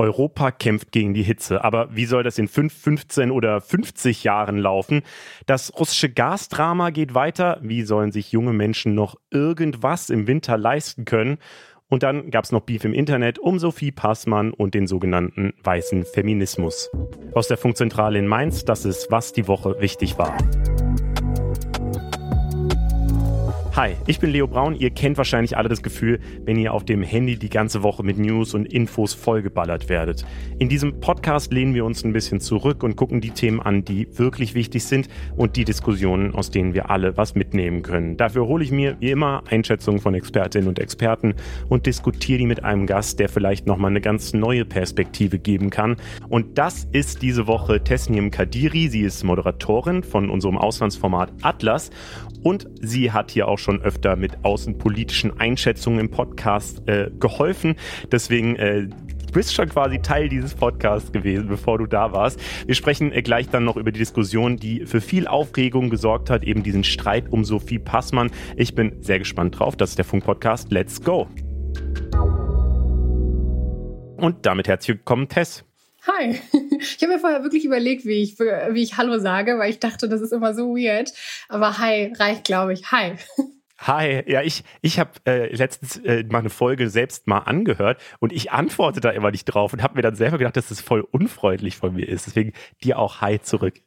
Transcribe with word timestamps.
Europa 0.00 0.50
kämpft 0.50 0.92
gegen 0.92 1.12
die 1.12 1.22
Hitze. 1.22 1.62
Aber 1.62 1.94
wie 1.94 2.06
soll 2.06 2.22
das 2.22 2.38
in 2.38 2.48
5, 2.48 2.72
15 2.72 3.30
oder 3.30 3.60
50 3.60 4.24
Jahren 4.24 4.56
laufen? 4.56 5.02
Das 5.44 5.78
russische 5.78 6.08
Gasdrama 6.08 6.88
geht 6.88 7.14
weiter. 7.14 7.58
Wie 7.60 7.82
sollen 7.82 8.10
sich 8.10 8.32
junge 8.32 8.54
Menschen 8.54 8.94
noch 8.94 9.16
irgendwas 9.30 10.08
im 10.08 10.26
Winter 10.26 10.56
leisten 10.56 11.04
können? 11.04 11.36
Und 11.88 12.02
dann 12.02 12.30
gab 12.30 12.44
es 12.44 12.52
noch 12.52 12.62
Beef 12.62 12.84
im 12.84 12.94
Internet 12.94 13.38
um 13.38 13.58
Sophie 13.58 13.92
Passmann 13.92 14.52
und 14.52 14.74
den 14.74 14.86
sogenannten 14.86 15.52
weißen 15.62 16.04
Feminismus. 16.04 16.90
Aus 17.34 17.48
der 17.48 17.58
Funkzentrale 17.58 18.18
in 18.18 18.26
Mainz, 18.26 18.64
das 18.64 18.86
ist, 18.86 19.10
was 19.10 19.32
die 19.32 19.48
Woche 19.48 19.80
wichtig 19.80 20.16
war. 20.16 20.34
Hi, 23.80 23.96
ich 24.06 24.20
bin 24.20 24.28
Leo 24.28 24.46
Braun. 24.46 24.74
Ihr 24.74 24.90
kennt 24.90 25.16
wahrscheinlich 25.16 25.56
alle 25.56 25.70
das 25.70 25.82
Gefühl, 25.82 26.20
wenn 26.44 26.58
ihr 26.58 26.74
auf 26.74 26.84
dem 26.84 27.02
Handy 27.02 27.38
die 27.38 27.48
ganze 27.48 27.82
Woche 27.82 28.02
mit 28.02 28.18
News 28.18 28.52
und 28.52 28.70
Infos 28.70 29.14
vollgeballert 29.14 29.88
werdet. 29.88 30.26
In 30.58 30.68
diesem 30.68 31.00
Podcast 31.00 31.50
lehnen 31.50 31.72
wir 31.72 31.86
uns 31.86 32.04
ein 32.04 32.12
bisschen 32.12 32.40
zurück 32.40 32.82
und 32.82 32.96
gucken 32.96 33.22
die 33.22 33.30
Themen 33.30 33.58
an, 33.58 33.82
die 33.82 34.06
wirklich 34.18 34.52
wichtig 34.52 34.84
sind 34.84 35.08
und 35.34 35.56
die 35.56 35.64
Diskussionen, 35.64 36.34
aus 36.34 36.50
denen 36.50 36.74
wir 36.74 36.90
alle 36.90 37.16
was 37.16 37.34
mitnehmen 37.34 37.80
können. 37.80 38.18
Dafür 38.18 38.46
hole 38.46 38.62
ich 38.62 38.70
mir 38.70 38.98
wie 39.00 39.12
immer 39.12 39.44
Einschätzungen 39.48 39.98
von 39.98 40.12
Expertinnen 40.12 40.68
und 40.68 40.78
Experten 40.78 41.32
und 41.70 41.86
diskutiere 41.86 42.36
die 42.36 42.46
mit 42.46 42.62
einem 42.62 42.84
Gast, 42.84 43.18
der 43.18 43.30
vielleicht 43.30 43.66
nochmal 43.66 43.92
eine 43.92 44.02
ganz 44.02 44.34
neue 44.34 44.66
Perspektive 44.66 45.38
geben 45.38 45.70
kann. 45.70 45.96
Und 46.28 46.58
das 46.58 46.86
ist 46.92 47.22
diese 47.22 47.46
Woche 47.46 47.82
Tesnim 47.82 48.30
Kadiri. 48.30 48.88
Sie 48.88 49.00
ist 49.00 49.24
Moderatorin 49.24 50.02
von 50.02 50.28
unserem 50.28 50.58
Auslandsformat 50.58 51.32
Atlas 51.40 51.88
und 52.42 52.68
sie 52.80 53.12
hat 53.12 53.30
hier 53.30 53.48
auch 53.48 53.58
schon 53.58 53.82
öfter 53.82 54.16
mit 54.16 54.44
außenpolitischen 54.44 55.38
Einschätzungen 55.38 56.00
im 56.00 56.10
Podcast 56.10 56.86
äh, 56.88 57.10
geholfen. 57.18 57.76
Deswegen 58.10 58.56
äh, 58.56 58.88
Du 59.30 59.34
bist 59.34 59.54
schon 59.54 59.68
quasi 59.68 60.00
Teil 60.00 60.28
dieses 60.28 60.54
Podcasts 60.54 61.12
gewesen, 61.12 61.46
bevor 61.46 61.78
du 61.78 61.86
da 61.86 62.10
warst. 62.10 62.40
Wir 62.66 62.74
sprechen 62.74 63.12
äh, 63.12 63.22
gleich 63.22 63.48
dann 63.48 63.64
noch 63.64 63.76
über 63.76 63.92
die 63.92 64.00
Diskussion, 64.00 64.56
die 64.56 64.86
für 64.86 65.00
viel 65.00 65.28
Aufregung 65.28 65.88
gesorgt 65.88 66.30
hat, 66.30 66.42
eben 66.42 66.64
diesen 66.64 66.82
Streit 66.82 67.30
um 67.30 67.44
Sophie 67.44 67.78
Passmann. 67.78 68.32
Ich 68.56 68.74
bin 68.74 69.00
sehr 69.02 69.20
gespannt 69.20 69.60
drauf. 69.60 69.76
Das 69.76 69.90
ist 69.90 69.98
der 69.98 70.04
Funk-Podcast. 70.04 70.72
Let's 70.72 71.00
go! 71.00 71.28
Und 74.16 74.44
damit 74.46 74.66
herzlich 74.66 74.96
willkommen, 74.96 75.28
Tess. 75.28 75.69
Hi. 76.12 76.40
Ich 76.80 77.02
habe 77.02 77.12
mir 77.12 77.18
vorher 77.18 77.42
wirklich 77.42 77.66
überlegt, 77.66 78.06
wie 78.06 78.22
ich, 78.22 78.38
wie 78.38 78.82
ich 78.82 78.96
Hallo 78.96 79.18
sage, 79.18 79.58
weil 79.58 79.70
ich 79.70 79.80
dachte, 79.80 80.08
das 80.08 80.22
ist 80.22 80.32
immer 80.32 80.54
so 80.54 80.74
weird. 80.74 81.12
Aber 81.48 81.76
Hi 81.78 82.12
reicht, 82.18 82.44
glaube 82.44 82.72
ich. 82.72 82.90
Hi. 82.90 83.16
Hi, 83.78 84.22
ja, 84.26 84.42
ich, 84.42 84.64
ich 84.82 84.98
habe 84.98 85.10
äh, 85.26 85.54
letztens 85.54 85.96
äh, 85.98 86.24
mal 86.24 86.40
eine 86.40 86.50
Folge 86.50 86.90
selbst 86.90 87.26
mal 87.26 87.38
angehört 87.38 88.00
und 88.18 88.30
ich 88.32 88.52
antworte 88.52 89.00
da 89.00 89.10
immer 89.10 89.30
nicht 89.30 89.46
drauf 89.46 89.72
und 89.72 89.82
habe 89.82 89.94
mir 89.94 90.02
dann 90.02 90.16
selber 90.16 90.36
gedacht, 90.36 90.56
dass 90.56 90.68
das 90.68 90.82
voll 90.82 91.00
unfreundlich 91.00 91.78
von 91.78 91.94
mir 91.94 92.06
ist. 92.06 92.26
Deswegen 92.26 92.52
dir 92.82 92.98
auch 92.98 93.22
Hi 93.22 93.40
zurück. 93.40 93.80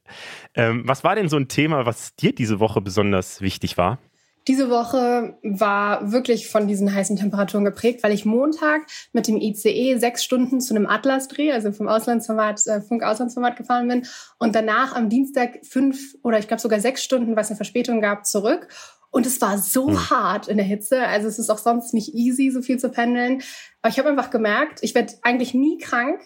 Ähm, 0.56 0.84
was 0.86 1.04
war 1.04 1.16
denn 1.16 1.30
so 1.30 1.38
ein 1.38 1.48
Thema, 1.48 1.86
was 1.86 2.16
dir 2.16 2.34
diese 2.34 2.60
Woche 2.60 2.82
besonders 2.82 3.42
wichtig 3.42 3.78
war? 3.78 4.00
Diese 4.48 4.70
Woche 4.70 5.38
war 5.42 6.12
wirklich 6.12 6.50
von 6.50 6.68
diesen 6.68 6.94
heißen 6.94 7.16
Temperaturen 7.16 7.64
geprägt, 7.64 8.04
weil 8.04 8.12
ich 8.12 8.26
Montag 8.26 8.82
mit 9.14 9.28
dem 9.28 9.38
ICE 9.38 9.98
sechs 9.98 10.24
Stunden 10.24 10.60
zu 10.60 10.76
einem 10.76 10.86
Atlas-Dreh, 10.86 11.54
also 11.54 11.72
vom 11.72 11.88
Auslandsformat, 11.88 12.68
äh, 12.68 12.82
Funk-Auslandsformat 12.82 13.56
gefahren 13.56 13.88
bin 13.88 14.06
und 14.40 14.54
danach 14.54 14.96
am 14.96 15.10
Dienstag 15.10 15.60
fünf 15.64 16.16
oder 16.24 16.40
ich 16.40 16.48
glaube 16.48 16.62
sogar 16.62 16.82
sechs 16.82 17.04
Stunden, 17.04 17.36
was 17.38 17.50
eine 17.50 17.56
Verspätung 17.56 18.02
gab, 18.02 18.26
zurück. 18.26 18.68
Und 19.12 19.28
es 19.28 19.40
war 19.42 19.60
so 19.60 19.90
hm. 19.90 20.10
hart 20.10 20.48
in 20.48 20.58
der 20.58 20.66
Hitze. 20.66 21.06
Also 21.06 21.28
es 21.28 21.38
ist 21.38 21.52
auch 21.52 21.60
sonst 21.60 21.94
nicht 21.94 22.16
easy, 22.16 22.50
so 22.50 22.64
viel 22.64 22.80
zu 22.80 22.90
pendeln. 22.90 23.44
Aber 23.82 23.92
ich 23.92 24.00
habe 24.00 24.10
einfach 24.10 24.32
gemerkt, 24.32 24.80
ich 24.82 24.96
werde 24.96 25.14
eigentlich 25.22 25.54
nie 25.54 25.78
krank. 25.78 26.20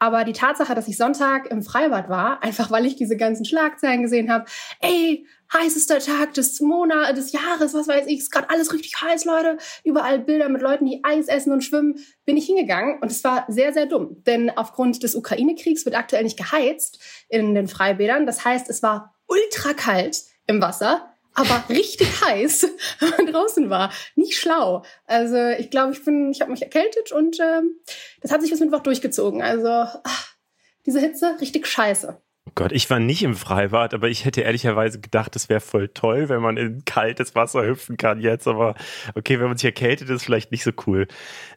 Aber 0.00 0.24
die 0.24 0.32
Tatsache, 0.32 0.74
dass 0.74 0.88
ich 0.88 0.96
Sonntag 0.96 1.46
im 1.52 1.62
Freibad 1.62 2.08
war, 2.08 2.42
einfach 2.42 2.72
weil 2.72 2.84
ich 2.84 2.96
diese 2.96 3.16
ganzen 3.16 3.44
Schlagzeilen 3.44 4.02
gesehen 4.02 4.32
habe, 4.32 4.46
ey, 4.80 5.24
heißester 5.52 5.98
Tag 5.98 6.34
des 6.34 6.60
Monats, 6.60 7.14
des 7.14 7.32
Jahres, 7.32 7.74
was 7.74 7.88
weiß 7.88 8.06
ich, 8.06 8.20
ist 8.20 8.30
gerade 8.30 8.50
alles 8.50 8.72
richtig 8.72 9.00
heiß, 9.00 9.24
Leute. 9.24 9.58
Überall 9.84 10.18
Bilder 10.18 10.48
mit 10.48 10.62
Leuten, 10.62 10.86
die 10.86 11.00
Eis 11.04 11.28
essen 11.28 11.52
und 11.52 11.62
schwimmen, 11.62 11.96
bin 12.24 12.36
ich 12.36 12.46
hingegangen. 12.46 13.00
Und 13.00 13.10
es 13.10 13.22
war 13.24 13.44
sehr, 13.48 13.72
sehr 13.72 13.86
dumm. 13.86 14.22
Denn 14.24 14.50
aufgrund 14.50 15.02
des 15.02 15.14
Ukraine-Kriegs 15.14 15.84
wird 15.84 15.96
aktuell 15.96 16.24
nicht 16.24 16.38
geheizt 16.38 17.00
in 17.28 17.54
den 17.54 17.68
Freibädern. 17.68 18.26
Das 18.26 18.44
heißt, 18.44 18.68
es 18.70 18.82
war 18.82 19.14
ultra 19.26 19.74
kalt 19.74 20.22
im 20.46 20.60
Wasser 20.60 21.08
aber 21.34 21.64
richtig 21.68 22.08
heiß, 22.22 22.68
wenn 23.00 23.10
man 23.10 23.26
draußen 23.26 23.70
war. 23.70 23.92
Nicht 24.16 24.38
schlau. 24.38 24.82
Also 25.06 25.36
ich 25.58 25.70
glaube, 25.70 25.92
ich 25.92 26.04
bin, 26.04 26.30
ich 26.30 26.40
habe 26.40 26.50
mich 26.50 26.62
erkältet 26.62 27.12
und 27.12 27.38
ähm, 27.40 27.76
das 28.20 28.30
hat 28.30 28.42
sich 28.42 28.50
bis 28.50 28.60
Mittwoch 28.60 28.80
durchgezogen. 28.80 29.42
Also 29.42 29.68
ach, 29.68 30.34
diese 30.86 31.00
Hitze, 31.00 31.36
richtig 31.40 31.66
scheiße. 31.66 32.20
Gott, 32.56 32.72
ich 32.72 32.90
war 32.90 32.98
nicht 32.98 33.22
im 33.22 33.36
Freibad, 33.36 33.94
aber 33.94 34.08
ich 34.08 34.24
hätte 34.24 34.40
ehrlicherweise 34.40 35.00
gedacht, 35.00 35.36
es 35.36 35.48
wäre 35.48 35.60
voll 35.60 35.88
toll, 35.88 36.28
wenn 36.28 36.42
man 36.42 36.56
in 36.56 36.84
kaltes 36.84 37.36
Wasser 37.36 37.64
hüpfen 37.64 37.96
kann 37.96 38.20
jetzt. 38.20 38.48
Aber 38.48 38.74
okay, 39.14 39.38
wenn 39.38 39.46
man 39.46 39.56
sich 39.56 39.64
erkältet, 39.64 40.10
ist 40.10 40.24
vielleicht 40.24 40.50
nicht 40.50 40.64
so 40.64 40.72
cool. 40.86 41.06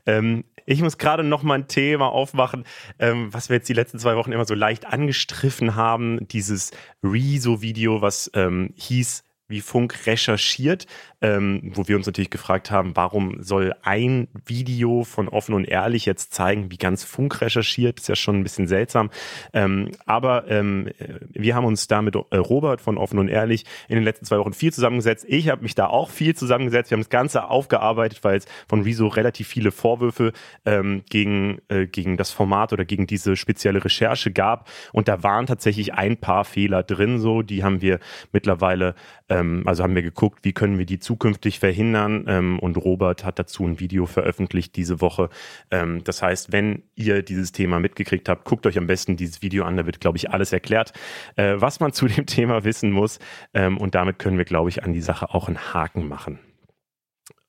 Ähm, 0.06 0.45
ich 0.68 0.81
muss 0.81 1.00
gerade 1.00 1.24
noch 1.24 1.41
mal 1.41 1.56
ein 1.56 1.68
Thema 1.68 2.09
aufmachen, 2.09 2.66
ähm, 3.00 3.34
was 3.34 3.50
wir 3.50 3.57
jetzt 3.57 3.69
die 3.69 3.74
letzten 3.74 3.97
zwei 4.00 4.16
Wochen 4.16 4.31
immer 4.31 4.45
so 4.45 4.53
leicht 4.53 4.85
angestriffen 4.85 5.75
haben. 5.75 6.28
Dieses 6.28 6.72
Rezo-Video, 7.03 8.01
was 8.01 8.29
ähm, 8.35 8.72
hieß, 8.75 9.24
wie 9.47 9.62
Funk 9.62 10.06
recherchiert, 10.06 10.85
ähm, 11.25 11.72
wo 11.74 11.88
wir 11.88 11.96
uns 11.96 12.06
natürlich 12.06 12.30
gefragt 12.30 12.69
haben, 12.69 12.96
warum 12.96 13.41
soll 13.41 13.74
ein 13.81 14.28
Video 14.46 15.03
von 15.03 15.28
Offen 15.28 15.56
und 15.56 15.66
Ehrlich 15.66 16.06
jetzt 16.06 16.36
zeigen, 16.36 16.69
wie 16.69 16.78
ganz 16.78 17.03
Funk 17.03 17.41
recherchiert? 17.41 18.00
Ist 18.00 18.09
ja 18.09 18.16
schon 18.16 18.38
ein 18.38 18.44
bisschen 18.44 18.68
seltsam. 18.68 19.09
Ähm, 19.52 19.90
aber 20.06 20.47
ähm, 20.50 20.90
wir 21.31 21.56
haben 21.56 21.66
uns 21.66 21.88
da 21.88 22.03
mit 22.03 22.16
äh, 22.16 22.38
Robert 22.38 22.80
von 22.80 23.00
Offen 23.00 23.18
und 23.18 23.28
Ehrlich 23.28 23.66
in 23.88 23.96
den 23.96 24.03
letzten 24.03 24.25
zwei 24.25 24.38
Wochen 24.38 24.53
viel 24.53 24.72
zusammengesetzt. 24.72 25.25
Ich 25.28 25.50
habe 25.50 25.63
mich 25.63 25.74
da 25.74 25.88
auch 25.88 26.12
viel 26.12 26.36
zusammengesetzt. 26.36 26.91
Wir 26.91 26.97
haben 26.97 27.03
das 27.03 27.09
Ganze 27.09 27.50
aufgearbeitet, 27.50 28.24
weil 28.24 28.38
es 28.38 28.46
von 28.68 28.84
Rezo 28.84 29.07
relativ 29.07 29.47
viele 29.47 29.72
Vorwürfe 29.72 30.31
ähm, 30.63 31.02
gegen, 31.09 31.57
äh, 31.69 31.88
gegen 31.88 32.18
das 32.18 32.30
Format 32.30 32.72
oder 32.72 32.86
gegen 32.86 33.07
diese 33.07 33.36
spezielle 33.36 33.84
Recherche 33.84 34.31
gab. 34.31 34.69
Und 34.92 35.07
da 35.07 35.24
waren 35.24 35.47
tatsächlich 35.47 35.96
ein 35.96 36.18
paar 36.18 36.46
Fehler 36.46 36.84
drin, 36.84 37.18
so 37.18 37.42
die 37.42 37.63
haben 37.63 37.81
wir 37.81 38.00
mittlerweile 38.31 38.94
ähm, 39.30 39.63
also 39.66 39.84
haben 39.84 39.96
wir 39.96 40.03
geguckt, 40.03 40.40
wie 40.44 40.53
können 40.53 40.78
wir 40.78 40.86
die 40.86 41.00
zukünftig 41.15 41.59
verhindern. 41.59 42.25
Ähm, 42.27 42.59
und 42.59 42.75
Robert 42.75 43.23
hat 43.23 43.39
dazu 43.39 43.65
ein 43.65 43.79
Video 43.79 44.05
veröffentlicht 44.05 44.75
diese 44.75 44.99
Woche. 44.99 45.29
Ähm, 45.71 46.03
das 46.03 46.21
heißt, 46.21 46.51
wenn 46.51 46.83
ihr 46.95 47.23
dieses 47.23 47.53
Thema 47.53 47.79
mitgekriegt 47.79 48.27
habt, 48.27 48.43
guckt 48.43 48.67
euch 48.67 48.77
am 48.77 48.87
besten 48.87 49.15
dieses 49.15 49.41
Video 49.41 49.63
an. 49.63 49.77
Da 49.77 49.85
wird, 49.85 50.01
glaube 50.01 50.17
ich, 50.17 50.31
alles 50.31 50.51
erklärt, 50.51 50.91
äh, 51.37 51.53
was 51.55 51.79
man 51.79 51.93
zu 51.99 52.07
dem 52.07 52.25
Thema 52.25 52.65
wissen 52.65 52.91
muss. 52.91 53.19
Ähm, 53.53 53.77
und 53.77 53.95
damit 53.95 54.19
können 54.19 54.37
wir, 54.37 54.45
glaube 54.45 54.69
ich, 54.69 54.83
an 54.83 54.91
die 54.91 55.01
Sache 55.01 55.33
auch 55.33 55.47
einen 55.47 55.73
Haken 55.73 56.07
machen. 56.07 56.39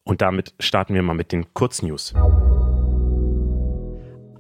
Und 0.04 0.22
damit 0.22 0.54
starten 0.60 0.94
wir 0.94 1.03
mal 1.03 1.15
mit 1.15 1.33
den 1.33 1.53
Kurznews. 1.53 2.15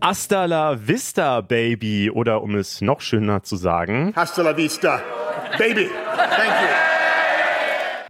Hasta 0.00 0.44
la 0.44 0.76
vista, 0.86 1.40
Baby. 1.40 2.10
Oder 2.10 2.42
um 2.42 2.54
es 2.54 2.80
noch 2.80 3.00
schöner 3.00 3.42
zu 3.42 3.56
sagen. 3.56 4.12
Hasta 4.14 4.42
la 4.42 4.56
vista, 4.56 5.00
Baby. 5.58 5.88
Thank 6.16 6.60
you. 6.62 6.85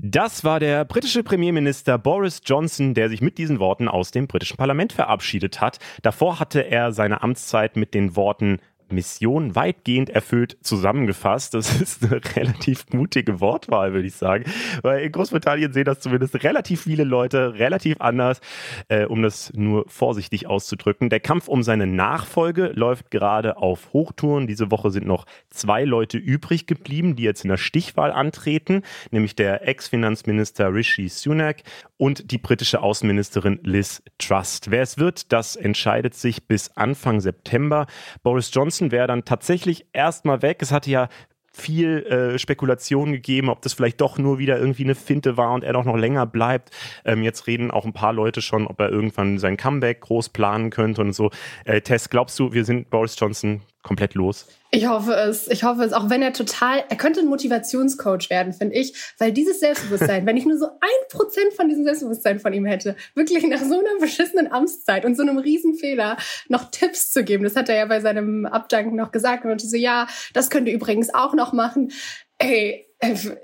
Das 0.01 0.45
war 0.45 0.61
der 0.61 0.85
britische 0.85 1.23
Premierminister 1.23 1.99
Boris 1.99 2.41
Johnson, 2.45 2.95
der 2.95 3.09
sich 3.09 3.23
mit 3.23 3.39
diesen 3.39 3.59
Worten 3.59 3.89
aus 3.89 4.11
dem 4.11 4.27
britischen 4.27 4.57
Parlament 4.57 4.93
verabschiedet 4.93 5.61
hat. 5.61 5.79
Davor 6.03 6.39
hatte 6.39 6.61
er 6.61 6.93
seine 6.93 7.23
Amtszeit 7.23 7.77
mit 7.77 7.95
den 7.95 8.17
Worten 8.17 8.59
Mission 8.93 9.55
weitgehend 9.55 10.11
erfüllt 10.11 10.57
zusammengefasst. 10.63 11.55
Das 11.55 11.81
ist 11.81 12.05
eine 12.05 12.21
relativ 12.37 12.87
mutige 12.93 13.41
Wortwahl, 13.41 13.93
würde 13.93 14.07
ich 14.07 14.15
sagen. 14.15 14.45
Weil 14.83 15.03
in 15.03 15.13
Großbritannien 15.13 15.73
sehen 15.73 15.85
das 15.85 16.01
zumindest 16.01 16.43
relativ 16.43 16.83
viele 16.83 17.05
Leute 17.05 17.55
relativ 17.55 17.97
anders, 18.01 18.41
äh, 18.89 19.05
um 19.05 19.23
das 19.23 19.53
nur 19.55 19.85
vorsichtig 19.89 20.47
auszudrücken. 20.47 21.11
Der 21.11 21.21
Kampf 21.21 21.49
um 21.49 21.63
seine 21.63 21.87
Nachfolge 21.87 22.73
läuft 22.75 23.11
gerade 23.11 23.57
auf 23.57 23.93
Hochtouren. 23.93 24.47
Diese 24.47 24.71
Woche 24.71 24.91
sind 24.91 25.07
noch 25.07 25.27
zwei 25.51 25.85
Leute 25.85 26.19
übrig 26.19 26.67
geblieben, 26.67 27.17
die 27.17 27.23
jetzt 27.23 27.45
in 27.45 27.51
der 27.51 27.57
Stichwahl 27.57 28.13
antreten, 28.13 28.83
nämlich 29.11 29.35
der 29.37 29.67
Ex-Finanzminister 29.67 30.73
Rishi 30.73 31.09
Sunak 31.09 31.63
und 31.97 32.31
die 32.31 32.39
britische 32.39 32.83
Außenministerin 32.83 33.61
Liz 33.63 34.03
Truss. 34.19 34.61
Wer 34.67 34.83
es 34.83 34.99
wird, 34.99 35.33
das 35.33 35.57
entscheidet 35.57 36.15
sich 36.15 36.47
bis 36.47 36.77
Anfang 36.77 37.21
September. 37.21 37.87
Boris 38.23 38.51
Johnson 38.53 38.76
Wäre 38.81 39.07
dann 39.07 39.25
tatsächlich 39.25 39.87
erstmal 39.93 40.43
weg. 40.43 40.59
Es 40.61 40.73
hatte 40.73 40.91
ja 40.91 41.09
viel 41.57 42.05
äh, 42.07 42.39
Spekulation 42.39 43.13
gegeben, 43.13 43.49
ob 43.49 43.63
das 43.63 43.73
vielleicht 43.73 44.01
doch 44.03 44.19
nur 44.19 44.39
wieder 44.39 44.59
irgendwie 44.59 44.85
eine 44.85 44.95
Finte 44.95 45.39
war 45.39 45.53
und 45.53 45.65
er 45.65 45.73
doch 45.73 45.85
noch 45.85 45.97
länger 45.97 46.27
bleibt. 46.27 46.71
Ähm, 47.05 47.23
jetzt 47.23 47.47
reden 47.47 47.71
auch 47.71 47.87
ein 47.87 47.95
paar 47.95 48.13
Leute 48.13 48.43
schon, 48.43 48.67
ob 48.67 48.79
er 48.79 48.91
irgendwann 48.91 49.39
sein 49.39 49.57
Comeback 49.57 50.03
groß 50.03 50.29
planen 50.29 50.69
könnte 50.69 51.01
und 51.01 51.15
so. 51.15 51.31
Äh, 51.65 51.81
Tess, 51.81 52.11
glaubst 52.11 52.39
du, 52.39 52.53
wir 52.53 52.67
sind 52.67 52.91
Boris 52.91 53.17
Johnson 53.19 53.63
komplett 53.83 54.15
los? 54.15 54.47
Ich 54.77 54.87
hoffe 54.87 55.15
es. 55.15 55.49
Ich 55.49 55.65
hoffe 55.65 55.85
es. 55.85 55.95
Auch 55.95 56.11
wenn 56.11 56.21
er 56.21 56.35
total, 56.35 56.85
er 56.87 56.97
könnte 56.97 57.21
ein 57.21 57.29
Motivationscoach 57.29 58.29
werden, 58.29 58.53
finde 58.53 58.75
ich. 58.75 58.93
Weil 59.19 59.33
dieses 59.33 59.61
Selbstbewusstsein, 59.61 60.27
wenn 60.27 60.37
ich 60.37 60.45
nur 60.45 60.59
so 60.59 60.67
ein 60.67 61.09
Prozent 61.09 61.55
von 61.55 61.71
diesem 61.71 61.85
Selbstbewusstsein 61.85 62.41
von 62.41 62.53
ihm 62.53 62.67
hätte, 62.67 62.95
wirklich 63.15 63.43
nach 63.47 63.63
so 63.63 63.79
einer 63.79 63.99
beschissenen 63.99 64.53
Amtszeit 64.53 65.07
und 65.07 65.17
so 65.17 65.23
einem 65.23 65.39
Riesenfehler 65.39 66.19
noch 66.49 66.71
Tipps 66.71 67.11
zu 67.11 67.25
geben, 67.25 67.45
das 67.45 67.57
hat 67.57 67.71
er 67.71 67.77
ja 67.77 67.87
bei 67.87 68.01
seinem 68.01 68.45
Abdanken 68.45 68.97
noch 68.97 69.13
gesagt. 69.13 69.47
Und 69.47 69.63
so, 69.63 69.79
ja, 69.79 70.09
das 70.35 70.51
könnt 70.51 70.69
ihr 70.69 70.75
übrigens 70.75 71.15
auch 71.15 71.33
noch 71.33 71.55
machen. 71.55 71.91
Ey, 72.37 72.87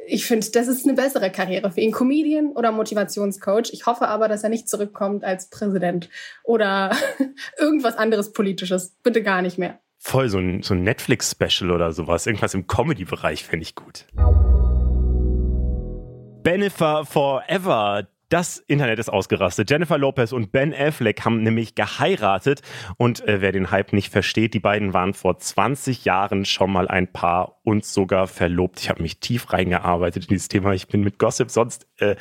ich 0.06 0.26
finde, 0.26 0.50
das 0.50 0.68
ist 0.68 0.84
eine 0.84 0.94
bessere 0.94 1.30
Karriere 1.30 1.70
für 1.70 1.80
ihn. 1.80 1.92
Comedian 1.92 2.48
oder 2.48 2.72
Motivationscoach. 2.72 3.70
Ich 3.72 3.86
hoffe 3.86 4.08
aber, 4.08 4.28
dass 4.28 4.44
er 4.44 4.50
nicht 4.50 4.68
zurückkommt 4.68 5.24
als 5.24 5.48
Präsident 5.48 6.10
oder 6.42 6.94
irgendwas 7.58 7.96
anderes 7.96 8.32
Politisches. 8.32 8.96
Bitte 9.02 9.22
gar 9.22 9.40
nicht 9.40 9.56
mehr. 9.56 9.78
Voll, 10.04 10.28
so 10.28 10.38
ein, 10.38 10.64
so 10.64 10.74
ein 10.74 10.82
Netflix-Special 10.82 11.70
oder 11.70 11.92
sowas. 11.92 12.26
Irgendwas 12.26 12.54
im 12.54 12.66
Comedy-Bereich 12.66 13.44
fände 13.44 13.62
ich 13.62 13.76
gut. 13.76 14.04
Bennifer 16.42 17.06
Forever, 17.06 18.08
das 18.28 18.58
Internet 18.58 18.98
ist 18.98 19.10
ausgerastet. 19.10 19.70
Jennifer 19.70 19.98
Lopez 19.98 20.32
und 20.32 20.50
Ben 20.50 20.74
Affleck 20.74 21.24
haben 21.24 21.44
nämlich 21.44 21.76
geheiratet. 21.76 22.62
Und 22.96 23.26
äh, 23.28 23.40
wer 23.40 23.52
den 23.52 23.70
Hype 23.70 23.92
nicht 23.92 24.10
versteht, 24.10 24.54
die 24.54 24.58
beiden 24.58 24.92
waren 24.92 25.14
vor 25.14 25.38
20 25.38 26.04
Jahren 26.04 26.46
schon 26.46 26.72
mal 26.72 26.88
ein 26.88 27.12
Paar 27.12 27.60
und 27.64 27.84
sogar 27.84 28.26
verlobt. 28.26 28.80
Ich 28.80 28.88
habe 28.88 29.02
mich 29.02 29.20
tief 29.20 29.52
reingearbeitet 29.52 30.24
in 30.24 30.28
dieses 30.30 30.48
Thema. 30.48 30.72
Ich 30.72 30.88
bin 30.88 31.02
mit 31.02 31.18
Gossip 31.18 31.50
sonst 31.50 31.86
äh, 31.98 32.16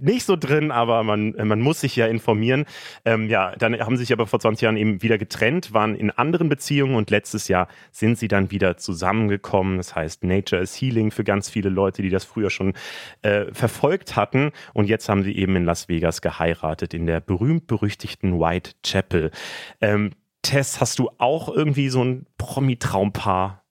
nicht 0.00 0.24
so 0.24 0.36
drin, 0.36 0.70
aber 0.70 1.02
man, 1.02 1.32
man 1.32 1.60
muss 1.60 1.80
sich 1.80 1.96
ja 1.96 2.06
informieren. 2.06 2.64
Ähm, 3.04 3.28
ja, 3.28 3.54
dann 3.56 3.78
haben 3.78 3.96
sie 3.96 4.04
sich 4.04 4.12
aber 4.12 4.26
vor 4.26 4.38
20 4.38 4.62
Jahren 4.62 4.76
eben 4.76 5.02
wieder 5.02 5.18
getrennt, 5.18 5.72
waren 5.72 5.96
in 5.96 6.10
anderen 6.10 6.48
Beziehungen 6.48 6.94
und 6.94 7.10
letztes 7.10 7.48
Jahr 7.48 7.68
sind 7.90 8.18
sie 8.18 8.28
dann 8.28 8.50
wieder 8.50 8.76
zusammengekommen. 8.76 9.78
Das 9.78 9.96
heißt, 9.96 10.22
Nature 10.22 10.62
is 10.62 10.80
Healing 10.80 11.10
für 11.10 11.24
ganz 11.24 11.50
viele 11.50 11.70
Leute, 11.70 12.02
die 12.02 12.10
das 12.10 12.24
früher 12.24 12.50
schon 12.50 12.74
äh, 13.22 13.46
verfolgt 13.52 14.14
hatten. 14.14 14.52
Und 14.74 14.88
jetzt 14.88 15.08
haben 15.08 15.24
sie 15.24 15.36
eben 15.36 15.56
in 15.56 15.64
Las 15.64 15.88
Vegas 15.88 16.20
geheiratet, 16.20 16.94
in 16.94 17.06
der 17.06 17.20
berühmt-berüchtigten 17.20 18.38
Whitechapel. 18.38 19.32
Ähm, 19.80 20.12
Tess, 20.42 20.80
hast 20.80 20.98
du 20.98 21.10
auch 21.18 21.48
irgendwie 21.48 21.88
so 21.88 22.04
ein 22.04 22.26
Promi-Traumpaar? 22.36 23.63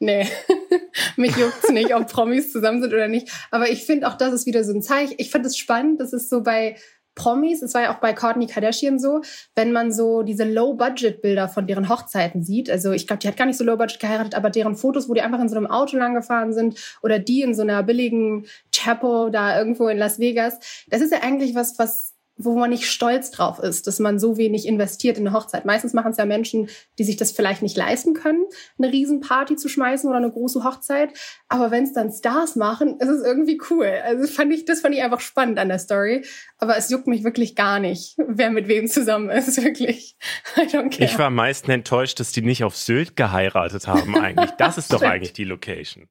Nee, 0.00 0.28
mich 1.16 1.36
juckt's 1.36 1.70
nicht, 1.70 1.94
ob 1.94 2.10
Promis 2.10 2.52
zusammen 2.52 2.80
sind 2.80 2.92
oder 2.92 3.08
nicht. 3.08 3.30
Aber 3.50 3.68
ich 3.68 3.84
finde 3.84 4.06
auch, 4.08 4.16
das 4.16 4.32
ist 4.32 4.46
wieder 4.46 4.62
so 4.62 4.72
ein 4.72 4.82
Zeichen. 4.82 5.14
Ich 5.18 5.30
fand 5.30 5.44
es 5.44 5.56
spannend, 5.56 6.00
das 6.00 6.12
ist 6.12 6.30
so 6.30 6.42
bei 6.42 6.76
Promis, 7.18 7.62
es 7.62 7.74
war 7.74 7.82
ja 7.82 7.94
auch 7.94 7.98
bei 7.98 8.12
Kourtney 8.12 8.46
Kardashian 8.46 9.00
so, 9.00 9.22
wenn 9.56 9.72
man 9.72 9.92
so 9.92 10.22
diese 10.22 10.44
Low-Budget-Bilder 10.44 11.48
von 11.48 11.66
deren 11.66 11.88
Hochzeiten 11.88 12.44
sieht. 12.44 12.70
Also 12.70 12.92
ich 12.92 13.08
glaube, 13.08 13.18
die 13.18 13.26
hat 13.26 13.36
gar 13.36 13.44
nicht 13.44 13.58
so 13.58 13.64
Low-Budget 13.64 13.98
geheiratet, 13.98 14.36
aber 14.36 14.50
deren 14.50 14.76
Fotos, 14.76 15.08
wo 15.08 15.14
die 15.14 15.20
einfach 15.20 15.40
in 15.40 15.48
so 15.48 15.56
einem 15.56 15.66
Auto 15.66 15.96
lang 15.96 16.14
gefahren 16.14 16.52
sind 16.52 16.78
oder 17.02 17.18
die 17.18 17.42
in 17.42 17.54
so 17.54 17.62
einer 17.62 17.82
billigen 17.82 18.46
Chapel 18.72 19.32
da 19.32 19.58
irgendwo 19.58 19.88
in 19.88 19.98
Las 19.98 20.20
Vegas, 20.20 20.60
das 20.88 21.00
ist 21.00 21.10
ja 21.10 21.22
eigentlich 21.22 21.56
was, 21.56 21.76
was 21.80 22.14
wo 22.38 22.56
man 22.56 22.70
nicht 22.70 22.88
stolz 22.88 23.32
drauf 23.32 23.58
ist, 23.58 23.86
dass 23.86 23.98
man 23.98 24.18
so 24.18 24.36
wenig 24.36 24.66
investiert 24.66 25.18
in 25.18 25.26
eine 25.26 25.36
Hochzeit. 25.36 25.64
Meistens 25.64 25.92
machen 25.92 26.12
es 26.12 26.16
ja 26.16 26.24
Menschen, 26.24 26.68
die 26.98 27.04
sich 27.04 27.16
das 27.16 27.32
vielleicht 27.32 27.62
nicht 27.62 27.76
leisten 27.76 28.14
können, 28.14 28.44
eine 28.78 28.92
Riesenparty 28.92 29.56
zu 29.56 29.68
schmeißen 29.68 30.08
oder 30.08 30.18
eine 30.18 30.30
große 30.30 30.62
Hochzeit. 30.62 31.10
Aber 31.48 31.70
wenn 31.70 31.84
es 31.84 31.92
dann 31.92 32.12
Stars 32.12 32.56
machen, 32.56 32.98
ist 33.00 33.08
es 33.08 33.24
irgendwie 33.24 33.60
cool. 33.70 33.92
Also 34.04 34.28
fand 34.28 34.52
ich, 34.52 34.64
das 34.64 34.80
fand 34.80 34.94
ich 34.94 35.02
einfach 35.02 35.20
spannend 35.20 35.58
an 35.58 35.68
der 35.68 35.80
Story. 35.80 36.24
Aber 36.58 36.76
es 36.76 36.90
juckt 36.90 37.08
mich 37.08 37.24
wirklich 37.24 37.56
gar 37.56 37.80
nicht, 37.80 38.16
wer 38.26 38.50
mit 38.50 38.68
wem 38.68 38.86
zusammen 38.86 39.30
ist, 39.30 39.56
wirklich. 39.62 40.16
I 40.56 40.60
don't 40.60 40.90
care. 40.90 41.04
Ich 41.04 41.18
war 41.18 41.30
meistens 41.30 41.74
enttäuscht, 41.74 42.20
dass 42.20 42.32
die 42.32 42.42
nicht 42.42 42.62
auf 42.62 42.76
Sylt 42.76 43.16
geheiratet 43.16 43.88
haben 43.88 44.16
eigentlich. 44.16 44.50
Das 44.52 44.78
ist 44.78 44.92
doch 44.92 45.02
eigentlich 45.02 45.32
die 45.32 45.44
Location. 45.44 46.08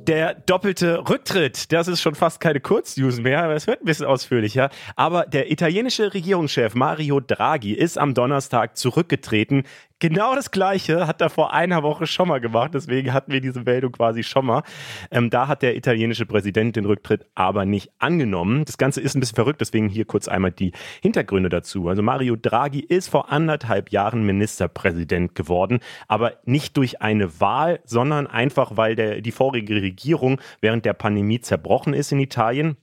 Der 0.07 0.33
doppelte 0.33 1.07
Rücktritt, 1.07 1.71
das 1.71 1.87
ist 1.87 2.01
schon 2.01 2.13
fast 2.13 2.41
keine 2.41 2.59
Kurznews 2.59 3.21
mehr, 3.21 3.41
aber 3.41 3.55
es 3.55 3.67
wird 3.67 3.81
ein 3.81 3.85
bisschen 3.85 4.05
ausführlicher. 4.05 4.69
Aber 4.97 5.25
der 5.25 5.49
italienische 5.49 6.13
Regierungschef 6.13 6.75
Mario 6.75 7.21
Draghi 7.21 7.71
ist 7.71 7.97
am 7.97 8.13
Donnerstag 8.13 8.75
zurückgetreten 8.75 9.63
Genau 9.99 10.35
das 10.35 10.51
Gleiche 10.51 11.07
hat 11.07 11.21
er 11.21 11.29
vor 11.29 11.53
einer 11.53 11.81
Woche 11.81 12.07
schon 12.07 12.27
mal 12.27 12.41
gemacht. 12.41 12.71
Deswegen 12.73 13.13
hatten 13.13 13.31
wir 13.31 13.39
diese 13.39 13.61
Meldung 13.61 13.93
quasi 13.93 14.23
schon 14.23 14.45
mal. 14.45 14.63
Ähm, 15.11 15.29
da 15.29 15.47
hat 15.47 15.61
der 15.61 15.77
italienische 15.77 16.25
Präsident 16.25 16.75
den 16.75 16.85
Rücktritt 16.85 17.25
aber 17.35 17.65
nicht 17.65 17.89
angenommen. 17.99 18.65
Das 18.65 18.77
Ganze 18.77 18.99
ist 18.99 19.15
ein 19.15 19.21
bisschen 19.21 19.35
verrückt, 19.35 19.61
deswegen 19.61 19.87
hier 19.87 20.05
kurz 20.05 20.27
einmal 20.27 20.51
die 20.51 20.73
Hintergründe 21.01 21.49
dazu. 21.49 21.87
Also 21.87 22.01
Mario 22.01 22.35
Draghi 22.35 22.81
ist 22.81 23.07
vor 23.07 23.31
anderthalb 23.31 23.91
Jahren 23.91 24.25
Ministerpräsident 24.25 25.35
geworden, 25.35 25.79
aber 26.07 26.33
nicht 26.43 26.75
durch 26.75 27.01
eine 27.01 27.39
Wahl, 27.39 27.79
sondern 27.85 28.27
einfach, 28.27 28.75
weil 28.75 28.95
der, 28.95 29.21
die 29.21 29.31
vorige 29.31 29.75
Regierung 29.75 30.41
während 30.59 30.85
der 30.85 30.93
Pandemie 30.93 31.39
zerbrochen 31.39 31.93
ist 31.93 32.11
in 32.11 32.19
Italien. 32.19 32.75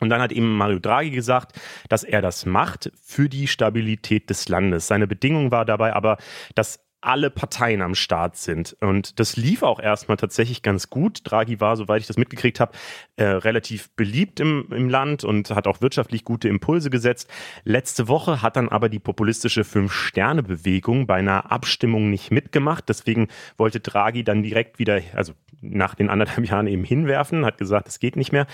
Und 0.00 0.10
dann 0.10 0.20
hat 0.20 0.32
eben 0.32 0.56
Mario 0.56 0.78
Draghi 0.78 1.10
gesagt, 1.10 1.58
dass 1.88 2.04
er 2.04 2.22
das 2.22 2.46
macht 2.46 2.92
für 3.02 3.28
die 3.28 3.46
Stabilität 3.46 4.28
des 4.30 4.48
Landes. 4.48 4.86
Seine 4.86 5.06
Bedingung 5.06 5.50
war 5.50 5.64
dabei 5.64 5.94
aber, 5.94 6.18
dass 6.54 6.85
alle 7.06 7.30
Parteien 7.30 7.82
am 7.82 7.94
Start 7.94 8.36
sind. 8.36 8.76
Und 8.80 9.20
das 9.20 9.36
lief 9.36 9.62
auch 9.62 9.78
erstmal 9.78 10.16
tatsächlich 10.16 10.62
ganz 10.62 10.90
gut. 10.90 11.20
Draghi 11.22 11.60
war, 11.60 11.76
soweit 11.76 12.00
ich 12.00 12.08
das 12.08 12.16
mitgekriegt 12.16 12.58
habe, 12.58 12.72
äh, 13.14 13.24
relativ 13.24 13.90
beliebt 13.90 14.40
im, 14.40 14.66
im 14.72 14.88
Land 14.88 15.22
und 15.22 15.50
hat 15.50 15.68
auch 15.68 15.80
wirtschaftlich 15.80 16.24
gute 16.24 16.48
Impulse 16.48 16.90
gesetzt. 16.90 17.30
Letzte 17.64 18.08
Woche 18.08 18.42
hat 18.42 18.56
dann 18.56 18.68
aber 18.68 18.88
die 18.88 18.98
populistische 18.98 19.62
Fünf-Sterne-Bewegung 19.62 21.06
bei 21.06 21.14
einer 21.14 21.52
Abstimmung 21.52 22.10
nicht 22.10 22.32
mitgemacht. 22.32 22.88
Deswegen 22.88 23.28
wollte 23.56 23.78
Draghi 23.78 24.24
dann 24.24 24.42
direkt 24.42 24.80
wieder, 24.80 25.00
also 25.14 25.32
nach 25.60 25.94
den 25.94 26.10
anderthalb 26.10 26.46
Jahren 26.50 26.66
eben 26.66 26.84
hinwerfen, 26.84 27.44
hat 27.44 27.58
gesagt, 27.58 27.88
es 27.88 27.98
geht 27.98 28.16
nicht 28.16 28.32
mehr. 28.32 28.46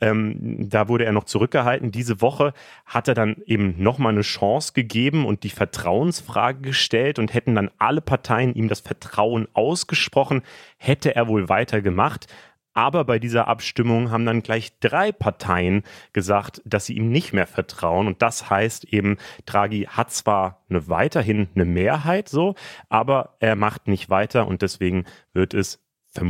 Ähm, 0.00 0.68
da 0.70 0.88
wurde 0.88 1.04
er 1.04 1.12
noch 1.12 1.24
zurückgehalten. 1.24 1.90
Diese 1.90 2.20
Woche 2.20 2.52
hat 2.84 3.08
er 3.08 3.14
dann 3.14 3.36
eben 3.46 3.74
nochmal 3.78 4.12
eine 4.12 4.22
Chance 4.22 4.72
gegeben 4.74 5.26
und 5.26 5.42
die 5.42 5.50
Vertrauensfrage 5.50 6.60
gestellt 6.60 7.18
und 7.18 7.34
hätten 7.34 7.54
dann 7.54 7.70
alle 7.78 7.95
Parteien 8.00 8.54
ihm 8.54 8.68
das 8.68 8.80
Vertrauen 8.80 9.48
ausgesprochen, 9.54 10.42
hätte 10.78 11.14
er 11.14 11.28
wohl 11.28 11.48
weitergemacht. 11.48 12.26
Aber 12.76 13.04
bei 13.04 13.18
dieser 13.18 13.48
Abstimmung 13.48 14.10
haben 14.10 14.26
dann 14.26 14.42
gleich 14.42 14.78
drei 14.80 15.10
Parteien 15.10 15.82
gesagt, 16.12 16.60
dass 16.66 16.84
sie 16.84 16.94
ihm 16.94 17.10
nicht 17.10 17.32
mehr 17.32 17.46
vertrauen. 17.46 18.06
Und 18.06 18.20
das 18.20 18.50
heißt 18.50 18.84
eben, 18.84 19.16
Draghi 19.46 19.88
hat 19.88 20.10
zwar 20.10 20.62
eine, 20.68 20.86
weiterhin 20.86 21.48
eine 21.54 21.64
Mehrheit 21.64 22.28
so, 22.28 22.54
aber 22.90 23.36
er 23.40 23.56
macht 23.56 23.88
nicht 23.88 24.10
weiter 24.10 24.46
und 24.46 24.60
deswegen 24.60 25.06
wird 25.32 25.54
es 25.54 25.82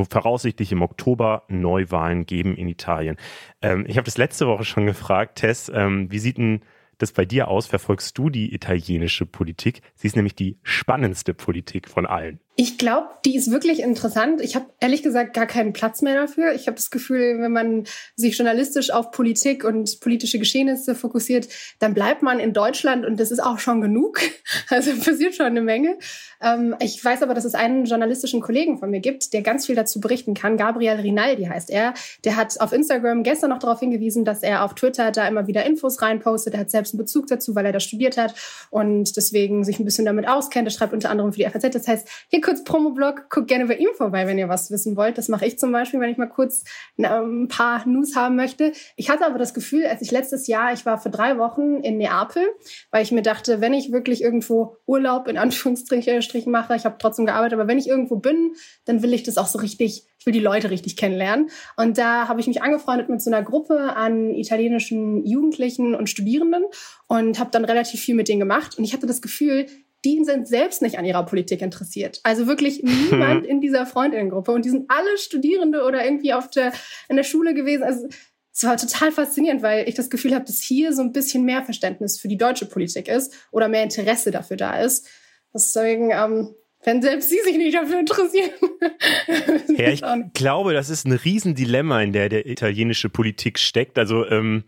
voraussichtlich 0.09 0.71
im 0.71 0.83
Oktober 0.83 1.43
Neuwahlen 1.49 2.27
geben 2.27 2.57
in 2.57 2.69
Italien. 2.69 3.17
Ähm, 3.61 3.85
ich 3.89 3.97
habe 3.97 4.05
das 4.05 4.19
letzte 4.19 4.47
Woche 4.47 4.65
schon 4.65 4.87
gefragt, 4.87 5.39
Tess, 5.39 5.71
ähm, 5.75 6.11
wie 6.11 6.19
sieht 6.19 6.39
denn 6.39 6.63
das 6.99 7.13
bei 7.13 7.25
dir 7.25 7.49
aus? 7.49 7.67
Verfolgst 7.67 8.17
du 8.19 8.31
die 8.31 8.55
italienische 8.55 9.27
Politik? 9.27 9.83
Sie 9.95 10.07
ist 10.07 10.17
nämlich 10.17 10.35
die 10.35 10.59
spannendste 10.63 11.35
Politik 11.35 11.89
von 11.89 12.07
allen. 12.07 12.41
Ich 12.59 12.79
glaube, 12.79 13.09
die 13.27 13.37
ist 13.37 13.51
wirklich 13.51 13.81
interessant. 13.81 14.41
Ich 14.41 14.57
habe 14.57 14.65
ehrlich 14.81 15.03
gesagt 15.03 15.35
gar 15.35 15.45
keinen 15.45 15.75
Platz 15.75 16.01
mehr 16.01 16.15
dafür. 16.15 16.55
Ich 16.55 16.69
habe 16.69 16.77
das 16.77 16.91
Gefühl, 16.91 17.39
wenn 17.39 17.53
man 17.53 17.85
sich 18.15 18.39
journalistisch 18.39 18.91
auf 18.91 19.11
Politik 19.11 19.63
und 19.63 20.01
politische 20.01 20.39
Geschehnisse 20.39 20.95
fokussiert, 20.95 21.49
dann 21.81 21.93
bleibt 21.93 22.23
man 22.23 22.41
in 22.41 22.55
Deutschland 22.55 23.05
und 23.05 23.21
das 23.21 23.31
ist 23.31 23.41
auch 23.41 23.59
schon 23.59 23.83
genug. 23.83 24.21
Also 24.69 24.91
passiert 24.97 25.35
schon 25.35 25.47
eine 25.47 25.61
Menge. 25.61 25.99
Ähm, 26.41 26.75
ich 26.81 27.03
weiß 27.03 27.23
aber, 27.23 27.35
dass 27.35 27.45
es 27.45 27.55
einen 27.55 27.85
journalistischen 27.85 28.41
Kollegen 28.41 28.79
von 28.79 28.91
mir 28.91 29.01
gibt, 29.01 29.33
der 29.33 29.43
ganz 29.43 29.67
viel 29.67 29.75
dazu 29.75 30.01
berichten 30.01 30.35
kann. 30.35 30.57
Gabriel 30.57 30.95
Rinaldi 30.95 31.45
heißt 31.45 31.71
er. 31.71 31.95
Der 32.25 32.37
hat 32.37 32.61
auf 32.61 32.73
Instagram 32.73 33.23
gestern 33.23 33.51
noch 33.51 33.59
darauf 33.59 33.81
hingewiesen, 33.81 34.25
dass 34.25 34.43
er 34.43 34.65
auf 34.65 34.75
Twitter 34.75 35.13
da 35.13 35.29
immer 35.29 35.47
wieder 35.47 35.65
Infos 35.65 36.03
reinpostet. 36.03 36.55
Er 36.55 36.61
hat 36.61 36.71
selbst 36.71 36.95
einen 36.95 36.99
Bezug 36.99 37.27
dazu, 37.27 37.55
weil 37.55 37.67
er 37.67 37.73
da 37.73 37.81
studiert 37.81 38.17
hat 38.17 38.35
und 38.71 39.17
deswegen 39.17 39.65
sich 39.65 39.79
ein 39.79 39.85
bisschen 39.85 40.05
damit 40.05 40.27
auskennt. 40.27 40.67
Er 40.67 40.73
schreibt 40.73 40.93
unter 40.93 41.11
anderem 41.11 41.33
für 41.33 41.39
die 41.39 41.49
FAZ. 41.49 41.71
Das 41.73 41.89
heißt, 41.89 42.09
hier 42.29 42.41
kurz 42.47 42.63
Promo-Blog, 42.63 43.29
guckt 43.29 43.49
gerne 43.49 43.67
bei 43.67 43.75
ihm 43.75 43.89
vorbei, 43.97 44.29
wenn 44.29 44.39
ihr 44.39 44.49
was 44.49 44.71
wissen 44.71 44.97
wollt. 44.97 45.19
Das 45.19 45.27
mache 45.27 45.45
ich 45.45 45.59
zum 45.59 45.73
Beispiel, 45.73 45.99
wenn 45.99 46.11
ich 46.11 46.17
mal 46.17 46.29
kurz 46.29 46.63
ein 46.97 47.49
paar 47.49 47.87
News 47.89 48.15
haben 48.15 48.37
möchte. 48.37 48.71
Ich 48.95 49.11
hatte 49.11 49.27
aber 49.27 49.37
das 49.37 49.53
Gefühl, 49.53 49.85
als 49.85 50.01
ich 50.01 50.13
letztes 50.13 50.47
Jahr, 50.47 50.73
ich 50.73 50.87
war 50.87 50.99
für 50.99 51.11
drei 51.11 51.39
Wochen 51.39 51.81
in 51.81 51.99
Neapel, 51.99 52.45
weil 52.93 53.03
ich 53.03 53.11
mir 53.11 53.23
dachte, 53.23 53.61
wenn 53.61 53.75
ich 53.75 53.91
wirklich 53.91 54.23
irgendwo 54.23 54.77
Urlaub 54.87 55.27
in 55.27 55.39
Anführungsstrichen 55.39 56.53
mache, 56.53 56.77
ich 56.77 56.85
habe 56.85 56.97
trotzdem 57.01 57.27
gearbeitet, 57.27 57.59
aber 57.59 57.69
wenn 57.69 57.79
ich 57.79 57.89
irgendwo 57.89 58.15
bin, 58.15 58.53
dann 58.85 59.03
will 59.03 59.13
ich 59.13 59.25
das 59.25 59.39
auch 59.39 59.49
so 59.49 59.59
richtig 59.59 60.07
ich 60.19 60.27
will 60.27 60.41
die 60.41 60.45
Leute 60.45 60.71
richtig 60.71 60.97
kennenlernen. 60.97 61.51
Und 61.77 61.99
da 61.99 62.27
habe 62.27 62.41
ich 62.41 62.49
mich 62.49 62.61
angefreundet 62.61 63.09
mit 63.09 63.23
so 63.23 63.31
einer 63.31 63.45
Gruppe 63.45 63.95
an 63.95 64.35
italienischen 64.35 65.25
Jugendlichen 65.25 65.95
und 65.95 66.11
Studierenden 66.11 66.65
und 67.07 67.39
habe 67.39 67.51
dann 67.53 67.65
relativ 67.65 68.01
viel 68.01 68.17
mit 68.17 68.29
denen 68.29 68.41
gemacht. 68.41 68.77
Und 68.77 68.83
ich 68.83 68.93
hatte 68.93 69.07
das 69.07 69.23
Gefühl, 69.23 69.67
die 70.07 70.25
sind 70.25 70.47
selbst 70.47 70.83
nicht 70.83 70.99
an 70.99 71.05
ihrer 71.05 71.27
Politik 71.27 71.61
interessiert. 71.61 72.21
Also 72.23 72.47
wirklich 72.47 72.83
niemand 73.11 73.45
in 73.45 73.61
dieser 73.61 73.87
Freundinnengruppe. 73.87 74.53
Und 74.53 74.65
die 74.65 74.71
sind 74.71 74.89
alle 74.89 75.19
Studierende 75.19 75.83
oder 75.83 76.05
irgendwie 76.05 76.33
auf 76.33 76.49
der, 76.49 76.73
in 77.09 77.17
der 77.17 77.25
Schule 77.25 77.55
gewesen. 77.55 77.83
Also 77.83 78.07
es 78.53 78.63
war 78.63 78.77
total 78.77 79.11
faszinierend, 79.11 79.63
weil 79.63 79.89
ich 79.89 79.97
das 79.97 80.09
Gefühl 80.09 80.35
habe, 80.35 80.45
dass 80.45 80.61
hier 80.61 80.93
so 80.93 81.03
ein 81.03 81.13
bisschen 81.13 81.45
mehr 81.45 81.63
Verständnis 81.63 82.19
für 82.19 82.29
die 82.29 82.39
deutsche 82.39 82.67
Politik 82.67 83.09
ist 83.09 83.35
oder 83.51 83.69
mehr 83.69 83.83
Interesse 83.83 84.31
dafür 84.31 84.57
da 84.57 84.81
ist. 84.81 85.09
Deswegen, 85.53 86.11
ähm, 86.13 86.55
wenn 86.85 87.03
selbst 87.03 87.29
Sie 87.29 87.41
sich 87.45 87.57
nicht 87.57 87.75
dafür 87.75 87.99
interessieren. 87.99 88.51
ja, 89.77 89.91
ich 89.91 90.03
glaube, 90.35 90.73
das 90.73 90.89
ist 90.89 91.05
ein 91.05 91.13
Riesendilemma, 91.13 92.01
in 92.03 92.13
der 92.13 92.29
der 92.29 92.47
italienische 92.47 93.09
Politik 93.09 93.59
steckt. 93.59 93.99
Also 93.99 94.25
ähm, 94.27 94.65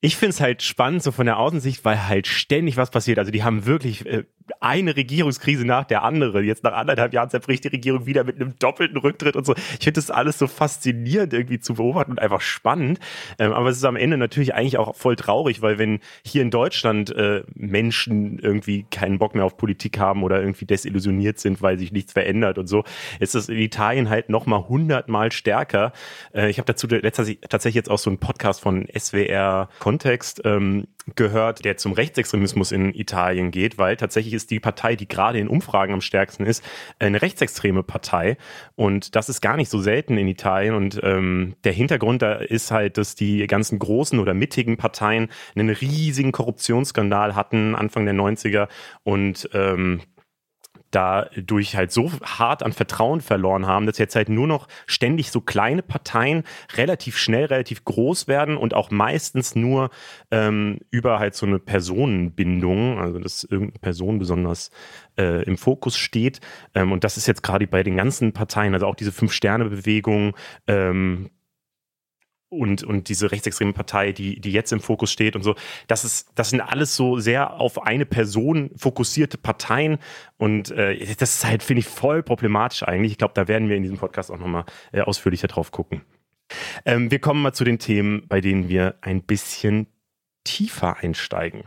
ich 0.00 0.16
finde 0.16 0.30
es 0.30 0.40
halt 0.40 0.62
spannend, 0.62 1.02
so 1.02 1.12
von 1.12 1.26
der 1.26 1.38
Außensicht, 1.38 1.84
weil 1.84 2.08
halt 2.08 2.26
ständig 2.26 2.76
was 2.76 2.90
passiert. 2.90 3.18
Also 3.18 3.30
die 3.30 3.42
haben 3.42 3.66
wirklich 3.66 4.04
äh, 4.06 4.24
eine 4.60 4.96
Regierungskrise 4.96 5.64
nach 5.64 5.84
der 5.84 6.02
anderen. 6.02 6.44
Jetzt 6.44 6.64
nach 6.64 6.72
anderthalb 6.72 7.12
Jahren 7.12 7.30
zerbricht 7.30 7.64
die 7.64 7.68
Regierung 7.68 8.06
wieder 8.06 8.24
mit 8.24 8.36
einem 8.36 8.58
doppelten 8.58 8.96
Rücktritt 8.96 9.36
und 9.36 9.46
so. 9.46 9.54
Ich 9.54 9.84
finde 9.84 9.92
das 9.92 10.10
alles 10.10 10.38
so 10.38 10.46
faszinierend 10.46 11.32
irgendwie 11.32 11.60
zu 11.60 11.74
beobachten 11.74 12.12
und 12.12 12.18
einfach 12.18 12.40
spannend. 12.40 12.98
Ähm, 13.38 13.52
aber 13.52 13.68
es 13.70 13.76
ist 13.76 13.84
am 13.84 13.96
Ende 13.96 14.16
natürlich 14.16 14.54
eigentlich 14.54 14.78
auch 14.78 14.94
voll 14.94 15.16
traurig, 15.16 15.62
weil 15.62 15.78
wenn 15.78 16.00
hier 16.24 16.42
in 16.42 16.50
Deutschland 16.50 17.10
äh, 17.10 17.42
Menschen 17.54 18.38
irgendwie 18.38 18.84
keinen 18.90 19.18
Bock 19.18 19.34
mehr 19.34 19.44
auf 19.44 19.56
Politik 19.56 19.98
haben 19.98 20.22
oder 20.22 20.40
irgendwie 20.40 20.66
desillusioniert 20.66 21.38
sind, 21.38 21.62
weil 21.62 21.78
sich 21.78 21.92
nichts 21.92 22.12
verändert 22.12 22.58
und 22.58 22.66
so, 22.66 22.84
ist 23.20 23.34
das 23.34 23.48
in 23.48 23.58
Italien 23.58 24.08
halt 24.08 24.28
nochmal 24.28 24.68
hundertmal 24.68 25.32
stärker. 25.32 25.92
Äh, 26.34 26.50
ich 26.50 26.58
habe 26.58 26.66
dazu 26.66 26.86
letztens 26.86 27.36
tatsächlich 27.48 27.76
jetzt 27.76 27.90
auch 27.90 27.98
so 27.98 28.10
einen 28.10 28.18
Podcast 28.18 28.60
von 28.60 28.86
SWR 28.96 29.68
Kontext 29.78 30.42
ähm, 30.44 30.86
gehört, 31.16 31.64
der 31.64 31.76
zum 31.76 31.92
Rechtsextremismus 31.92 32.72
in 32.72 32.94
Italien 32.94 33.50
geht, 33.50 33.78
weil 33.78 33.96
tatsächlich 33.96 34.34
ist 34.34 34.50
die 34.50 34.60
Partei, 34.60 34.96
die 34.96 35.08
gerade 35.08 35.38
in 35.38 35.48
Umfragen 35.48 35.92
am 35.94 36.00
stärksten 36.00 36.44
ist, 36.44 36.64
eine 36.98 37.22
rechtsextreme 37.22 37.82
Partei. 37.82 38.36
Und 38.76 39.16
das 39.16 39.28
ist 39.28 39.40
gar 39.40 39.56
nicht 39.56 39.70
so 39.70 39.80
selten 39.80 40.18
in 40.18 40.28
Italien. 40.28 40.74
Und 40.74 41.00
ähm, 41.02 41.54
der 41.64 41.72
Hintergrund 41.72 42.22
da 42.22 42.34
ist 42.34 42.70
halt, 42.70 42.98
dass 42.98 43.14
die 43.14 43.46
ganzen 43.46 43.78
großen 43.78 44.18
oder 44.18 44.34
mittigen 44.34 44.76
Parteien 44.76 45.28
einen 45.54 45.70
riesigen 45.70 46.32
Korruptionsskandal 46.32 47.34
hatten 47.34 47.74
Anfang 47.74 48.04
der 48.04 48.14
90er 48.14 48.68
und 49.04 49.48
ähm, 49.52 50.00
dadurch 50.90 51.76
halt 51.76 51.92
so 51.92 52.10
hart 52.22 52.62
an 52.62 52.72
Vertrauen 52.72 53.20
verloren 53.20 53.66
haben, 53.66 53.86
dass 53.86 53.98
jetzt 53.98 54.16
halt 54.16 54.28
nur 54.28 54.46
noch 54.46 54.68
ständig 54.86 55.30
so 55.30 55.40
kleine 55.40 55.82
Parteien 55.82 56.44
relativ 56.76 57.18
schnell, 57.18 57.46
relativ 57.46 57.84
groß 57.84 58.28
werden 58.28 58.56
und 58.56 58.74
auch 58.74 58.90
meistens 58.90 59.54
nur 59.54 59.90
ähm, 60.30 60.78
über 60.90 61.18
halt 61.18 61.34
so 61.34 61.46
eine 61.46 61.58
Personenbindung, 61.58 62.98
also 62.98 63.18
dass 63.18 63.44
irgendeine 63.44 63.80
Person 63.80 64.18
besonders 64.18 64.70
äh, 65.18 65.42
im 65.44 65.58
Fokus 65.58 65.96
steht. 65.96 66.40
Ähm, 66.74 66.92
und 66.92 67.04
das 67.04 67.16
ist 67.16 67.26
jetzt 67.26 67.42
gerade 67.42 67.66
bei 67.66 67.82
den 67.82 67.96
ganzen 67.96 68.32
Parteien, 68.32 68.74
also 68.74 68.86
auch 68.86 68.94
diese 68.94 69.12
Fünf-Sterne-Bewegung, 69.12 70.36
ähm, 70.66 71.30
und, 72.50 72.82
und 72.82 73.08
diese 73.08 73.30
rechtsextreme 73.30 73.72
Partei, 73.72 74.12
die, 74.12 74.40
die 74.40 74.52
jetzt 74.52 74.72
im 74.72 74.80
Fokus 74.80 75.12
steht 75.12 75.36
und 75.36 75.42
so, 75.42 75.54
das 75.86 76.04
ist, 76.04 76.30
das 76.34 76.50
sind 76.50 76.60
alles 76.60 76.96
so 76.96 77.18
sehr 77.18 77.60
auf 77.60 77.82
eine 77.82 78.06
Person 78.06 78.70
fokussierte 78.76 79.38
Parteien 79.38 79.98
und 80.36 80.70
äh, 80.70 80.98
das 81.16 81.34
ist 81.36 81.44
halt, 81.44 81.62
finde 81.62 81.80
ich, 81.80 81.86
voll 81.86 82.22
problematisch 82.22 82.82
eigentlich. 82.82 83.12
Ich 83.12 83.18
glaube, 83.18 83.34
da 83.34 83.48
werden 83.48 83.68
wir 83.68 83.76
in 83.76 83.82
diesem 83.82 83.98
Podcast 83.98 84.30
auch 84.30 84.38
nochmal 84.38 84.64
äh, 84.92 85.00
ausführlicher 85.00 85.48
drauf 85.48 85.70
gucken. 85.70 86.02
Ähm, 86.84 87.10
wir 87.10 87.18
kommen 87.18 87.42
mal 87.42 87.52
zu 87.52 87.64
den 87.64 87.78
Themen, 87.78 88.26
bei 88.28 88.40
denen 88.40 88.68
wir 88.68 88.96
ein 89.02 89.22
bisschen 89.22 89.86
tiefer 90.44 90.96
einsteigen. 90.98 91.64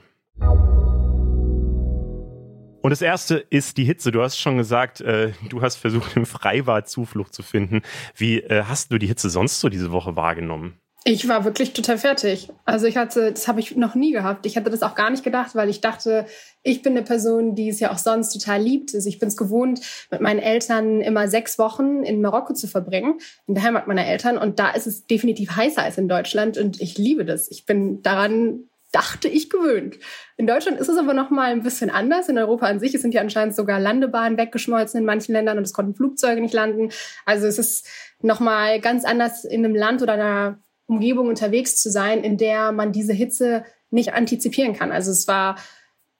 Und 2.81 2.89
das 2.89 3.01
erste 3.01 3.37
ist 3.49 3.77
die 3.77 3.83
Hitze. 3.83 4.11
Du 4.11 4.21
hast 4.21 4.37
schon 4.37 4.57
gesagt, 4.57 5.01
äh, 5.01 5.33
du 5.49 5.61
hast 5.61 5.75
versucht, 5.75 6.15
im 6.17 6.25
Freibad 6.25 6.89
Zuflucht 6.89 7.33
zu 7.33 7.43
finden. 7.43 7.81
Wie 8.15 8.39
äh, 8.41 8.63
hast 8.63 8.91
du 8.91 8.97
die 8.97 9.07
Hitze 9.07 9.29
sonst 9.29 9.59
so 9.59 9.69
diese 9.69 9.91
Woche 9.91 10.15
wahrgenommen? 10.15 10.77
Ich 11.03 11.27
war 11.27 11.45
wirklich 11.45 11.73
total 11.73 11.97
fertig. 11.97 12.49
Also 12.63 12.85
ich 12.85 12.95
hatte, 12.95 13.31
das 13.31 13.47
habe 13.47 13.59
ich 13.59 13.75
noch 13.75 13.95
nie 13.95 14.11
gehabt. 14.11 14.45
Ich 14.45 14.55
hätte 14.55 14.69
das 14.69 14.83
auch 14.83 14.93
gar 14.93 15.09
nicht 15.09 15.23
gedacht, 15.23 15.55
weil 15.55 15.67
ich 15.67 15.81
dachte, 15.81 16.27
ich 16.61 16.83
bin 16.83 16.93
eine 16.93 17.01
Person, 17.01 17.55
die 17.55 17.69
es 17.69 17.79
ja 17.79 17.91
auch 17.91 17.97
sonst 17.97 18.29
total 18.29 18.61
liebt. 18.61 18.93
Also 18.93 19.09
ich 19.09 19.17
bin 19.17 19.29
es 19.29 19.35
gewohnt, 19.35 19.81
mit 20.11 20.21
meinen 20.21 20.39
Eltern 20.39 21.01
immer 21.01 21.27
sechs 21.27 21.57
Wochen 21.57 22.03
in 22.03 22.21
Marokko 22.21 22.53
zu 22.53 22.67
verbringen, 22.67 23.17
in 23.47 23.55
der 23.55 23.63
Heimat 23.63 23.87
meiner 23.87 24.05
Eltern. 24.05 24.37
Und 24.37 24.59
da 24.59 24.69
ist 24.69 24.85
es 24.85 25.07
definitiv 25.07 25.55
heißer 25.55 25.81
als 25.81 25.97
in 25.97 26.07
Deutschland 26.07 26.59
und 26.59 26.79
ich 26.79 26.99
liebe 26.99 27.25
das. 27.25 27.49
Ich 27.49 27.65
bin 27.65 28.03
daran 28.03 28.65
dachte 28.91 29.27
ich, 29.27 29.49
gewöhnt. 29.49 29.97
In 30.37 30.47
Deutschland 30.47 30.79
ist 30.79 30.89
es 30.89 30.97
aber 30.97 31.13
noch 31.13 31.29
mal 31.29 31.51
ein 31.51 31.63
bisschen 31.63 31.89
anders. 31.89 32.29
In 32.29 32.37
Europa 32.37 32.65
an 32.65 32.79
sich 32.79 32.91
sind 32.99 33.13
ja 33.13 33.21
anscheinend 33.21 33.55
sogar 33.55 33.79
Landebahnen 33.79 34.37
weggeschmolzen 34.37 34.99
in 34.99 35.05
manchen 35.05 35.33
Ländern 35.33 35.57
und 35.57 35.63
es 35.63 35.73
konnten 35.73 35.95
Flugzeuge 35.95 36.41
nicht 36.41 36.53
landen. 36.53 36.89
Also 37.25 37.47
es 37.47 37.57
ist 37.57 37.87
noch 38.21 38.39
mal 38.39 38.79
ganz 38.81 39.05
anders 39.05 39.45
in 39.45 39.63
einem 39.63 39.75
Land 39.75 40.01
oder 40.01 40.13
einer 40.13 40.59
Umgebung 40.87 41.27
unterwegs 41.27 41.81
zu 41.81 41.89
sein, 41.89 42.23
in 42.23 42.37
der 42.37 42.71
man 42.71 42.91
diese 42.91 43.13
Hitze 43.13 43.63
nicht 43.89 44.13
antizipieren 44.13 44.73
kann. 44.73 44.91
Also 44.91 45.11
es 45.11 45.27
war 45.27 45.55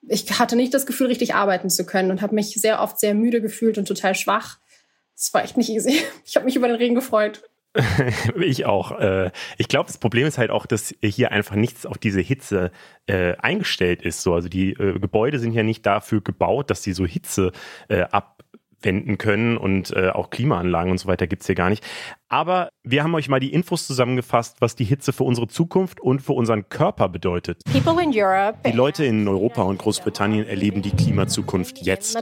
ich 0.07 0.39
hatte 0.39 0.55
nicht 0.55 0.73
das 0.73 0.85
Gefühl, 0.85 1.07
richtig 1.07 1.35
arbeiten 1.35 1.69
zu 1.69 1.85
können 1.85 2.11
und 2.11 2.21
habe 2.21 2.35
mich 2.35 2.53
sehr 2.53 2.81
oft 2.81 2.99
sehr 2.99 3.13
müde 3.13 3.41
gefühlt 3.41 3.77
und 3.77 3.87
total 3.87 4.15
schwach. 4.15 4.57
Es 5.15 5.33
war 5.33 5.43
echt 5.43 5.57
nicht 5.57 5.69
easy. 5.69 6.01
Ich 6.25 6.35
habe 6.35 6.45
mich 6.45 6.55
über 6.55 6.67
den 6.67 6.77
Regen 6.77 6.95
gefreut. 6.95 7.43
ich 8.41 8.65
auch. 8.65 8.99
Äh, 8.99 9.31
ich 9.57 9.67
glaube, 9.67 9.87
das 9.87 9.97
Problem 9.97 10.27
ist 10.27 10.37
halt 10.37 10.51
auch, 10.51 10.65
dass 10.65 10.93
hier 11.01 11.31
einfach 11.31 11.55
nichts 11.55 11.85
auf 11.85 11.97
diese 11.97 12.21
Hitze 12.21 12.71
äh, 13.07 13.35
eingestellt 13.37 14.01
ist. 14.01 14.21
So, 14.21 14.33
also 14.33 14.49
die 14.49 14.71
äh, 14.71 14.99
Gebäude 14.99 15.39
sind 15.39 15.53
ja 15.53 15.63
nicht 15.63 15.85
dafür 15.85 16.21
gebaut, 16.21 16.69
dass 16.69 16.83
sie 16.83 16.93
so 16.93 17.05
Hitze 17.05 17.51
abwenden 17.89 19.17
können 19.17 19.57
und 19.57 19.95
auch 19.95 20.29
Klimaanlagen 20.29 20.91
und 20.91 20.97
so 20.97 21.07
weiter 21.07 21.27
gibt's 21.27 21.45
hier 21.45 21.55
gar 21.55 21.69
nicht. 21.69 21.83
Aber 22.29 22.69
wir 22.83 23.03
haben 23.03 23.13
euch 23.15 23.29
mal 23.29 23.39
die 23.39 23.53
Infos 23.53 23.87
zusammengefasst, 23.87 24.57
was 24.59 24.75
die 24.75 24.85
Hitze 24.85 25.13
für 25.13 25.23
unsere 25.23 25.47
Zukunft 25.47 25.99
und 25.99 26.21
für 26.21 26.33
unseren 26.33 26.69
Körper 26.69 27.09
bedeutet. 27.09 27.61
Die 28.65 28.71
Leute 28.71 29.05
in 29.05 29.27
Europa 29.27 29.63
und 29.63 29.79
Großbritannien 29.79 30.47
erleben 30.47 30.81
die 30.81 30.91
Klimazukunft 30.91 31.79
jetzt. 31.79 32.15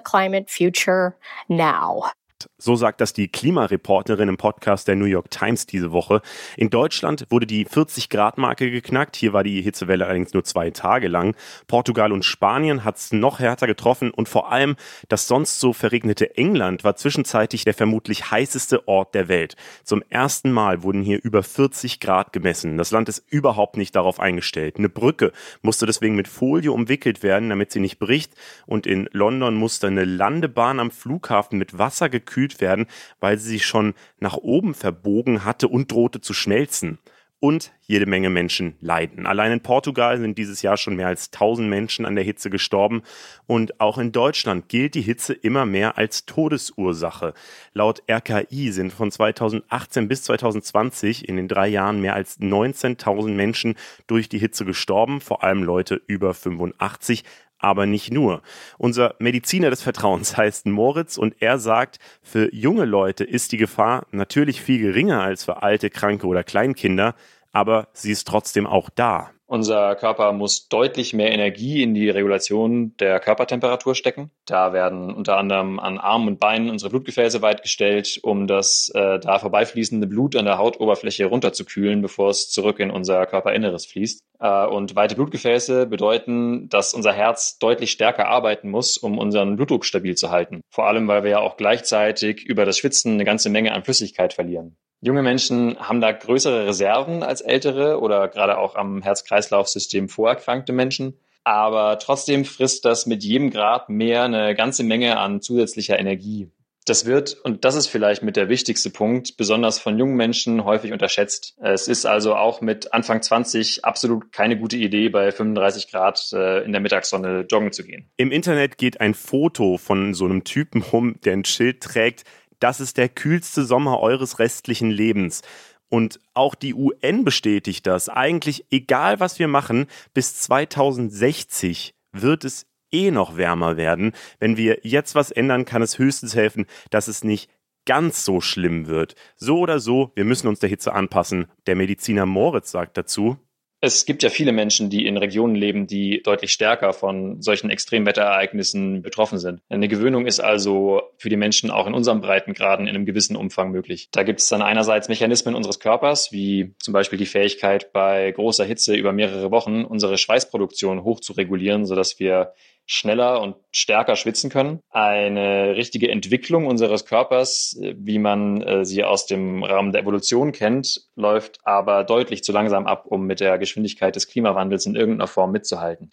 So 2.58 2.76
sagt 2.76 3.02
das 3.02 3.14
die 3.14 3.28
Klimareporterin 3.28 4.30
im 4.30 4.38
Podcast 4.38 4.88
der 4.88 4.96
New 4.96 5.06
York 5.06 5.30
Times 5.30 5.66
diese 5.66 5.92
Woche. 5.92 6.22
In 6.56 6.70
Deutschland 6.70 7.26
wurde 7.30 7.46
die 7.46 7.66
40-Grad-Marke 7.66 8.72
geknackt. 8.72 9.16
Hier 9.18 9.34
war 9.34 9.44
die 9.44 9.62
Hitzewelle 9.62 10.06
allerdings 10.06 10.34
nur 10.34 10.44
zwei 10.44 10.72
Tage 10.72 11.08
lang. 11.08 11.36
Portugal 11.68 12.12
und 12.12 12.24
Spanien 12.24 12.84
hat 12.86 12.98
es 12.98 13.12
noch 13.12 13.40
härter 13.40 13.68
getroffen 13.68 14.12
und 14.12 14.30
vor 14.30 14.52
allem 14.52 14.76
das 15.10 15.28
sonst 15.28 15.60
so 15.60 15.74
verregnete 15.74 16.38
England 16.38 16.84
war 16.84 16.96
zwischenzeitlich 16.96 17.66
der 17.66 17.74
vermutlich 17.74 18.32
heißeste 18.32 18.88
Ort 18.88 19.16
der 19.16 19.28
Welt. 19.28 19.56
Zum 19.84 20.02
ersten 20.10 20.52
Mal 20.52 20.84
wurden 20.84 21.02
hier 21.02 21.20
über 21.22 21.44
40 21.44 22.00
Grad 22.00 22.32
gemessen. 22.32 22.78
Das 22.78 22.92
Land 22.92 23.10
ist 23.10 23.24
überhaupt 23.30 23.76
nicht 23.76 23.96
darauf 23.96 24.20
eingestellt. 24.20 24.78
Eine 24.78 24.90
Brücke 24.90 25.34
musste 25.62 25.86
deswegen 25.86 26.16
mit 26.16 26.28
Folie 26.28 26.72
umwickelt 26.72 27.24
werden, 27.24 27.50
damit 27.50 27.72
sie 27.72 27.80
nicht 27.80 28.00
bricht. 28.00 28.34
Und 28.66 28.88
in 28.88 29.10
London 29.12 29.56
musste 29.56 29.88
eine 29.88 30.06
Landebahn 30.06 30.80
am 30.80 30.92
Flughafen 30.92 31.58
mit 31.58 31.78
Wasser 31.78 32.08
gekühlt 32.08 32.29
gekühlt 32.30 32.62
werden, 32.62 32.86
weil 33.20 33.38
sie 33.38 33.50
sich 33.50 33.66
schon 33.66 33.94
nach 34.20 34.38
oben 34.38 34.74
verbogen 34.74 35.44
hatte 35.46 35.68
und 35.68 35.92
drohte 35.92 36.22
zu 36.22 36.34
schmelzen. 36.34 37.00
Und 37.42 37.72
jede 37.88 38.06
Menge 38.06 38.30
Menschen 38.30 38.76
leiden. 38.82 39.26
Allein 39.26 39.54
in 39.54 39.62
Portugal 39.62 40.20
sind 40.20 40.38
dieses 40.38 40.62
Jahr 40.62 40.76
schon 40.76 40.98
mehr 40.98 41.08
als 41.08 41.32
1000 41.32 41.70
Menschen 41.70 42.06
an 42.06 42.16
der 42.16 42.26
Hitze 42.26 42.50
gestorben. 42.50 43.02
Und 43.48 43.80
auch 43.80 43.98
in 43.98 44.12
Deutschland 44.12 44.68
gilt 44.68 44.94
die 44.94 45.02
Hitze 45.02 45.32
immer 45.36 45.66
mehr 45.66 45.98
als 45.98 46.26
Todesursache. 46.26 47.34
Laut 47.72 48.04
RKI 48.12 48.74
sind 48.74 48.92
von 48.92 49.10
2018 49.10 50.10
bis 50.10 50.24
2020 50.24 51.30
in 51.30 51.38
den 51.38 51.48
drei 51.48 51.70
Jahren 51.70 52.02
mehr 52.02 52.14
als 52.14 52.42
19.000 52.42 53.30
Menschen 53.30 53.76
durch 54.08 54.28
die 54.28 54.40
Hitze 54.40 54.66
gestorben, 54.66 55.22
vor 55.22 55.42
allem 55.42 55.64
Leute 55.64 56.02
über 56.08 56.34
85 56.34 57.24
aber 57.60 57.86
nicht 57.86 58.12
nur. 58.12 58.42
Unser 58.78 59.16
Mediziner 59.20 59.70
des 59.70 59.84
Vertrauens 59.84 60.38
heißt 60.38 60.66
Moritz 60.66 61.18
und 61.18 61.36
er 61.42 61.60
sagt, 61.60 62.00
für 62.22 62.54
junge 62.54 62.86
Leute 62.86 63.24
ist 63.24 63.52
die 63.52 63.58
Gefahr 63.58 64.08
natürlich 64.12 64.62
viel 64.62 64.80
geringer 64.80 65.22
als 65.22 65.44
für 65.44 65.62
alte, 65.62 65.90
kranke 65.90 66.26
oder 66.26 66.44
Kleinkinder, 66.44 67.16
aber 67.52 67.90
sie 67.94 68.12
ist 68.12 68.28
trotzdem 68.28 68.66
auch 68.66 68.90
da. 68.90 69.32
Unser 69.52 69.96
Körper 69.96 70.32
muss 70.32 70.68
deutlich 70.68 71.16
mehr 71.16 71.32
Energie 71.32 71.82
in 71.82 71.96
die 71.96 72.08
Regulation 72.08 72.96
der 72.98 73.20
Körpertemperatur 73.20 73.96
stecken. 73.96 74.30
Da 74.46 74.74
werden 74.74 75.12
unter 75.12 75.38
anderem 75.38 75.80
an 75.80 75.98
Armen 75.98 76.28
und 76.28 76.40
Beinen 76.40 76.70
unsere 76.70 76.92
Blutgefäße 76.92 77.42
weitgestellt, 77.42 78.20
um 78.22 78.46
das 78.46 78.92
äh, 78.94 79.18
da 79.18 79.40
vorbeifließende 79.40 80.06
Blut 80.06 80.36
an 80.36 80.46
der 80.46 80.60
Hautoberfläche 80.60 81.26
runterzukühlen, 81.26 82.04
bevor 82.04 82.30
es 82.30 82.52
zurück 82.52 82.80
in 82.80 82.92
unser 82.92 83.26
Körperinneres 83.26 83.88
fließt. 83.88 84.22
Äh, 84.40 84.68
und 84.68 84.96
weite 84.96 85.16
Blutgefäße 85.16 85.88
bedeuten, 85.88 86.70
dass 86.70 86.94
unser 86.94 87.14
Herz 87.14 87.58
deutlich 87.58 87.90
stärker 87.90 88.28
arbeiten 88.28 88.70
muss, 88.70 89.00
um 89.00 89.18
unseren 89.18 89.56
Blutdruck 89.56 89.84
stabil 89.84 90.14
zu 90.14 90.30
halten. 90.30 90.62
Vor 90.70 90.86
allem, 90.86 91.08
weil 91.08 91.24
wir 91.24 91.32
ja 91.32 91.40
auch 91.40 91.58
gleichzeitig 91.58 92.46
über 92.46 92.66
das 92.66 92.78
Schwitzen 92.78 93.14
eine 93.14 93.26
ganze 93.26 93.50
Menge 93.50 93.74
an 93.74 93.84
Flüssigkeit 93.84 94.32
verlieren. 94.32 94.78
Junge 95.02 95.24
Menschen 95.24 95.80
haben 95.80 96.02
da 96.02 96.12
größere 96.12 96.68
Reserven 96.68 97.24
als 97.24 97.40
ältere 97.40 98.02
oder 98.02 98.28
gerade 98.28 98.58
auch 98.58 98.76
am 98.76 99.02
Herz-Kreislauf-System 99.02 100.10
vorerkrankte 100.10 100.74
Menschen. 100.74 101.18
Aber 101.46 102.00
trotzdem 102.00 102.44
frisst 102.44 102.84
das 102.84 103.06
mit 103.06 103.24
jedem 103.24 103.50
Grad 103.50 103.88
mehr 103.88 104.24
eine 104.24 104.56
ganze 104.56 104.84
Menge 104.84 105.18
an 105.18 105.42
zusätzlicher 105.42 105.98
Energie. 105.98 106.52
Das 106.86 107.06
wird, 107.06 107.38
und 107.44 107.66
das 107.66 107.76
ist 107.76 107.88
vielleicht 107.88 108.24
mit 108.24 108.36
der 108.36 108.50
wichtigste 108.50 108.90
Punkt, 108.90 109.38
besonders 109.38 109.80
von 109.80 110.00
jungen 110.00 110.16
Menschen 110.16 110.66
häufig 110.66 110.92
unterschätzt. 110.92 111.56
Es 111.62 111.88
ist 111.88 112.06
also 112.06 112.36
auch 112.36 112.62
mit 112.62 112.94
Anfang 112.94 113.22
20 113.22 113.86
absolut 113.86 114.32
keine 114.32 114.58
gute 114.58 114.76
Idee, 114.76 115.10
bei 115.10 115.32
35 115.32 115.92
Grad 115.92 116.30
äh, 116.34 116.64
in 116.64 116.72
der 116.72 116.82
Mittagssonne 116.82 117.46
joggen 117.50 117.72
zu 117.72 117.84
gehen. 117.84 118.10
Im 118.18 118.32
Internet 118.32 118.78
geht 118.78 119.02
ein 119.02 119.14
Foto 119.14 119.78
von 119.78 120.14
so 120.14 120.26
einem 120.26 120.44
Typen 120.44 120.82
rum, 120.82 121.18
der 121.24 121.34
ein 121.34 121.46
Schild 121.46 121.82
trägt, 121.82 122.24
das 122.60 122.80
ist 122.80 122.98
der 122.98 123.10
kühlste 123.10 123.66
Sommer 123.66 124.00
eures 124.00 124.40
restlichen 124.40 124.92
Lebens. 124.92 125.42
Und 125.90 126.20
auch 126.34 126.56
die 126.56 126.76
UN 126.76 127.24
bestätigt 127.24 127.88
das. 127.88 128.10
Eigentlich 128.10 128.66
egal, 128.70 129.20
was 129.20 129.40
wir 129.40 129.48
machen, 129.48 129.88
bis 130.14 130.36
2060 130.36 131.96
wird 132.12 132.46
es 132.46 132.68
eh 132.92 133.12
noch 133.12 133.38
wärmer 133.38 133.78
werden. 133.78 134.14
Wenn 134.40 134.58
wir 134.58 134.80
jetzt 134.84 135.16
was 135.16 135.32
ändern, 135.32 135.66
kann 135.66 135.82
es 135.82 135.98
höchstens 135.98 136.36
helfen, 136.36 136.66
dass 136.92 137.08
es 137.08 137.24
nicht 137.24 137.50
ganz 137.86 138.24
so 138.24 138.40
schlimm 138.40 138.88
wird. 138.88 139.16
So 139.36 139.60
oder 139.60 139.80
so, 139.80 140.12
wir 140.16 140.26
müssen 140.26 140.48
uns 140.48 140.60
der 140.60 140.70
Hitze 140.70 140.94
anpassen. 140.94 141.48
Der 141.66 141.76
Mediziner 141.76 142.28
Moritz 142.28 142.72
sagt 142.72 142.98
dazu, 142.98 143.38
es 143.82 144.06
gibt 144.06 144.24
ja 144.24 144.30
viele 144.30 144.52
Menschen, 144.52 144.90
die 144.90 145.06
in 145.06 145.16
Regionen 145.16 145.56
leben, 145.56 145.88
die 145.88 146.22
deutlich 146.22 146.52
stärker 146.52 146.92
von 146.92 147.42
solchen 147.42 147.70
Extremwetterereignissen 147.70 149.02
betroffen 149.02 149.40
sind. 149.40 149.62
Eine 149.70 149.88
Gewöhnung 149.88 150.26
ist 150.26 150.42
also 150.42 151.02
für 151.18 151.30
die 151.30 151.38
Menschen 151.38 151.72
auch 151.72 151.88
in 151.88 151.94
unseren 151.94 152.20
Breitengraden 152.20 152.88
in 152.88 152.96
einem 152.96 153.06
gewissen 153.06 153.38
Umfang 153.38 153.72
möglich. 153.72 154.10
Da 154.12 154.24
gibt 154.24 154.42
es 154.42 154.50
dann 154.50 154.62
einerseits 154.62 155.08
Mechanismen 155.08 155.56
unseres 155.56 155.80
Körpers, 155.80 156.32
wie 156.34 156.76
zum 156.80 156.94
Beispiel 156.94 157.18
die 157.18 157.26
Fähigkeit, 157.26 157.94
bei 157.94 158.32
großer 158.32 158.66
Hitze 158.66 158.96
über 158.96 159.14
mehrere 159.14 159.50
Wochen 159.52 159.86
unsere 159.86 160.18
Schweißproduktion 160.18 161.04
hoch 161.04 161.22
zu 161.22 161.34
regulieren, 161.34 161.86
sodass 161.86 162.20
wir 162.20 162.54
schneller 162.92 163.40
und 163.40 163.56
stärker 163.72 164.16
schwitzen 164.16 164.50
können. 164.50 164.80
Eine 164.90 165.76
richtige 165.76 166.10
Entwicklung 166.10 166.66
unseres 166.66 167.06
Körpers, 167.06 167.78
äh, 167.80 167.94
wie 167.98 168.18
man 168.18 168.62
äh, 168.62 168.84
sie 168.84 169.04
aus 169.04 169.28
dem 169.28 169.64
Rahmen 169.64 169.92
der 169.92 170.02
Evolution 170.02 170.52
kennt, 170.52 171.08
läuft 171.16 171.60
aber 171.64 172.04
deutlich 172.04 172.44
zu 172.44 172.52
langsam 172.52 172.88
ab, 172.88 173.06
um 173.06 173.28
mit 173.28 173.42
der 173.42 173.60
Geschwindigkeit 173.60 174.16
des 174.16 174.28
Klimawandels 174.28 174.88
in 174.88 174.96
irgendeiner 174.96 175.28
Form 175.28 175.52
mitzuhalten. 175.52 176.10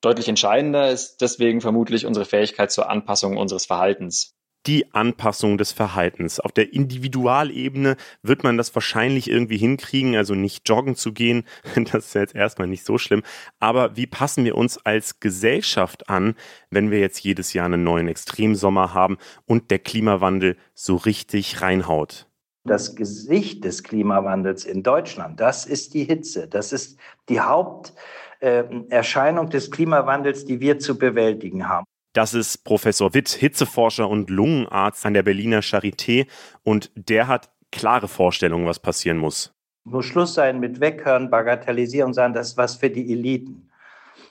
Deutlich 0.00 0.28
entscheidender 0.28 0.90
ist 0.90 1.18
deswegen 1.20 1.60
vermutlich 1.60 2.04
unsere 2.04 2.26
Fähigkeit 2.26 2.72
zur 2.72 2.90
Anpassung 2.90 3.36
unseres 3.36 3.66
Verhaltens 3.66 4.37
die 4.66 4.92
Anpassung 4.92 5.56
des 5.58 5.72
Verhaltens. 5.72 6.40
Auf 6.40 6.52
der 6.52 6.72
Individualebene 6.72 7.96
wird 8.22 8.44
man 8.44 8.56
das 8.56 8.74
wahrscheinlich 8.74 9.30
irgendwie 9.30 9.56
hinkriegen, 9.56 10.16
also 10.16 10.34
nicht 10.34 10.68
joggen 10.68 10.96
zu 10.96 11.12
gehen, 11.12 11.44
das 11.92 12.06
ist 12.06 12.14
jetzt 12.14 12.34
erstmal 12.34 12.66
nicht 12.68 12.84
so 12.84 12.98
schlimm. 12.98 13.22
Aber 13.58 13.96
wie 13.96 14.06
passen 14.06 14.44
wir 14.44 14.56
uns 14.56 14.78
als 14.84 15.20
Gesellschaft 15.20 16.08
an, 16.08 16.34
wenn 16.70 16.90
wir 16.90 17.00
jetzt 17.00 17.20
jedes 17.20 17.52
Jahr 17.52 17.66
einen 17.66 17.84
neuen 17.84 18.08
Extremsommer 18.08 18.94
haben 18.94 19.18
und 19.46 19.70
der 19.70 19.78
Klimawandel 19.78 20.56
so 20.74 20.96
richtig 20.96 21.62
reinhaut? 21.62 22.26
Das 22.64 22.96
Gesicht 22.96 23.64
des 23.64 23.82
Klimawandels 23.82 24.66
in 24.66 24.82
Deutschland, 24.82 25.40
das 25.40 25.64
ist 25.64 25.94
die 25.94 26.04
Hitze. 26.04 26.48
Das 26.48 26.74
ist 26.74 26.98
die 27.30 27.40
Haupterscheinung 27.40 29.46
äh, 29.46 29.50
des 29.50 29.70
Klimawandels, 29.70 30.44
die 30.44 30.60
wir 30.60 30.78
zu 30.78 30.98
bewältigen 30.98 31.66
haben. 31.68 31.86
Das 32.12 32.34
ist 32.34 32.64
Professor 32.64 33.14
Witt, 33.14 33.28
Hitzeforscher 33.28 34.08
und 34.08 34.30
Lungenarzt 34.30 35.04
an 35.04 35.14
der 35.14 35.22
Berliner 35.22 35.60
Charité 35.60 36.26
und 36.62 36.90
der 36.94 37.28
hat 37.28 37.50
klare 37.70 38.08
Vorstellungen, 38.08 38.66
was 38.66 38.80
passieren 38.80 39.18
muss. 39.18 39.54
Muss 39.84 40.06
Schluss 40.06 40.34
sein 40.34 40.60
mit 40.60 40.80
Weghören, 40.80 41.30
Bagatellisieren 41.30 42.12
sagen, 42.12 42.34
das 42.34 42.48
ist 42.48 42.56
was 42.56 42.76
für 42.76 42.90
die 42.90 43.12
Eliten. 43.12 43.70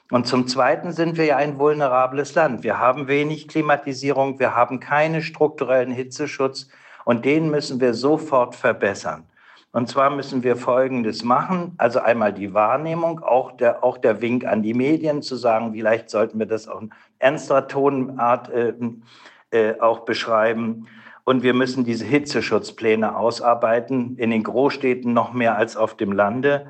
Und 0.10 0.26
zum 0.26 0.48
Zweiten 0.48 0.92
sind 0.92 1.18
wir 1.18 1.26
ja 1.26 1.38
ein 1.38 1.60
vulnerables 1.60 2.34
Land. 2.36 2.64
Wir 2.64 2.80
haben 2.80 3.08
wenig 3.08 3.48
Klimatisierung, 3.48 4.40
wir 4.40 4.56
haben 4.56 4.80
keinen 4.80 5.22
strukturellen 5.22 5.92
Hitzeschutz 5.92 6.70
und 7.06 7.26
den 7.26 7.50
müssen 7.50 7.80
wir 7.82 7.94
sofort 7.94 8.56
verbessern. 8.56 9.26
Und 9.74 9.90
zwar 9.90 10.10
müssen 10.10 10.44
wir 10.44 10.56
Folgendes 10.56 11.24
machen. 11.24 11.74
Also 11.78 12.00
einmal 12.00 12.34
die 12.34 12.54
Wahrnehmung, 12.54 13.20
auch 13.20 13.52
der, 13.52 13.84
auch 13.84 13.98
der 13.98 14.22
Wink 14.22 14.46
an 14.46 14.64
die 14.64 14.74
Medien 14.74 15.22
zu 15.22 15.36
sagen, 15.36 15.74
vielleicht 15.74 16.10
sollten 16.10 16.40
wir 16.40 16.46
das 16.46 16.68
auch 16.68 16.82
ernster 17.20 17.68
Tonart 17.68 18.50
äh, 18.50 18.74
äh, 19.52 19.80
auch 19.80 20.02
beschreiben. 20.02 20.88
Und 21.24 21.44
wir 21.44 21.54
müssen 21.54 21.84
diese 21.84 22.06
Hitzeschutzpläne 22.06 23.18
ausarbeiten, 23.18 24.18
in 24.18 24.30
den 24.30 24.44
Großstädten 24.44 25.12
noch 25.14 25.34
mehr 25.34 25.58
als 25.58 25.76
auf 25.76 25.98
dem 25.98 26.12
Lande. 26.14 26.68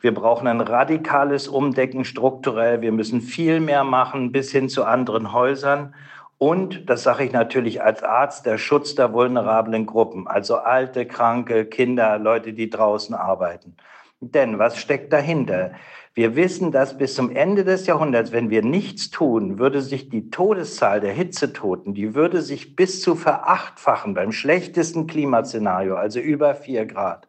Wir 0.00 0.14
brauchen 0.14 0.46
ein 0.46 0.60
radikales 0.60 1.48
Umdecken 1.48 2.04
strukturell. 2.04 2.80
Wir 2.80 2.92
müssen 2.92 3.20
viel 3.20 3.58
mehr 3.58 3.82
machen 3.82 4.30
bis 4.30 4.52
hin 4.52 4.68
zu 4.68 4.84
anderen 4.84 5.32
Häusern. 5.32 5.94
Und, 6.38 6.88
das 6.88 7.02
sage 7.02 7.24
ich 7.24 7.32
natürlich 7.32 7.82
als 7.82 8.04
Arzt, 8.04 8.46
der 8.46 8.58
Schutz 8.58 8.94
der 8.94 9.12
vulnerablen 9.12 9.86
Gruppen, 9.86 10.28
also 10.28 10.56
alte, 10.58 11.04
kranke, 11.04 11.64
Kinder, 11.64 12.16
Leute, 12.18 12.52
die 12.52 12.70
draußen 12.70 13.16
arbeiten. 13.16 13.76
Denn 14.20 14.60
was 14.60 14.78
steckt 14.78 15.12
dahinter? 15.12 15.72
Wir 16.18 16.34
wissen, 16.34 16.72
dass 16.72 16.98
bis 16.98 17.14
zum 17.14 17.30
Ende 17.30 17.62
des 17.62 17.86
Jahrhunderts, 17.86 18.32
wenn 18.32 18.50
wir 18.50 18.64
nichts 18.64 19.10
tun, 19.10 19.60
würde 19.60 19.80
sich 19.80 20.08
die 20.08 20.30
Todeszahl 20.30 20.98
der 20.98 21.12
Hitzetoten, 21.12 21.94
die 21.94 22.16
würde 22.16 22.42
sich 22.42 22.74
bis 22.74 23.00
zu 23.00 23.14
verachtfachen 23.14 24.14
beim 24.14 24.32
schlechtesten 24.32 25.06
Klimaszenario, 25.06 25.94
also 25.94 26.18
über 26.18 26.56
vier 26.56 26.86
Grad. 26.86 27.28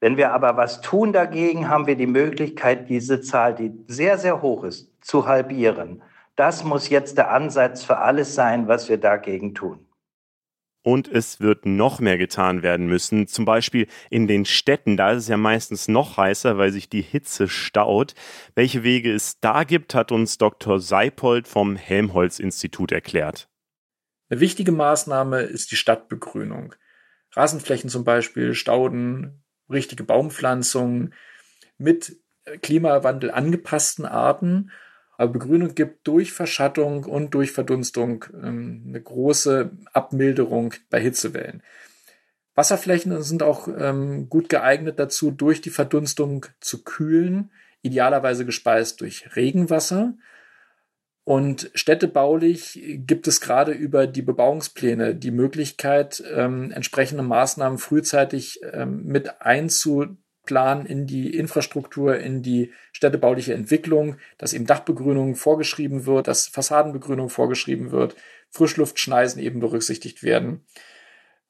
Wenn 0.00 0.16
wir 0.16 0.32
aber 0.32 0.56
was 0.56 0.80
tun 0.80 1.12
dagegen, 1.12 1.68
haben 1.68 1.86
wir 1.86 1.96
die 1.96 2.06
Möglichkeit, 2.06 2.88
diese 2.88 3.20
Zahl, 3.20 3.54
die 3.54 3.72
sehr, 3.88 4.16
sehr 4.16 4.40
hoch 4.40 4.64
ist, 4.64 4.90
zu 5.02 5.26
halbieren. 5.26 6.00
Das 6.34 6.64
muss 6.64 6.88
jetzt 6.88 7.18
der 7.18 7.30
Ansatz 7.30 7.84
für 7.84 7.98
alles 7.98 8.34
sein, 8.34 8.68
was 8.68 8.88
wir 8.88 8.96
dagegen 8.96 9.54
tun. 9.54 9.85
Und 10.86 11.08
es 11.08 11.40
wird 11.40 11.66
noch 11.66 11.98
mehr 11.98 12.16
getan 12.16 12.62
werden 12.62 12.86
müssen. 12.86 13.26
Zum 13.26 13.44
Beispiel 13.44 13.88
in 14.08 14.28
den 14.28 14.44
Städten, 14.44 14.96
da 14.96 15.10
ist 15.10 15.24
es 15.24 15.28
ja 15.28 15.36
meistens 15.36 15.88
noch 15.88 16.16
heißer, 16.16 16.58
weil 16.58 16.70
sich 16.70 16.88
die 16.88 17.02
Hitze 17.02 17.48
staut. 17.48 18.14
Welche 18.54 18.84
Wege 18.84 19.12
es 19.12 19.40
da 19.40 19.64
gibt, 19.64 19.96
hat 19.96 20.12
uns 20.12 20.38
Dr. 20.38 20.78
Seipold 20.78 21.48
vom 21.48 21.74
Helmholtz-Institut 21.74 22.92
erklärt. 22.92 23.48
Eine 24.28 24.38
wichtige 24.38 24.70
Maßnahme 24.70 25.40
ist 25.40 25.72
die 25.72 25.76
Stadtbegrünung. 25.76 26.76
Rasenflächen 27.32 27.90
zum 27.90 28.04
Beispiel, 28.04 28.54
Stauden, 28.54 29.42
richtige 29.68 30.04
Baumpflanzungen 30.04 31.14
mit 31.78 32.16
Klimawandel 32.62 33.32
angepassten 33.32 34.06
Arten 34.06 34.70
aber 35.16 35.32
Begrünung 35.32 35.74
gibt 35.74 36.06
durch 36.06 36.32
Verschattung 36.32 37.04
und 37.04 37.34
durch 37.34 37.52
Verdunstung 37.52 38.24
ähm, 38.34 38.84
eine 38.88 39.00
große 39.00 39.70
Abmilderung 39.92 40.74
bei 40.90 41.00
Hitzewellen. 41.00 41.62
Wasserflächen 42.54 43.22
sind 43.22 43.42
auch 43.42 43.68
ähm, 43.68 44.28
gut 44.28 44.48
geeignet 44.48 44.98
dazu, 44.98 45.30
durch 45.30 45.60
die 45.60 45.70
Verdunstung 45.70 46.46
zu 46.60 46.84
kühlen, 46.84 47.50
idealerweise 47.82 48.46
gespeist 48.46 49.00
durch 49.02 49.36
Regenwasser. 49.36 50.14
Und 51.24 51.70
städtebaulich 51.74 52.80
gibt 53.04 53.26
es 53.26 53.40
gerade 53.40 53.72
über 53.72 54.06
die 54.06 54.22
Bebauungspläne 54.22 55.14
die 55.14 55.32
Möglichkeit, 55.32 56.22
ähm, 56.32 56.70
entsprechende 56.70 57.24
Maßnahmen 57.24 57.78
frühzeitig 57.78 58.60
ähm, 58.72 59.04
mit 59.04 59.42
einzu 59.42 60.16
Plan 60.46 60.86
in 60.86 61.06
die 61.06 61.36
Infrastruktur, 61.36 62.18
in 62.18 62.42
die 62.42 62.72
städtebauliche 62.92 63.52
Entwicklung, 63.52 64.16
dass 64.38 64.54
eben 64.54 64.66
Dachbegrünung 64.66 65.34
vorgeschrieben 65.34 66.06
wird, 66.06 66.28
dass 66.28 66.46
Fassadenbegrünung 66.48 67.28
vorgeschrieben 67.28 67.90
wird, 67.90 68.16
Frischluftschneisen 68.50 69.42
eben 69.42 69.60
berücksichtigt 69.60 70.22
werden. 70.22 70.64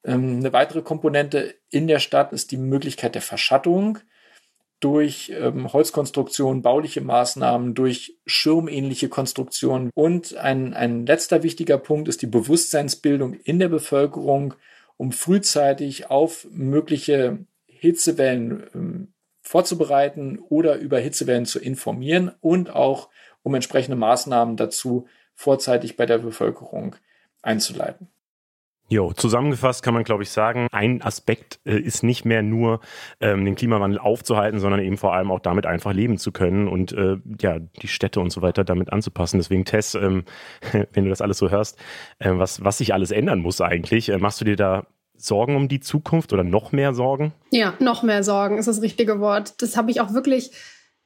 Ähm, 0.03 0.37
eine 0.39 0.51
weitere 0.53 0.81
Komponente 0.81 1.55
in 1.69 1.87
der 1.87 1.99
Stadt 1.99 2.33
ist 2.33 2.51
die 2.51 2.57
Möglichkeit 2.57 3.15
der 3.15 3.21
Verschattung 3.21 3.99
durch 4.79 5.31
ähm, 5.35 5.71
Holzkonstruktion, 5.73 6.61
bauliche 6.61 7.01
Maßnahmen, 7.01 7.73
durch 7.73 8.17
schirmähnliche 8.25 9.09
Konstruktionen. 9.09 9.89
Und 9.95 10.35
ein, 10.35 10.73
ein 10.73 11.05
letzter 11.05 11.43
wichtiger 11.43 11.77
Punkt 11.77 12.07
ist 12.07 12.21
die 12.21 12.27
Bewusstseinsbildung 12.27 13.33
in 13.33 13.59
der 13.59 13.69
Bevölkerung, 13.69 14.53
um 14.97 15.11
frühzeitig 15.11 16.09
auf 16.09 16.47
mögliche 16.51 17.39
Hitzewellen 17.79 18.63
ähm, 18.73 19.13
vorzubereiten 19.41 20.39
oder 20.49 20.77
über 20.77 20.99
Hitzewellen 20.99 21.45
zu 21.45 21.59
informieren 21.59 22.31
und 22.41 22.69
auch 22.69 23.09
um 23.43 23.55
entsprechende 23.55 23.95
Maßnahmen 23.97 24.57
dazu 24.57 25.07
vorzeitig 25.33 25.95
bei 25.95 26.05
der 26.05 26.17
Bevölkerung 26.17 26.95
einzuleiten. 27.41 28.09
Jo, 28.89 29.11
zusammengefasst 29.11 29.83
kann 29.83 29.93
man, 29.93 30.05
glaube 30.05 30.23
ich, 30.23 30.29
sagen, 30.29 30.67
ein 30.71 31.01
Aspekt 31.01 31.59
äh, 31.65 31.77
ist 31.77 32.03
nicht 32.03 32.23
mehr 32.23 32.41
nur 32.41 32.79
ähm, 33.19 33.43
den 33.43 33.55
Klimawandel 33.55 33.99
aufzuhalten, 33.99 34.61
sondern 34.61 34.79
eben 34.79 34.97
vor 34.97 35.13
allem 35.13 35.29
auch 35.29 35.41
damit 35.41 35.65
einfach 35.65 35.91
leben 35.91 36.17
zu 36.17 36.31
können 36.31 36.69
und 36.69 36.93
äh, 36.93 37.17
ja, 37.41 37.59
die 37.59 37.89
Städte 37.89 38.21
und 38.21 38.29
so 38.29 38.41
weiter 38.41 38.63
damit 38.63 38.93
anzupassen. 38.93 39.39
Deswegen, 39.39 39.65
Tess, 39.65 39.93
ähm, 39.95 40.23
wenn 40.93 41.03
du 41.03 41.09
das 41.09 41.21
alles 41.21 41.37
so 41.37 41.49
hörst, 41.49 41.77
äh, 42.19 42.31
was, 42.31 42.63
was 42.63 42.77
sich 42.77 42.93
alles 42.93 43.11
ändern 43.11 43.39
muss 43.39 43.59
eigentlich, 43.59 44.07
äh, 44.07 44.17
machst 44.19 44.39
du 44.39 44.45
dir 44.45 44.55
da 44.55 44.87
Sorgen 45.17 45.55
um 45.55 45.67
die 45.67 45.79
Zukunft 45.79 46.33
oder 46.33 46.43
noch 46.43 46.71
mehr 46.71 46.93
Sorgen? 46.93 47.33
Ja, 47.51 47.73
noch 47.79 48.03
mehr 48.03 48.23
Sorgen 48.23 48.57
ist 48.57 48.67
das 48.67 48.81
richtige 48.81 49.19
Wort. 49.19 49.61
Das 49.61 49.75
habe 49.75 49.91
ich 49.91 50.01
auch 50.01 50.13
wirklich, 50.13 50.51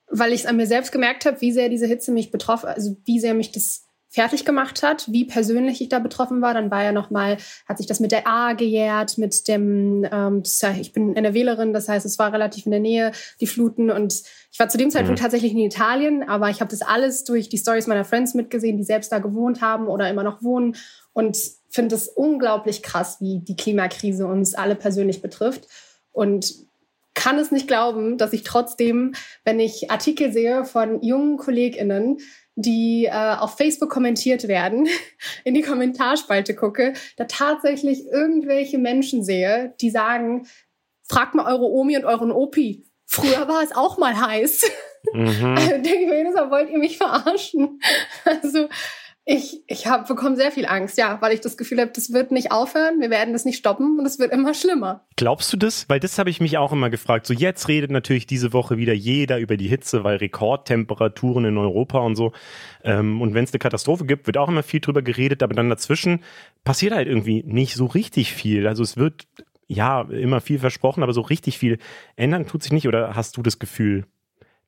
weil 0.09 0.33
ich 0.33 0.41
es 0.41 0.45
an 0.45 0.57
mir 0.57 0.67
selbst 0.67 0.91
gemerkt 0.91 1.25
habe, 1.25 1.41
wie 1.41 1.51
sehr 1.51 1.69
diese 1.69 1.87
Hitze 1.87 2.11
mich 2.11 2.31
betroffen, 2.31 2.67
also 2.67 2.97
wie 3.05 3.19
sehr 3.19 3.33
mich 3.33 3.51
das 3.51 3.87
fertig 4.11 4.43
gemacht 4.43 4.83
hat, 4.83 5.09
wie 5.09 5.23
persönlich 5.23 5.79
ich 5.79 5.87
da 5.87 5.99
betroffen 5.99 6.41
war. 6.41 6.53
Dann 6.53 6.69
war 6.69 6.83
ja 6.83 6.91
nochmal, 6.91 7.37
hat 7.65 7.77
sich 7.77 7.87
das 7.87 8.01
mit 8.01 8.11
der 8.11 8.27
A 8.27 8.53
gejährt, 8.53 9.17
mit 9.17 9.47
dem, 9.47 10.05
ähm, 10.11 10.43
ich 10.81 10.91
bin 10.91 11.15
eine 11.15 11.33
Wählerin, 11.33 11.71
das 11.71 11.87
heißt, 11.87 12.05
es 12.05 12.19
war 12.19 12.33
relativ 12.33 12.65
in 12.65 12.71
der 12.71 12.81
Nähe, 12.81 13.13
die 13.39 13.47
Fluten. 13.47 13.89
Und 13.89 14.21
ich 14.51 14.59
war 14.59 14.67
zu 14.67 14.77
dem 14.77 14.91
Zeitpunkt 14.91 15.19
mhm. 15.19 15.23
tatsächlich 15.23 15.53
in 15.53 15.59
Italien, 15.59 16.27
aber 16.27 16.49
ich 16.49 16.59
habe 16.59 16.69
das 16.69 16.81
alles 16.81 17.23
durch 17.23 17.47
die 17.47 17.57
Stories 17.57 17.87
meiner 17.87 18.03
Friends 18.03 18.33
mitgesehen, 18.33 18.75
die 18.75 18.83
selbst 18.83 19.13
da 19.13 19.19
gewohnt 19.19 19.61
haben 19.61 19.87
oder 19.87 20.09
immer 20.09 20.23
noch 20.23 20.43
wohnen. 20.43 20.75
Und 21.13 21.37
finde 21.71 21.95
es 21.95 22.07
unglaublich 22.07 22.83
krass, 22.83 23.17
wie 23.19 23.39
die 23.39 23.55
Klimakrise 23.55 24.27
uns 24.27 24.53
alle 24.53 24.75
persönlich 24.75 25.21
betrifft. 25.21 25.67
Und 26.11 26.53
kann 27.13 27.37
es 27.39 27.51
nicht 27.51 27.67
glauben, 27.67 28.17
dass 28.17 28.33
ich 28.33 28.43
trotzdem, 28.43 29.13
wenn 29.43 29.59
ich 29.59 29.91
Artikel 29.91 30.31
sehe 30.31 30.65
von 30.65 31.01
jungen 31.01 31.37
KollegInnen, 31.37 32.19
die 32.55 33.05
äh, 33.05 33.35
auf 33.35 33.57
Facebook 33.57 33.89
kommentiert 33.89 34.47
werden, 34.47 34.87
in 35.43 35.53
die 35.53 35.61
Kommentarspalte 35.61 36.55
gucke, 36.55 36.93
da 37.17 37.25
tatsächlich 37.25 38.05
irgendwelche 38.05 38.77
Menschen 38.77 39.23
sehe, 39.23 39.73
die 39.81 39.89
sagen, 39.89 40.47
fragt 41.03 41.35
mal 41.35 41.51
eure 41.51 41.65
Omi 41.65 41.97
und 41.97 42.05
euren 42.05 42.31
Opi. 42.31 42.85
Früher 43.05 43.47
war 43.47 43.61
es 43.63 43.75
auch 43.75 43.97
mal 43.97 44.19
heiß. 44.19 44.63
Mhm. 45.13 45.55
Also 45.57 45.71
denke 45.71 46.03
ich 46.03 46.07
mir 46.07 46.49
wollt 46.49 46.69
ihr 46.69 46.77
mich 46.77 46.97
verarschen? 46.97 47.79
Also 48.25 48.69
ich, 49.23 49.63
ich 49.67 49.85
hab, 49.85 50.07
bekomme 50.07 50.35
sehr 50.35 50.51
viel 50.51 50.65
Angst, 50.65 50.97
ja, 50.97 51.21
weil 51.21 51.33
ich 51.33 51.41
das 51.41 51.55
Gefühl 51.55 51.79
habe, 51.79 51.91
das 51.93 52.11
wird 52.11 52.31
nicht 52.31 52.51
aufhören, 52.51 52.99
wir 52.99 53.11
werden 53.11 53.33
das 53.33 53.45
nicht 53.45 53.57
stoppen 53.57 53.99
und 53.99 54.05
es 54.05 54.17
wird 54.17 54.31
immer 54.31 54.55
schlimmer. 54.55 55.05
Glaubst 55.15 55.53
du 55.53 55.57
das? 55.57 55.87
Weil 55.87 55.99
das 55.99 56.17
habe 56.17 56.31
ich 56.31 56.41
mich 56.41 56.57
auch 56.57 56.71
immer 56.71 56.89
gefragt. 56.89 57.27
So 57.27 57.33
jetzt 57.33 57.67
redet 57.67 57.91
natürlich 57.91 58.25
diese 58.25 58.51
Woche 58.51 58.77
wieder 58.77 58.93
jeder 58.93 59.37
über 59.37 59.57
die 59.57 59.67
Hitze, 59.67 60.03
weil 60.03 60.17
Rekordtemperaturen 60.17 61.45
in 61.45 61.57
Europa 61.57 61.99
und 61.99 62.15
so. 62.15 62.31
Ähm, 62.83 63.21
und 63.21 63.35
wenn 63.35 63.43
es 63.43 63.53
eine 63.53 63.59
Katastrophe 63.59 64.05
gibt, 64.05 64.25
wird 64.25 64.37
auch 64.37 64.49
immer 64.49 64.63
viel 64.63 64.79
drüber 64.79 65.03
geredet, 65.03 65.43
aber 65.43 65.53
dann 65.53 65.69
dazwischen 65.69 66.23
passiert 66.63 66.93
halt 66.93 67.07
irgendwie 67.07 67.43
nicht 67.43 67.75
so 67.75 67.85
richtig 67.85 68.33
viel. 68.33 68.65
Also 68.65 68.81
es 68.81 68.97
wird 68.97 69.27
ja 69.67 70.01
immer 70.01 70.41
viel 70.41 70.57
versprochen, 70.57 71.03
aber 71.03 71.13
so 71.13 71.21
richtig 71.21 71.59
viel 71.59 71.77
ändern 72.15 72.47
tut 72.47 72.63
sich 72.63 72.71
nicht. 72.71 72.87
Oder 72.87 73.15
hast 73.15 73.37
du 73.37 73.43
das 73.43 73.59
Gefühl, 73.59 74.07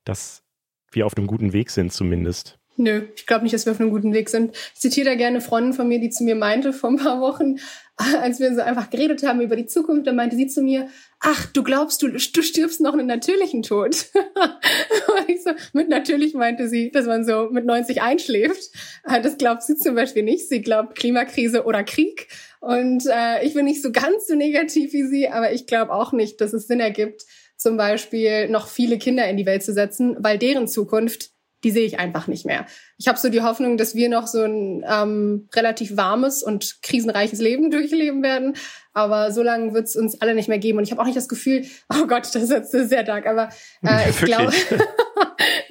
dass 0.06 0.44
wir 0.92 1.08
auf 1.08 1.18
einem 1.18 1.26
guten 1.26 1.54
Weg 1.54 1.72
sind 1.72 1.92
zumindest? 1.92 2.60
Nö, 2.76 3.04
ich 3.16 3.28
glaube 3.28 3.44
nicht, 3.44 3.54
dass 3.54 3.66
wir 3.66 3.74
auf 3.74 3.80
einem 3.80 3.92
guten 3.92 4.14
Weg 4.14 4.30
sind. 4.30 4.56
Ich 4.74 4.82
zitiere 4.82 5.12
da 5.12 5.16
gerne 5.16 5.42
Freundin 5.42 5.74
von 5.74 5.88
mir, 5.88 6.00
die 6.00 6.10
zu 6.10 6.24
mir 6.24 6.36
meinte 6.36 6.74
vor 6.74 6.90
ein 6.90 6.98
paar 6.98 7.22
Wochen, 7.22 7.58
als 7.98 8.40
wir 8.40 8.54
so 8.56 8.62
einfach 8.62 8.90
geredet 8.90 9.22
haben 9.24 9.42
über 9.42 9.56
die 9.56 9.68
Zukunft, 9.68 10.08
da 10.08 10.14
meinte 10.14 10.36
sie 10.36 10.48
zu 10.48 10.64
mir, 10.64 10.88
ach, 11.20 11.46
du 11.54 11.62
glaubst, 11.62 12.02
du, 12.02 12.08
du 12.08 12.20
stirbst 12.20 12.82
noch 12.82 12.94
einen 12.94 13.06
natürlichen 13.06 13.62
Tod. 13.62 14.08
Und 14.16 15.30
ich 15.30 15.44
so, 15.44 15.52
mit 15.74 15.90
natürlich 15.90 16.34
meinte 16.34 16.68
sie, 16.68 16.90
dass 16.90 17.06
man 17.06 17.24
so 17.24 17.50
mit 17.52 17.66
90 17.66 18.02
einschläft. 18.02 18.72
Äh, 19.08 19.22
das 19.22 19.38
glaubt 19.38 19.62
sie 19.62 19.76
zum 19.76 19.94
Beispiel 19.94 20.24
nicht. 20.24 20.50
Sie 20.50 20.62
glaubt 20.62 20.96
Klimakrise 20.96 21.66
oder 21.66 21.84
Krieg. 21.84 22.28
Und 22.60 23.06
äh, 23.06 23.46
ich 23.46 23.54
bin 23.54 23.66
nicht 23.66 23.84
so 23.84 23.92
ganz 23.92 24.26
so 24.26 24.36
negativ 24.36 24.94
wie 24.94 25.04
sie, 25.04 25.30
aber 25.30 25.52
ich 25.52 25.68
glaube 25.68 25.94
auch 25.94 26.12
nicht, 26.12 26.42
dass 26.42 26.54
es 26.54 26.66
Sinn 26.66 26.80
ergibt, 26.80 27.24
zum 27.56 27.78
Beispiel 27.78 28.50
noch 28.50 28.68
viele 28.68 28.98
Kinder 28.98 29.28
in 29.28 29.38
die 29.38 29.46
Welt 29.46 29.64
zu 29.64 29.74
setzen, 29.74 30.16
weil 30.20 30.40
deren 30.40 30.68
Zukunft 30.68 31.33
die 31.64 31.72
sehe 31.72 31.86
ich 31.86 32.00
einfach 32.00 32.28
nicht 32.28 32.46
mehr. 32.46 32.66
Ich 32.98 33.08
habe 33.08 33.18
so 33.18 33.30
die 33.30 33.42
Hoffnung, 33.42 33.78
dass 33.78 33.96
wir 33.96 34.10
noch 34.10 34.28
so 34.28 34.44
ein 34.44 34.84
ähm, 34.88 35.48
relativ 35.56 35.96
warmes 35.98 36.44
und 36.44 36.82
krisenreiches 36.82 37.40
Leben 37.40 37.72
durchleben 37.72 38.24
werden. 38.24 38.56
Aber 38.94 39.32
so 39.32 39.42
lange 39.42 39.74
wird 39.74 39.88
es 39.88 39.96
uns 39.96 40.22
alle 40.22 40.36
nicht 40.36 40.50
mehr 40.50 40.60
geben. 40.60 40.78
Und 40.78 40.84
ich 40.84 40.92
habe 40.92 41.02
auch 41.02 41.06
nicht 41.06 41.18
das 41.18 41.28
Gefühl, 41.28 41.66
oh 41.94 42.06
Gott, 42.08 42.34
das 42.34 42.50
ist 42.50 42.90
sehr 42.90 43.04
dark. 43.04 43.26
Aber 43.26 43.50
äh, 43.86 44.10
ich 44.10 44.18
glaube, 44.18 44.52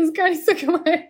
das 0.02 0.08
ist 0.10 0.16
gar 0.16 0.28
nicht 0.28 0.44
so 0.44 0.54
gemeint. 0.66 1.04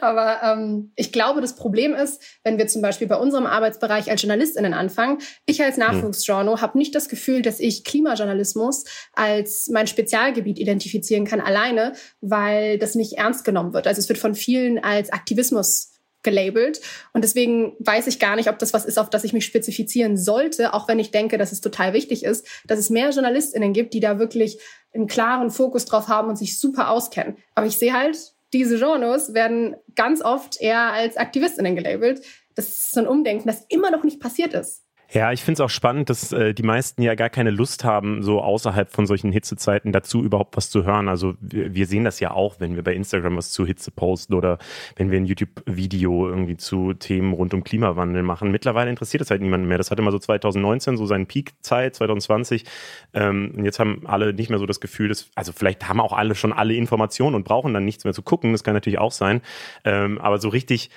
Aber 0.00 0.40
ähm, 0.42 0.92
ich 0.96 1.12
glaube, 1.12 1.40
das 1.40 1.54
Problem 1.54 1.94
ist, 1.94 2.22
wenn 2.44 2.58
wir 2.58 2.66
zum 2.66 2.82
Beispiel 2.82 3.06
bei 3.06 3.16
unserem 3.16 3.46
Arbeitsbereich 3.46 4.10
als 4.10 4.22
JournalistInnen 4.22 4.74
anfangen, 4.74 5.18
ich 5.46 5.62
als 5.62 5.76
hm. 5.76 5.84
Nachwuchsjournal 5.84 6.54
hm. 6.54 6.60
habe 6.60 6.78
nicht 6.78 6.94
das 6.94 7.08
Gefühl, 7.08 7.42
dass 7.42 7.60
ich 7.60 7.84
Klimajournalismus 7.84 8.84
als 9.12 9.68
mein 9.70 9.86
Spezialgebiet 9.86 10.58
identifizieren 10.58 11.26
kann 11.26 11.40
alleine, 11.40 11.92
weil 12.20 12.78
das 12.78 12.94
nicht 12.94 13.18
ernst 13.18 13.44
genommen 13.44 13.74
wird. 13.74 13.86
Also 13.86 14.00
es 14.00 14.08
wird 14.08 14.18
von 14.18 14.34
vielen 14.34 14.82
als 14.82 15.12
Aktivismus 15.12 15.92
gelabelt. 16.22 16.80
Und 17.12 17.22
deswegen 17.24 17.74
weiß 17.78 18.06
ich 18.06 18.18
gar 18.18 18.36
nicht, 18.36 18.48
ob 18.48 18.58
das 18.58 18.72
was 18.72 18.84
ist, 18.84 18.98
auf 18.98 19.10
das 19.10 19.24
ich 19.24 19.32
mich 19.32 19.44
spezifizieren 19.44 20.16
sollte, 20.16 20.74
auch 20.74 20.88
wenn 20.88 20.98
ich 20.98 21.10
denke, 21.10 21.38
dass 21.38 21.52
es 21.52 21.60
total 21.60 21.92
wichtig 21.92 22.24
ist, 22.24 22.46
dass 22.66 22.78
es 22.78 22.90
mehr 22.90 23.10
JournalistInnen 23.10 23.72
gibt, 23.72 23.94
die 23.94 24.00
da 24.00 24.18
wirklich 24.18 24.58
einen 24.92 25.06
klaren 25.06 25.50
Fokus 25.50 25.84
drauf 25.84 26.08
haben 26.08 26.28
und 26.28 26.36
sich 26.36 26.58
super 26.58 26.90
auskennen. 26.90 27.36
Aber 27.54 27.66
ich 27.66 27.78
sehe 27.78 27.92
halt, 27.92 28.34
diese 28.52 28.78
Genres 28.78 29.32
werden 29.34 29.76
ganz 29.94 30.22
oft 30.22 30.60
eher 30.60 30.92
als 30.92 31.16
AktivistInnen 31.16 31.76
gelabelt. 31.76 32.22
Das 32.54 32.68
ist 32.68 32.92
so 32.92 33.00
ein 33.00 33.06
Umdenken, 33.06 33.46
das 33.46 33.64
immer 33.68 33.90
noch 33.90 34.02
nicht 34.02 34.20
passiert 34.20 34.54
ist. 34.54 34.82
Ja, 35.12 35.32
ich 35.32 35.42
finde 35.42 35.54
es 35.54 35.60
auch 35.60 35.70
spannend, 35.70 36.08
dass 36.08 36.32
äh, 36.32 36.54
die 36.54 36.62
meisten 36.62 37.02
ja 37.02 37.16
gar 37.16 37.30
keine 37.30 37.50
Lust 37.50 37.82
haben, 37.82 38.22
so 38.22 38.40
außerhalb 38.40 38.92
von 38.92 39.06
solchen 39.06 39.32
Hitzezeiten 39.32 39.90
dazu 39.90 40.22
überhaupt 40.22 40.56
was 40.56 40.70
zu 40.70 40.84
hören. 40.84 41.08
Also 41.08 41.34
wir, 41.40 41.74
wir 41.74 41.86
sehen 41.86 42.04
das 42.04 42.20
ja 42.20 42.30
auch, 42.30 42.60
wenn 42.60 42.76
wir 42.76 42.84
bei 42.84 42.94
Instagram 42.94 43.36
was 43.36 43.50
zu 43.50 43.66
Hitze 43.66 43.90
posten 43.90 44.34
oder 44.34 44.58
wenn 44.94 45.10
wir 45.10 45.18
ein 45.18 45.26
YouTube-Video 45.26 46.28
irgendwie 46.28 46.56
zu 46.56 46.94
Themen 46.94 47.32
rund 47.32 47.52
um 47.54 47.64
Klimawandel 47.64 48.22
machen. 48.22 48.52
Mittlerweile 48.52 48.88
interessiert 48.88 49.20
das 49.20 49.32
halt 49.32 49.42
niemanden 49.42 49.66
mehr. 49.66 49.78
Das 49.78 49.90
hatte 49.90 50.00
mal 50.00 50.12
so 50.12 50.20
2019 50.20 50.96
so 50.96 51.06
seinen 51.06 51.26
Peak-Zeit, 51.26 51.96
2020. 51.96 52.64
Ähm, 53.12 53.54
und 53.56 53.64
jetzt 53.64 53.80
haben 53.80 54.02
alle 54.06 54.32
nicht 54.32 54.48
mehr 54.48 54.60
so 54.60 54.66
das 54.66 54.80
Gefühl, 54.80 55.08
dass, 55.08 55.28
also 55.34 55.50
vielleicht 55.50 55.88
haben 55.88 56.00
auch 56.00 56.12
alle 56.12 56.36
schon 56.36 56.52
alle 56.52 56.74
Informationen 56.74 57.34
und 57.34 57.42
brauchen 57.42 57.74
dann 57.74 57.84
nichts 57.84 58.04
mehr 58.04 58.14
zu 58.14 58.22
gucken. 58.22 58.52
Das 58.52 58.62
kann 58.62 58.74
natürlich 58.74 59.00
auch 59.00 59.12
sein. 59.12 59.42
Ähm, 59.84 60.20
aber 60.20 60.38
so 60.38 60.50
richtig 60.50 60.90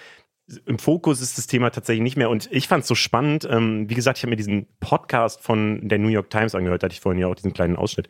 im 0.65 0.77
Fokus 0.77 1.21
ist 1.21 1.37
das 1.37 1.47
Thema 1.47 1.69
tatsächlich 1.69 2.03
nicht 2.03 2.17
mehr. 2.17 2.29
Und 2.29 2.49
ich 2.51 2.67
fand 2.67 2.81
es 2.81 2.87
so 2.87 2.95
spannend. 2.95 3.47
Ähm, 3.49 3.89
wie 3.89 3.93
gesagt, 3.95 4.17
ich 4.17 4.23
habe 4.23 4.31
mir 4.31 4.35
diesen 4.35 4.67
Podcast 4.79 5.41
von 5.41 5.87
der 5.87 5.99
New 5.99 6.09
York 6.09 6.29
Times 6.29 6.55
angehört. 6.55 6.83
Da 6.83 6.85
hatte 6.85 6.93
ich 6.93 7.01
vorhin 7.01 7.21
ja 7.21 7.27
auch 7.27 7.35
diesen 7.35 7.53
kleinen 7.53 7.75
Ausschnitt 7.75 8.09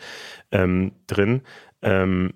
ähm, 0.51 0.93
drin. 1.07 1.41
Ähm, 1.81 2.33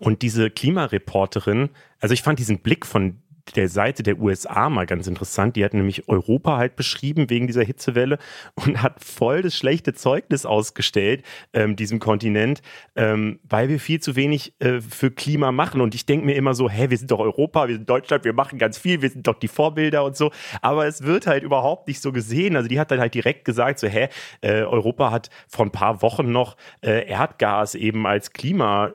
und 0.00 0.22
diese 0.22 0.50
Klimareporterin, 0.50 1.70
also 2.00 2.12
ich 2.12 2.22
fand 2.22 2.38
diesen 2.38 2.58
Blick 2.58 2.84
von 2.84 3.22
der 3.52 3.68
Seite 3.68 4.02
der 4.02 4.18
USA 4.18 4.68
mal 4.70 4.86
ganz 4.86 5.06
interessant. 5.06 5.56
Die 5.56 5.64
hat 5.64 5.74
nämlich 5.74 6.08
Europa 6.08 6.56
halt 6.56 6.76
beschrieben 6.76 7.28
wegen 7.30 7.46
dieser 7.46 7.62
Hitzewelle 7.62 8.18
und 8.54 8.82
hat 8.82 9.02
voll 9.04 9.42
das 9.42 9.54
schlechte 9.54 9.94
Zeugnis 9.94 10.46
ausgestellt, 10.46 11.24
ähm, 11.52 11.76
diesem 11.76 11.98
Kontinent, 11.98 12.62
ähm, 12.96 13.40
weil 13.44 13.68
wir 13.68 13.78
viel 13.78 14.00
zu 14.00 14.16
wenig 14.16 14.54
äh, 14.60 14.80
für 14.80 15.10
Klima 15.10 15.52
machen. 15.52 15.80
Und 15.80 15.94
ich 15.94 16.06
denke 16.06 16.26
mir 16.26 16.34
immer 16.34 16.54
so, 16.54 16.70
hä, 16.70 16.90
wir 16.90 16.98
sind 16.98 17.10
doch 17.10 17.20
Europa, 17.20 17.68
wir 17.68 17.76
sind 17.76 17.88
Deutschland, 17.88 18.24
wir 18.24 18.32
machen 18.32 18.58
ganz 18.58 18.78
viel, 18.78 19.02
wir 19.02 19.10
sind 19.10 19.26
doch 19.26 19.38
die 19.38 19.48
Vorbilder 19.48 20.04
und 20.04 20.16
so. 20.16 20.30
Aber 20.62 20.86
es 20.86 21.02
wird 21.02 21.26
halt 21.26 21.42
überhaupt 21.42 21.88
nicht 21.88 22.00
so 22.00 22.12
gesehen. 22.12 22.56
Also 22.56 22.68
die 22.68 22.80
hat 22.80 22.90
dann 22.90 23.00
halt 23.00 23.14
direkt 23.14 23.44
gesagt, 23.44 23.78
so, 23.78 23.86
hä, 23.86 24.08
äh, 24.40 24.62
Europa 24.62 25.10
hat 25.10 25.30
vor 25.48 25.66
ein 25.66 25.72
paar 25.72 26.02
Wochen 26.02 26.32
noch 26.32 26.56
äh, 26.80 27.06
Erdgas 27.06 27.74
eben 27.74 28.06
als 28.06 28.32
Klima 28.32 28.94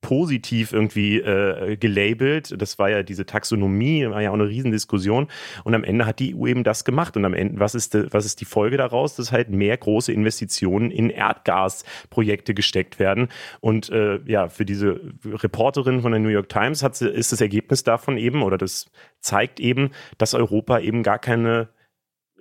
positiv 0.00 0.72
irgendwie 0.72 1.18
äh, 1.18 1.76
gelabelt. 1.76 2.54
Das 2.60 2.78
war 2.78 2.90
ja 2.90 3.02
diese 3.02 3.26
Taxonomie, 3.26 4.08
war 4.08 4.22
ja 4.22 4.30
auch 4.30 4.34
eine 4.34 4.48
Riesendiskussion. 4.48 5.28
Und 5.64 5.74
am 5.74 5.84
Ende 5.84 6.06
hat 6.06 6.20
die 6.20 6.34
EU 6.34 6.46
eben 6.46 6.64
das 6.64 6.84
gemacht. 6.84 7.16
Und 7.16 7.24
am 7.24 7.34
Ende, 7.34 7.58
was 7.58 7.74
ist, 7.74 7.94
de, 7.94 8.08
was 8.10 8.24
ist 8.24 8.40
die 8.40 8.44
Folge 8.44 8.76
daraus? 8.76 9.16
Dass 9.16 9.32
halt 9.32 9.50
mehr 9.50 9.76
große 9.76 10.12
Investitionen 10.12 10.90
in 10.90 11.10
Erdgasprojekte 11.10 12.54
gesteckt 12.54 12.98
werden. 12.98 13.28
Und 13.60 13.90
äh, 13.90 14.20
ja, 14.26 14.48
für 14.48 14.64
diese 14.64 15.00
Reporterin 15.24 16.02
von 16.02 16.12
der 16.12 16.20
New 16.20 16.28
York 16.28 16.48
Times 16.48 16.82
hat 16.82 16.94
sie, 16.96 17.08
ist 17.08 17.32
das 17.32 17.40
Ergebnis 17.40 17.82
davon 17.82 18.16
eben, 18.16 18.42
oder 18.42 18.58
das 18.58 18.86
zeigt 19.20 19.58
eben, 19.60 19.90
dass 20.18 20.34
Europa 20.34 20.78
eben 20.78 21.02
gar 21.02 21.18
keine 21.18 21.68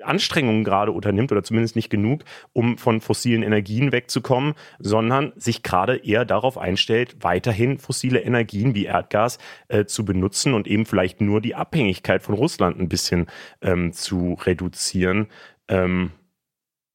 Anstrengungen 0.03 0.63
gerade 0.63 0.91
unternimmt 0.91 1.31
oder 1.31 1.43
zumindest 1.43 1.75
nicht 1.75 1.89
genug, 1.89 2.23
um 2.53 2.77
von 2.77 3.01
fossilen 3.01 3.43
Energien 3.43 3.91
wegzukommen, 3.91 4.53
sondern 4.79 5.33
sich 5.35 5.63
gerade 5.63 5.97
eher 5.97 6.25
darauf 6.25 6.57
einstellt, 6.57 7.17
weiterhin 7.21 7.77
fossile 7.77 8.19
Energien 8.19 8.75
wie 8.75 8.85
Erdgas 8.85 9.39
äh, 9.67 9.85
zu 9.85 10.05
benutzen 10.05 10.53
und 10.53 10.67
eben 10.67 10.85
vielleicht 10.85 11.21
nur 11.21 11.41
die 11.41 11.55
Abhängigkeit 11.55 12.21
von 12.21 12.35
Russland 12.35 12.79
ein 12.79 12.89
bisschen 12.89 13.27
ähm, 13.61 13.93
zu 13.93 14.37
reduzieren, 14.45 15.27
ähm, 15.67 16.11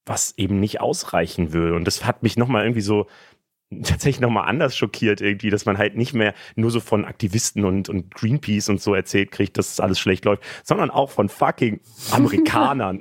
was 0.06 0.34
eben 0.36 0.60
nicht 0.60 0.80
ausreichen 0.80 1.52
würde. 1.52 1.74
Und 1.74 1.86
das 1.86 2.04
hat 2.04 2.22
mich 2.22 2.36
nochmal 2.36 2.64
irgendwie 2.64 2.80
so 2.80 3.06
tatsächlich 3.70 4.20
nochmal 4.20 4.48
anders 4.48 4.76
schockiert 4.76 5.20
irgendwie, 5.20 5.50
dass 5.50 5.64
man 5.64 5.78
halt 5.78 5.96
nicht 5.96 6.12
mehr 6.12 6.34
nur 6.56 6.70
so 6.70 6.80
von 6.80 7.04
Aktivisten 7.04 7.64
und, 7.64 7.88
und 7.88 8.12
Greenpeace 8.14 8.68
und 8.68 8.80
so 8.80 8.94
erzählt 8.94 9.30
kriegt, 9.30 9.56
dass 9.58 9.68
das 9.68 9.80
alles 9.80 10.00
schlecht 10.00 10.24
läuft, 10.24 10.42
sondern 10.64 10.90
auch 10.90 11.10
von 11.10 11.28
fucking 11.28 11.80
Amerikanern. 12.10 13.00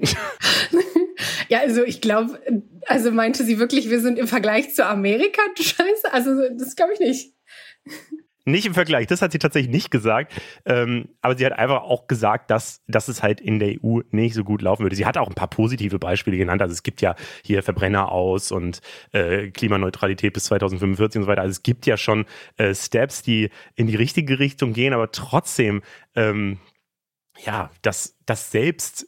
ja, 1.47 1.60
also 1.60 1.84
ich 1.84 2.01
glaube, 2.01 2.39
also 2.86 3.12
meinte 3.12 3.43
sie 3.43 3.58
wirklich, 3.58 3.89
wir 3.89 3.99
sind 3.99 4.19
im 4.19 4.27
Vergleich 4.27 4.73
zu 4.75 4.86
Amerika, 4.86 5.41
du 5.55 5.63
Scheiße? 5.63 6.13
Also 6.13 6.49
das 6.58 6.75
glaube 6.75 6.93
ich 6.93 6.99
nicht. 6.99 7.34
Nicht 8.45 8.65
im 8.65 8.73
Vergleich, 8.73 9.08
das 9.08 9.21
hat 9.21 9.32
sie 9.32 9.39
tatsächlich 9.39 9.71
nicht 9.71 9.91
gesagt. 9.91 10.34
Ähm, 10.65 11.10
aber 11.21 11.38
sie 11.38 11.45
hat 11.45 11.54
einfach 11.54 11.82
auch 11.82 12.08
gesagt, 12.08 12.49
dass, 12.49 12.82
dass 12.88 13.08
es 13.08 13.21
halt 13.21 13.41
in 13.41 13.60
der 13.60 13.75
EU 13.84 13.99
nicht 14.12 14.34
so 14.34 14.43
gut 14.43 14.62
laufen 14.62 14.84
würde. 14.84 14.95
Sie 14.95 15.06
hat 15.06 15.17
auch 15.17 15.28
ein 15.28 15.36
paar 15.36 15.49
positive 15.49 15.99
Beispiele 15.99 16.38
genannt. 16.38 16.62
Also 16.62 16.73
es 16.73 16.84
gibt 16.84 17.02
ja 17.02 17.15
hier 17.43 17.63
Verbrenner 17.63 18.12
aus 18.12 18.52
und 18.52 18.82
äh, 19.12 19.49
Klimaneutralität 19.52 20.34
bis 20.34 20.45
2045 20.45 21.19
und 21.19 21.23
so 21.23 21.28
weiter. 21.30 21.41
Also 21.41 21.52
es 21.52 21.63
gibt 21.63 21.86
ja 21.86 21.97
schon 21.97 22.25
äh, 22.58 22.73
Steps, 22.73 23.21
die 23.21 23.49
in 23.75 23.88
die 23.88 23.95
richtige 23.95 24.39
Richtung 24.39 24.73
gehen, 24.73 24.93
aber 24.93 25.12
trotzdem 25.12 25.82
ähm, 26.15 26.60
ja, 27.45 27.71
dass, 27.82 28.17
dass 28.25 28.52
selbst 28.52 29.08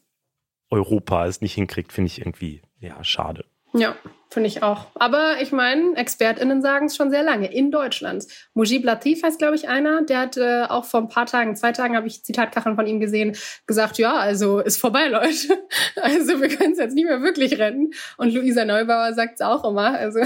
Europa 0.70 1.26
es 1.26 1.42
nicht 1.42 1.54
hinkriegt, 1.54 1.92
finde 1.92 2.08
ich 2.08 2.20
irgendwie, 2.20 2.62
ja, 2.80 3.04
schade. 3.04 3.46
Ja, 3.74 3.96
finde 4.32 4.48
ich 4.48 4.64
auch. 4.64 4.88
Aber 4.96 5.42
ich 5.42 5.52
meine, 5.52 5.96
ExpertInnen 5.96 6.62
sagen 6.62 6.86
es 6.86 6.96
schon 6.96 7.12
sehr 7.12 7.22
lange, 7.22 7.54
in 7.54 7.70
Deutschland. 7.70 8.26
Mujib 8.54 8.86
Latif 8.86 9.24
heißt, 9.24 9.40
glaube 9.40 9.56
ich, 9.56 9.68
einer, 9.68 10.04
der 10.04 10.20
hat 10.20 10.38
äh, 10.38 10.64
auch 10.64 10.86
vor 10.86 11.02
ein 11.02 11.10
paar 11.10 11.26
Tagen, 11.26 11.56
zwei 11.56 11.74
Tagen 11.74 11.96
habe 11.96 12.08
ich 12.08 12.24
Zitatkacheln 12.24 12.76
von 12.76 12.88
ihm 12.88 13.00
gesehen, 13.00 13.36
gesagt, 13.68 13.98
ja, 13.98 14.16
also 14.16 14.60
ist 14.60 14.78
vorbei, 14.78 15.08
Leute. 15.10 15.62
Also 16.02 16.42
wir 16.42 16.48
können 16.48 16.72
es 16.72 16.80
jetzt 16.80 16.96
nicht 16.96 17.06
mehr 17.06 17.22
wirklich 17.22 17.60
retten. 17.60 17.92
Und 18.18 18.34
Luisa 18.34 18.66
Neubauer 18.66 19.14
sagt 19.14 19.36
es 19.36 19.42
auch 19.42 19.64
immer. 19.70 19.98
Also 19.98 20.22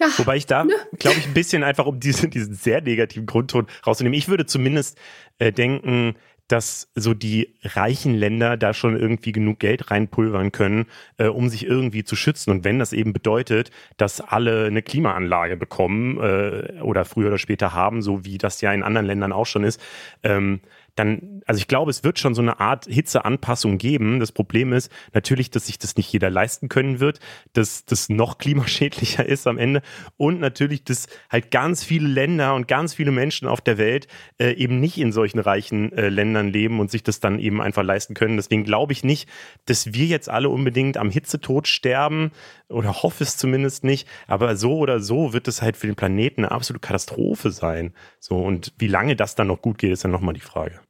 ja. 0.00 0.08
Wobei 0.16 0.36
ich 0.36 0.46
da, 0.46 0.64
glaube 0.98 1.18
ich, 1.18 1.26
ein 1.26 1.34
bisschen 1.34 1.64
einfach, 1.64 1.86
um 1.86 1.98
diesen, 2.00 2.30
diesen 2.30 2.54
sehr 2.54 2.80
negativen 2.80 3.26
Grundton 3.26 3.66
rauszunehmen, 3.86 4.16
ich 4.16 4.28
würde 4.28 4.46
zumindest 4.46 4.96
äh, 5.38 5.52
denken, 5.52 6.14
dass 6.48 6.90
so 6.94 7.14
die 7.14 7.54
reichen 7.62 8.14
Länder 8.14 8.56
da 8.56 8.74
schon 8.74 8.98
irgendwie 8.98 9.32
genug 9.32 9.60
Geld 9.60 9.90
reinpulvern 9.90 10.50
können, 10.50 10.86
äh, 11.18 11.26
um 11.26 11.48
sich 11.48 11.66
irgendwie 11.66 12.04
zu 12.04 12.16
schützen. 12.16 12.50
Und 12.50 12.64
wenn 12.64 12.78
das 12.78 12.92
eben 12.92 13.12
bedeutet, 13.12 13.70
dass 13.98 14.20
alle 14.20 14.66
eine 14.66 14.82
Klimaanlage 14.82 15.56
bekommen 15.56 16.18
äh, 16.18 16.80
oder 16.80 17.04
früher 17.04 17.28
oder 17.28 17.38
später 17.38 17.74
haben, 17.74 18.02
so 18.02 18.24
wie 18.24 18.38
das 18.38 18.60
ja 18.60 18.72
in 18.72 18.82
anderen 18.82 19.06
Ländern 19.06 19.32
auch 19.32 19.46
schon 19.46 19.64
ist, 19.64 19.80
ähm, 20.22 20.60
dann, 20.98 21.42
also 21.46 21.58
ich 21.58 21.68
glaube, 21.68 21.90
es 21.90 22.04
wird 22.04 22.18
schon 22.18 22.34
so 22.34 22.42
eine 22.42 22.60
Art 22.60 22.86
Hitzeanpassung 22.86 23.78
geben. 23.78 24.20
Das 24.20 24.32
Problem 24.32 24.72
ist 24.72 24.90
natürlich, 25.14 25.50
dass 25.50 25.66
sich 25.66 25.78
das 25.78 25.96
nicht 25.96 26.12
jeder 26.12 26.30
leisten 26.30 26.68
können 26.68 27.00
wird, 27.00 27.20
dass 27.52 27.84
das 27.84 28.08
noch 28.08 28.38
klimaschädlicher 28.38 29.24
ist 29.26 29.46
am 29.46 29.58
Ende 29.58 29.82
und 30.16 30.40
natürlich, 30.40 30.84
dass 30.84 31.06
halt 31.30 31.50
ganz 31.50 31.84
viele 31.84 32.08
Länder 32.08 32.54
und 32.54 32.68
ganz 32.68 32.94
viele 32.94 33.12
Menschen 33.12 33.46
auf 33.46 33.60
der 33.60 33.78
Welt 33.78 34.08
äh, 34.38 34.52
eben 34.52 34.80
nicht 34.80 34.98
in 34.98 35.12
solchen 35.12 35.38
reichen 35.38 35.92
äh, 35.92 36.08
Ländern 36.08 36.48
leben 36.48 36.80
und 36.80 36.90
sich 36.90 37.02
das 37.02 37.20
dann 37.20 37.38
eben 37.38 37.60
einfach 37.60 37.82
leisten 37.82 38.14
können. 38.14 38.36
Deswegen 38.36 38.64
glaube 38.64 38.92
ich 38.92 39.04
nicht, 39.04 39.28
dass 39.66 39.92
wir 39.92 40.06
jetzt 40.06 40.28
alle 40.28 40.48
unbedingt 40.48 40.96
am 40.96 41.10
Hitzetod 41.10 41.68
sterben 41.68 42.32
oder 42.68 43.02
hoffe 43.02 43.24
es 43.24 43.36
zumindest 43.36 43.84
nicht. 43.84 44.08
Aber 44.26 44.56
so 44.56 44.78
oder 44.78 45.00
so 45.00 45.32
wird 45.32 45.48
es 45.48 45.62
halt 45.62 45.76
für 45.76 45.86
den 45.86 45.96
Planeten 45.96 46.44
eine 46.44 46.52
absolute 46.52 46.86
Katastrophe 46.86 47.50
sein. 47.50 47.94
So 48.18 48.36
und 48.36 48.72
wie 48.78 48.88
lange 48.88 49.16
das 49.16 49.34
dann 49.34 49.46
noch 49.46 49.62
gut 49.62 49.78
geht, 49.78 49.92
ist 49.92 50.04
dann 50.04 50.10
nochmal 50.10 50.34
die 50.34 50.40
Frage. 50.40 50.80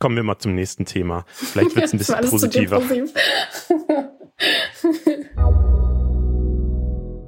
Kommen 0.00 0.14
wir 0.14 0.22
mal 0.22 0.38
zum 0.38 0.54
nächsten 0.54 0.84
Thema. 0.84 1.24
Vielleicht 1.28 1.74
wird 1.74 1.86
es 1.86 1.92
ein 1.92 1.98
bisschen 1.98 2.20
positiver. 2.30 2.80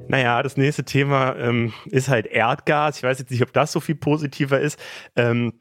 naja, 0.08 0.40
das 0.40 0.56
nächste 0.56 0.84
Thema 0.84 1.34
ähm, 1.36 1.72
ist 1.86 2.08
halt 2.08 2.26
Erdgas. 2.26 2.98
Ich 2.98 3.02
weiß 3.02 3.18
jetzt 3.18 3.32
nicht, 3.32 3.42
ob 3.42 3.52
das 3.52 3.72
so 3.72 3.80
viel 3.80 3.96
positiver 3.96 4.60
ist. 4.60 4.78
Ähm, 5.16 5.54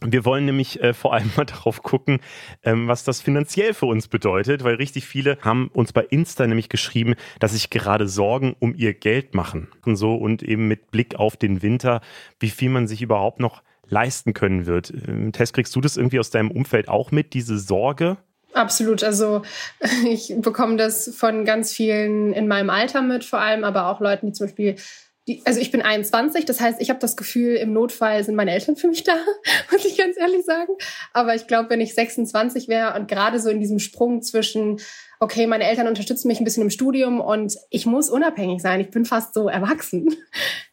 wir 0.00 0.24
wollen 0.24 0.46
nämlich 0.46 0.82
äh, 0.82 0.94
vor 0.94 1.12
allem 1.12 1.30
mal 1.36 1.44
darauf 1.44 1.82
gucken, 1.82 2.20
ähm, 2.62 2.88
was 2.88 3.04
das 3.04 3.20
finanziell 3.20 3.74
für 3.74 3.84
uns 3.84 4.08
bedeutet, 4.08 4.64
weil 4.64 4.76
richtig 4.76 5.04
viele 5.04 5.36
haben 5.42 5.68
uns 5.68 5.92
bei 5.92 6.04
Insta 6.04 6.46
nämlich 6.46 6.70
geschrieben, 6.70 7.16
dass 7.38 7.52
sich 7.52 7.68
gerade 7.68 8.08
Sorgen 8.08 8.56
um 8.60 8.74
ihr 8.74 8.94
Geld 8.94 9.34
machen. 9.34 9.68
Und 9.84 9.96
so 9.96 10.14
und 10.14 10.42
eben 10.42 10.68
mit 10.68 10.90
Blick 10.90 11.16
auf 11.16 11.36
den 11.36 11.60
Winter, 11.60 12.00
wie 12.40 12.48
viel 12.48 12.70
man 12.70 12.88
sich 12.88 13.02
überhaupt 13.02 13.40
noch 13.40 13.62
leisten 13.88 14.34
können 14.34 14.66
wird. 14.66 14.92
Ähm, 15.06 15.32
Tess, 15.32 15.52
kriegst 15.52 15.74
du 15.76 15.80
das 15.80 15.96
irgendwie 15.96 16.18
aus 16.18 16.30
deinem 16.30 16.50
Umfeld 16.50 16.88
auch 16.88 17.10
mit, 17.10 17.34
diese 17.34 17.58
Sorge? 17.58 18.16
Absolut. 18.52 19.04
Also 19.04 19.42
ich 20.08 20.34
bekomme 20.38 20.76
das 20.76 21.14
von 21.14 21.44
ganz 21.44 21.72
vielen 21.72 22.32
in 22.32 22.48
meinem 22.48 22.70
Alter 22.70 23.02
mit, 23.02 23.24
vor 23.24 23.40
allem, 23.40 23.64
aber 23.64 23.88
auch 23.88 24.00
Leuten, 24.00 24.26
die 24.26 24.32
zum 24.32 24.46
Beispiel 24.46 24.76
die, 25.28 25.42
also 25.44 25.58
ich 25.58 25.72
bin 25.72 25.82
21, 25.82 26.44
das 26.44 26.60
heißt, 26.60 26.80
ich 26.80 26.88
habe 26.88 27.00
das 27.00 27.16
Gefühl, 27.16 27.56
im 27.56 27.72
Notfall 27.72 28.22
sind 28.22 28.36
meine 28.36 28.52
Eltern 28.52 28.76
für 28.76 28.86
mich 28.86 29.02
da, 29.02 29.16
muss 29.72 29.84
ich 29.84 29.98
ganz 29.98 30.16
ehrlich 30.16 30.44
sagen. 30.44 30.72
Aber 31.12 31.34
ich 31.34 31.48
glaube, 31.48 31.70
wenn 31.70 31.80
ich 31.80 31.94
26 31.94 32.68
wäre 32.68 32.94
und 32.94 33.08
gerade 33.08 33.40
so 33.40 33.50
in 33.50 33.58
diesem 33.58 33.80
Sprung 33.80 34.22
zwischen 34.22 34.80
okay, 35.18 35.46
meine 35.46 35.64
Eltern 35.64 35.88
unterstützen 35.88 36.28
mich 36.28 36.40
ein 36.40 36.44
bisschen 36.44 36.62
im 36.62 36.70
Studium 36.70 37.20
und 37.20 37.56
ich 37.70 37.86
muss 37.86 38.10
unabhängig 38.10 38.60
sein. 38.60 38.80
Ich 38.80 38.90
bin 38.90 39.04
fast 39.04 39.34
so 39.34 39.48
erwachsen. 39.48 40.14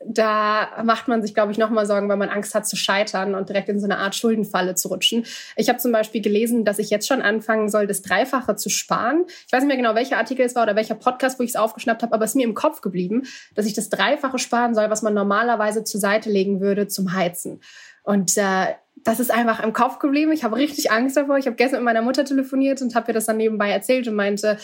Da 0.06 0.84
macht 0.84 1.08
man 1.08 1.22
sich, 1.22 1.34
glaube 1.34 1.54
ich, 1.54 1.58
nochmal 1.58 1.86
Sorgen, 1.86 2.10
weil 2.10 2.18
man 2.18 2.28
Angst 2.28 2.54
hat 2.56 2.68
zu 2.68 2.76
scheitern 2.76 3.36
und 3.36 3.48
direkt 3.48 3.70
in 3.70 3.80
so 3.80 3.86
eine 3.86 4.00
Art 4.00 4.16
Schuldenfalle 4.16 4.76
zu 4.76 4.90
rutschen. 4.90 5.26
Ich 5.56 5.70
habe 5.70 5.80
zum 5.80 5.94
Beispiel 5.94 6.22
gelesen, 6.22 6.66
dass 6.66 6.78
ich 6.78 6.90
jetzt 6.90 7.08
schon 7.08 7.22
anfangen 7.22 7.70
soll, 7.70 7.88
das 7.88 8.02
Dreifache 8.02 8.58
zu 8.58 8.70
sparen. 8.70 9.24
Ich 9.28 9.54
weiß 9.54 9.62
nicht 9.62 9.70
mehr 9.70 9.78
genau, 9.78 9.96
welcher 9.96 10.18
Artikel 10.18 10.46
es 10.46 10.56
war 10.56 10.64
oder 10.64 10.76
welcher 10.76 10.96
Podcast, 10.96 11.40
wo 11.40 11.44
ich 11.44 11.52
es 11.52 11.56
aufgeschnappt 11.56 12.04
habe, 12.04 12.14
aber 12.14 12.26
es 12.26 12.32
ist 12.32 12.36
mir 12.36 12.44
im 12.44 12.54
Kopf 12.54 12.82
geblieben, 12.82 13.24
dass 13.56 13.66
ich 13.66 13.74
das 13.74 13.90
Dreifache 13.90 14.40
sparen 14.40 14.76
soll, 14.76 14.90
was 14.90 15.04
man 15.04 15.14
normalerweise 15.14 15.86
zur 15.86 16.02
Seite 16.02 16.30
legen 16.30 16.60
würde 16.60 16.90
zum 16.90 17.14
Heizen. 17.14 17.62
Und 18.04 18.38
äh, 18.38 18.74
das 19.04 19.20
ist 19.20 19.32
einfach 19.32 19.62
im 19.62 19.74
Kopf 19.74 20.00
geblieben. 20.00 20.32
Ich 20.32 20.44
habe 20.44 20.56
richtig 20.56 20.92
Angst 20.92 21.18
davor. 21.18 21.38
Ich 21.38 21.46
habe 21.46 21.56
gestern 21.56 21.80
mit 21.80 21.86
meiner 21.86 22.02
Mutter 22.02 22.26
telefoniert 22.26 22.82
und 22.82 22.96
habe 22.96 23.12
ihr 23.12 23.14
das 23.14 23.26
dann 23.26 23.38
nebenbei 23.38 23.70
erzählt 23.70 24.08
und 24.08 24.16
meinte, 24.16 24.58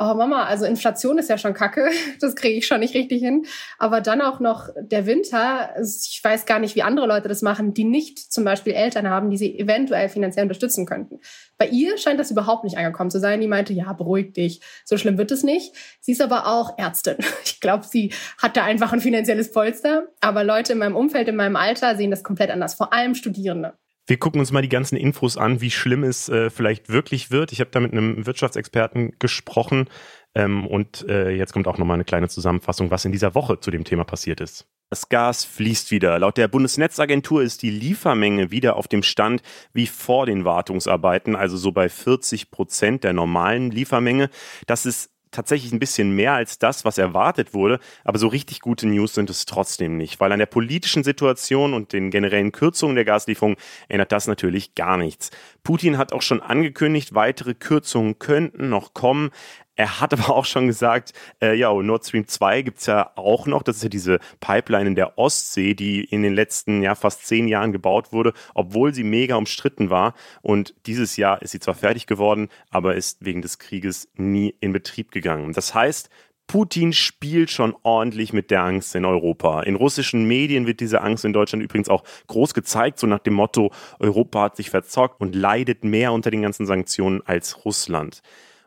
oh 0.00 0.14
Mama, 0.14 0.44
also 0.44 0.64
Inflation 0.64 1.18
ist 1.18 1.28
ja 1.28 1.38
schon 1.38 1.54
kacke, 1.54 1.90
das 2.20 2.36
kriege 2.36 2.58
ich 2.58 2.66
schon 2.66 2.80
nicht 2.80 2.94
richtig 2.94 3.20
hin. 3.20 3.46
Aber 3.78 4.00
dann 4.00 4.20
auch 4.22 4.40
noch 4.40 4.68
der 4.80 5.06
Winter, 5.06 5.74
ich 5.80 6.20
weiß 6.22 6.46
gar 6.46 6.58
nicht, 6.58 6.76
wie 6.76 6.82
andere 6.82 7.06
Leute 7.06 7.28
das 7.28 7.42
machen, 7.42 7.74
die 7.74 7.84
nicht 7.84 8.18
zum 8.18 8.44
Beispiel 8.44 8.74
Eltern 8.74 9.08
haben, 9.08 9.30
die 9.30 9.36
sie 9.36 9.58
eventuell 9.58 10.08
finanziell 10.08 10.44
unterstützen 10.44 10.86
könnten. 10.86 11.20
Bei 11.56 11.66
ihr 11.66 11.98
scheint 11.98 12.20
das 12.20 12.30
überhaupt 12.30 12.64
nicht 12.64 12.78
angekommen 12.78 13.10
zu 13.10 13.18
sein. 13.18 13.40
Die 13.40 13.48
meinte, 13.48 13.72
ja, 13.72 13.92
beruhig 13.92 14.32
dich, 14.32 14.60
so 14.84 14.96
schlimm 14.96 15.18
wird 15.18 15.32
es 15.32 15.42
nicht. 15.42 15.74
Sie 16.00 16.12
ist 16.12 16.22
aber 16.22 16.46
auch 16.46 16.78
Ärztin. 16.78 17.16
Ich 17.58 17.60
glaube, 17.60 17.84
sie 17.84 18.12
hat 18.40 18.56
da 18.56 18.62
einfach 18.62 18.92
ein 18.92 19.00
finanzielles 19.00 19.50
Polster. 19.50 20.06
Aber 20.20 20.44
Leute 20.44 20.74
in 20.74 20.78
meinem 20.78 20.94
Umfeld, 20.94 21.26
in 21.26 21.34
meinem 21.34 21.56
Alter 21.56 21.96
sehen 21.96 22.12
das 22.12 22.22
komplett 22.22 22.50
anders, 22.50 22.74
vor 22.74 22.92
allem 22.92 23.16
Studierende. 23.16 23.72
Wir 24.08 24.18
gucken 24.18 24.40
uns 24.40 24.52
mal 24.52 24.62
die 24.62 24.70
ganzen 24.70 24.96
Infos 24.96 25.36
an, 25.36 25.60
wie 25.60 25.70
schlimm 25.70 26.02
es 26.02 26.30
äh, 26.30 26.48
vielleicht 26.48 26.88
wirklich 26.88 27.30
wird. 27.30 27.52
Ich 27.52 27.60
habe 27.60 27.68
da 27.70 27.78
mit 27.78 27.92
einem 27.92 28.24
Wirtschaftsexperten 28.24 29.12
gesprochen 29.18 29.90
ähm, 30.34 30.66
und 30.66 31.06
äh, 31.10 31.28
jetzt 31.32 31.52
kommt 31.52 31.68
auch 31.68 31.76
nochmal 31.76 31.96
eine 31.96 32.06
kleine 32.06 32.30
Zusammenfassung, 32.30 32.90
was 32.90 33.04
in 33.04 33.12
dieser 33.12 33.34
Woche 33.34 33.60
zu 33.60 33.70
dem 33.70 33.84
Thema 33.84 34.04
passiert 34.04 34.40
ist. 34.40 34.66
Das 34.88 35.10
Gas 35.10 35.44
fließt 35.44 35.90
wieder. 35.90 36.18
Laut 36.18 36.38
der 36.38 36.48
Bundesnetzagentur 36.48 37.42
ist 37.42 37.60
die 37.60 37.70
Liefermenge 37.70 38.50
wieder 38.50 38.76
auf 38.76 38.88
dem 38.88 39.02
Stand 39.02 39.42
wie 39.74 39.86
vor 39.86 40.24
den 40.24 40.46
Wartungsarbeiten, 40.46 41.36
also 41.36 41.58
so 41.58 41.72
bei 41.72 41.90
40 41.90 42.50
Prozent 42.50 43.04
der 43.04 43.12
normalen 43.12 43.70
Liefermenge. 43.70 44.30
Das 44.66 44.86
ist 44.86 45.10
tatsächlich 45.30 45.72
ein 45.72 45.78
bisschen 45.78 46.10
mehr 46.10 46.32
als 46.32 46.58
das, 46.58 46.84
was 46.84 46.98
erwartet 46.98 47.54
wurde, 47.54 47.78
aber 48.04 48.18
so 48.18 48.28
richtig 48.28 48.60
gute 48.60 48.86
News 48.86 49.14
sind 49.14 49.30
es 49.30 49.46
trotzdem 49.46 49.96
nicht, 49.96 50.20
weil 50.20 50.32
an 50.32 50.38
der 50.38 50.46
politischen 50.46 51.04
Situation 51.04 51.74
und 51.74 51.92
den 51.92 52.10
generellen 52.10 52.52
Kürzungen 52.52 52.96
der 52.96 53.04
Gaslieferung 53.04 53.56
ändert 53.88 54.12
das 54.12 54.26
natürlich 54.26 54.74
gar 54.74 54.96
nichts. 54.96 55.30
Putin 55.62 55.98
hat 55.98 56.12
auch 56.12 56.22
schon 56.22 56.40
angekündigt, 56.40 57.14
weitere 57.14 57.54
Kürzungen 57.54 58.18
könnten 58.18 58.68
noch 58.68 58.94
kommen. 58.94 59.30
Er 59.78 60.00
hat 60.00 60.12
aber 60.12 60.34
auch 60.34 60.44
schon 60.44 60.66
gesagt, 60.66 61.12
äh, 61.40 61.54
ja, 61.54 61.72
Nord 61.72 62.04
Stream 62.04 62.26
2 62.26 62.62
gibt's 62.62 62.86
ja 62.86 63.12
auch 63.14 63.46
noch. 63.46 63.62
Das 63.62 63.76
ist 63.76 63.84
ja 63.84 63.88
diese 63.88 64.18
Pipeline 64.40 64.88
in 64.88 64.94
der 64.96 65.18
Ostsee, 65.18 65.74
die 65.74 66.02
in 66.02 66.24
den 66.24 66.34
letzten 66.34 66.82
ja, 66.82 66.96
fast 66.96 67.28
zehn 67.28 67.46
Jahren 67.46 67.70
gebaut 67.70 68.12
wurde, 68.12 68.32
obwohl 68.54 68.92
sie 68.92 69.04
mega 69.04 69.36
umstritten 69.36 69.88
war. 69.88 70.14
Und 70.42 70.74
dieses 70.86 71.16
Jahr 71.16 71.40
ist 71.42 71.52
sie 71.52 71.60
zwar 71.60 71.76
fertig 71.76 72.08
geworden, 72.08 72.48
aber 72.70 72.96
ist 72.96 73.24
wegen 73.24 73.40
des 73.40 73.60
Krieges 73.60 74.10
nie 74.16 74.52
in 74.58 74.72
Betrieb 74.72 75.12
gegangen. 75.12 75.52
Das 75.52 75.76
heißt, 75.76 76.10
Putin 76.48 76.92
spielt 76.92 77.52
schon 77.52 77.76
ordentlich 77.84 78.32
mit 78.32 78.50
der 78.50 78.64
Angst 78.64 78.96
in 78.96 79.04
Europa. 79.04 79.62
In 79.62 79.76
russischen 79.76 80.26
Medien 80.26 80.66
wird 80.66 80.80
diese 80.80 81.02
Angst 81.02 81.24
in 81.24 81.32
Deutschland 81.32 81.62
übrigens 81.62 81.88
auch 81.88 82.02
groß 82.26 82.52
gezeigt, 82.52 82.98
so 82.98 83.06
nach 83.06 83.20
dem 83.20 83.34
Motto, 83.34 83.70
Europa 84.00 84.42
hat 84.42 84.56
sich 84.56 84.70
verzockt 84.70 85.20
und 85.20 85.36
leidet 85.36 85.84
mehr 85.84 86.12
unter 86.12 86.32
den 86.32 86.42
ganzen 86.42 86.66
Sanktionen 86.66 87.22
als 87.24 87.64
Russland. 87.64 88.22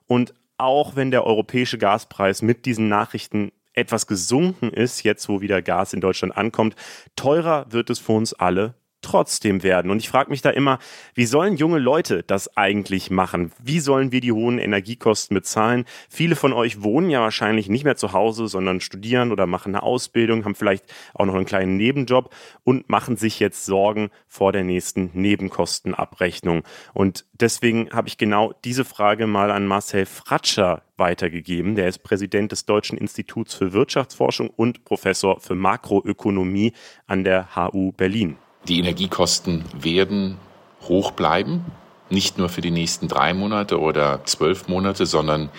Und 0.07 0.33
auch 0.61 0.95
wenn 0.95 1.11
der 1.11 1.25
europäische 1.25 1.77
Gaspreis 1.77 2.41
mit 2.41 2.65
diesen 2.65 2.87
Nachrichten 2.87 3.51
etwas 3.73 4.07
gesunken 4.07 4.69
ist, 4.69 5.03
jetzt 5.03 5.29
wo 5.29 5.41
wieder 5.41 5.61
Gas 5.61 5.93
in 5.93 6.01
Deutschland 6.01 6.35
ankommt, 6.35 6.75
teurer 7.15 7.65
wird 7.69 7.89
es 7.89 7.99
für 7.99 8.13
uns 8.13 8.33
alle 8.33 8.75
trotzdem 9.01 9.63
werden. 9.63 9.91
Und 9.91 9.97
ich 9.97 10.09
frage 10.09 10.29
mich 10.29 10.41
da 10.41 10.49
immer, 10.49 10.79
wie 11.13 11.25
sollen 11.25 11.57
junge 11.57 11.79
Leute 11.79 12.23
das 12.23 12.55
eigentlich 12.57 13.11
machen? 13.11 13.51
Wie 13.61 13.79
sollen 13.79 14.11
wir 14.11 14.21
die 14.21 14.31
hohen 14.31 14.59
Energiekosten 14.59 15.35
bezahlen? 15.35 15.85
Viele 16.09 16.35
von 16.35 16.53
euch 16.53 16.83
wohnen 16.83 17.09
ja 17.09 17.21
wahrscheinlich 17.21 17.69
nicht 17.69 17.83
mehr 17.83 17.95
zu 17.95 18.13
Hause, 18.13 18.47
sondern 18.47 18.81
studieren 18.81 19.31
oder 19.31 19.47
machen 19.47 19.75
eine 19.75 19.83
Ausbildung, 19.83 20.45
haben 20.45 20.55
vielleicht 20.55 20.85
auch 21.13 21.25
noch 21.25 21.35
einen 21.35 21.45
kleinen 21.45 21.77
Nebenjob 21.77 22.33
und 22.63 22.89
machen 22.89 23.17
sich 23.17 23.39
jetzt 23.39 23.65
Sorgen 23.65 24.09
vor 24.27 24.51
der 24.51 24.63
nächsten 24.63 25.09
Nebenkostenabrechnung. 25.13 26.63
Und 26.93 27.25
deswegen 27.33 27.89
habe 27.91 28.07
ich 28.07 28.17
genau 28.17 28.53
diese 28.63 28.85
Frage 28.85 29.27
mal 29.27 29.51
an 29.51 29.67
Marcel 29.67 30.05
Fratscher 30.05 30.83
weitergegeben. 30.97 31.75
Der 31.75 31.87
ist 31.87 31.99
Präsident 31.99 32.51
des 32.51 32.65
Deutschen 32.65 32.97
Instituts 32.97 33.55
für 33.55 33.73
Wirtschaftsforschung 33.73 34.49
und 34.49 34.85
Professor 34.85 35.39
für 35.39 35.55
Makroökonomie 35.55 36.73
an 37.07 37.23
der 37.23 37.55
HU 37.55 37.91
Berlin. 37.91 38.37
Die 38.67 38.79
Energiekosten 38.79 39.65
werden 39.73 40.37
hoch 40.83 41.11
bleiben, 41.11 41.65
nicht 42.09 42.37
nur 42.37 42.49
für 42.49 42.61
die 42.61 42.71
nächsten 42.71 43.07
drei 43.07 43.33
Monate 43.33 43.79
oder 43.79 44.23
zwölf 44.25 44.67
Monate, 44.67 45.05
sondern 45.05 45.49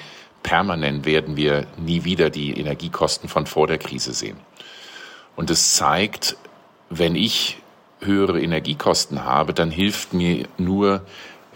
permanent 0.42 1.04
werden 1.06 1.36
wir 1.36 1.66
nie 1.76 2.04
wieder 2.04 2.30
die 2.30 2.58
Energiekosten 2.58 3.28
von 3.28 3.46
vor 3.46 3.66
der 3.66 3.78
Krise 3.78 4.12
sehen. 4.12 4.36
Und 5.36 5.50
es 5.50 5.74
zeigt, 5.74 6.36
wenn 6.90 7.14
ich 7.16 7.58
höhere 8.00 8.40
Energiekosten 8.40 9.24
habe, 9.24 9.54
dann 9.54 9.70
hilft 9.70 10.12
mir 10.12 10.46
nur 10.58 11.02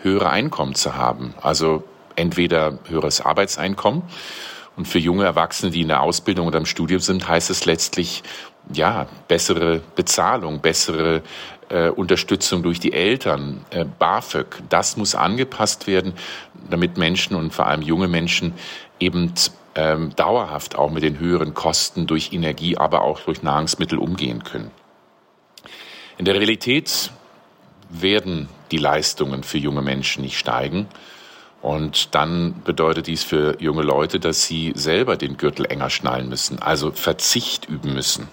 höhere 0.02 0.30
Einkommen 0.30 0.74
zu 0.74 0.94
haben. 0.94 1.34
Also 1.42 1.84
entweder 2.14 2.78
höheres 2.88 3.20
Arbeitseinkommen 3.20 4.02
und 4.76 4.86
für 4.86 4.98
junge 4.98 5.24
Erwachsene, 5.24 5.70
die 5.70 5.82
in 5.82 5.88
der 5.88 6.02
Ausbildung 6.02 6.46
oder 6.46 6.58
im 6.58 6.66
Studium 6.66 7.00
sind, 7.00 7.28
heißt 7.28 7.50
es 7.50 7.64
letztlich, 7.64 8.22
ja, 8.72 9.06
bessere 9.28 9.80
Bezahlung, 9.94 10.60
bessere 10.60 11.22
äh, 11.68 11.88
Unterstützung 11.88 12.62
durch 12.62 12.80
die 12.80 12.92
Eltern, 12.92 13.64
äh, 13.70 13.84
BAföG, 13.84 14.62
das 14.68 14.96
muss 14.96 15.14
angepasst 15.14 15.86
werden, 15.86 16.14
damit 16.70 16.96
Menschen 16.96 17.36
und 17.36 17.52
vor 17.52 17.66
allem 17.66 17.82
junge 17.82 18.08
Menschen 18.08 18.54
eben 18.98 19.32
ähm, 19.74 20.14
dauerhaft 20.16 20.76
auch 20.76 20.90
mit 20.90 21.02
den 21.02 21.18
höheren 21.18 21.54
Kosten 21.54 22.06
durch 22.06 22.32
Energie, 22.32 22.76
aber 22.76 23.02
auch 23.02 23.20
durch 23.20 23.42
Nahrungsmittel 23.42 23.98
umgehen 23.98 24.42
können. 24.42 24.70
In 26.18 26.24
der 26.24 26.34
Realität 26.34 27.10
werden 27.90 28.48
die 28.70 28.78
Leistungen 28.78 29.42
für 29.42 29.58
junge 29.58 29.82
Menschen 29.82 30.22
nicht 30.22 30.38
steigen. 30.38 30.88
Und 31.62 32.14
dann 32.14 32.62
bedeutet 32.64 33.06
dies 33.06 33.24
für 33.24 33.60
junge 33.60 33.82
Leute, 33.82 34.20
dass 34.20 34.44
sie 34.44 34.72
selber 34.76 35.16
den 35.16 35.36
Gürtel 35.36 35.66
enger 35.66 35.90
schnallen 35.90 36.28
müssen, 36.28 36.60
also 36.60 36.90
Verzicht 36.92 37.68
üben 37.68 37.92
müssen. 37.92 38.28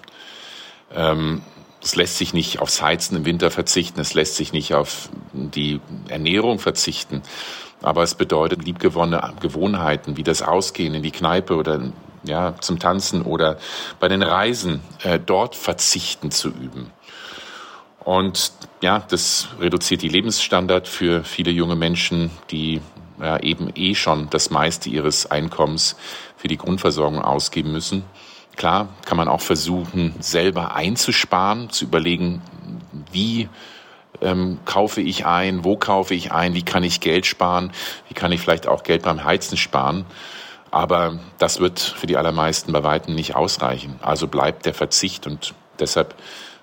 Ähm, 0.92 1.42
es 1.82 1.96
lässt 1.96 2.16
sich 2.16 2.32
nicht 2.32 2.60
aufs 2.60 2.80
Heizen 2.80 3.16
im 3.16 3.24
Winter 3.26 3.50
verzichten, 3.50 4.00
es 4.00 4.14
lässt 4.14 4.36
sich 4.36 4.52
nicht 4.52 4.74
auf 4.74 5.10
die 5.32 5.80
Ernährung 6.08 6.58
verzichten. 6.58 7.22
Aber 7.82 8.02
es 8.02 8.14
bedeutet 8.14 8.64
liebgewonnene 8.64 9.34
Gewohnheiten, 9.40 10.16
wie 10.16 10.22
das 10.22 10.40
Ausgehen 10.40 10.94
in 10.94 11.02
die 11.02 11.10
Kneipe 11.10 11.56
oder 11.56 11.92
ja, 12.24 12.54
zum 12.60 12.78
Tanzen 12.78 13.20
oder 13.22 13.58
bei 14.00 14.08
den 14.08 14.22
Reisen, 14.22 14.80
äh, 15.02 15.18
dort 15.18 15.54
verzichten 15.54 16.30
zu 16.30 16.48
üben. 16.48 16.90
Und 18.02 18.52
ja, 18.82 19.00
das 19.00 19.48
reduziert 19.60 20.02
die 20.02 20.08
Lebensstandard 20.08 20.88
für 20.88 21.24
viele 21.24 21.50
junge 21.50 21.76
Menschen, 21.76 22.30
die 22.50 22.80
ja, 23.20 23.38
eben 23.40 23.70
eh 23.74 23.94
schon 23.94 24.28
das 24.30 24.50
meiste 24.50 24.88
ihres 24.88 25.30
Einkommens 25.30 25.96
für 26.36 26.48
die 26.48 26.56
Grundversorgung 26.56 27.22
ausgeben 27.22 27.72
müssen. 27.72 28.04
Klar 28.56 28.88
kann 29.04 29.16
man 29.16 29.28
auch 29.28 29.40
versuchen, 29.40 30.14
selber 30.20 30.74
einzusparen, 30.74 31.70
zu 31.70 31.84
überlegen, 31.84 32.40
wie 33.10 33.48
ähm, 34.20 34.58
kaufe 34.64 35.00
ich 35.00 35.26
ein, 35.26 35.64
wo 35.64 35.76
kaufe 35.76 36.14
ich 36.14 36.32
ein, 36.32 36.54
wie 36.54 36.62
kann 36.62 36.84
ich 36.84 37.00
Geld 37.00 37.26
sparen, 37.26 37.72
wie 38.08 38.14
kann 38.14 38.32
ich 38.32 38.40
vielleicht 38.40 38.66
auch 38.66 38.82
Geld 38.82 39.02
beim 39.02 39.24
Heizen 39.24 39.56
sparen. 39.56 40.04
Aber 40.70 41.20
das 41.38 41.60
wird 41.60 41.78
für 41.78 42.06
die 42.06 42.16
allermeisten 42.16 42.72
bei 42.72 42.82
weitem 42.82 43.14
nicht 43.14 43.36
ausreichen. 43.36 43.98
Also 44.02 44.26
bleibt 44.26 44.66
der 44.66 44.74
Verzicht 44.74 45.26
und 45.26 45.54
deshalb 45.78 46.14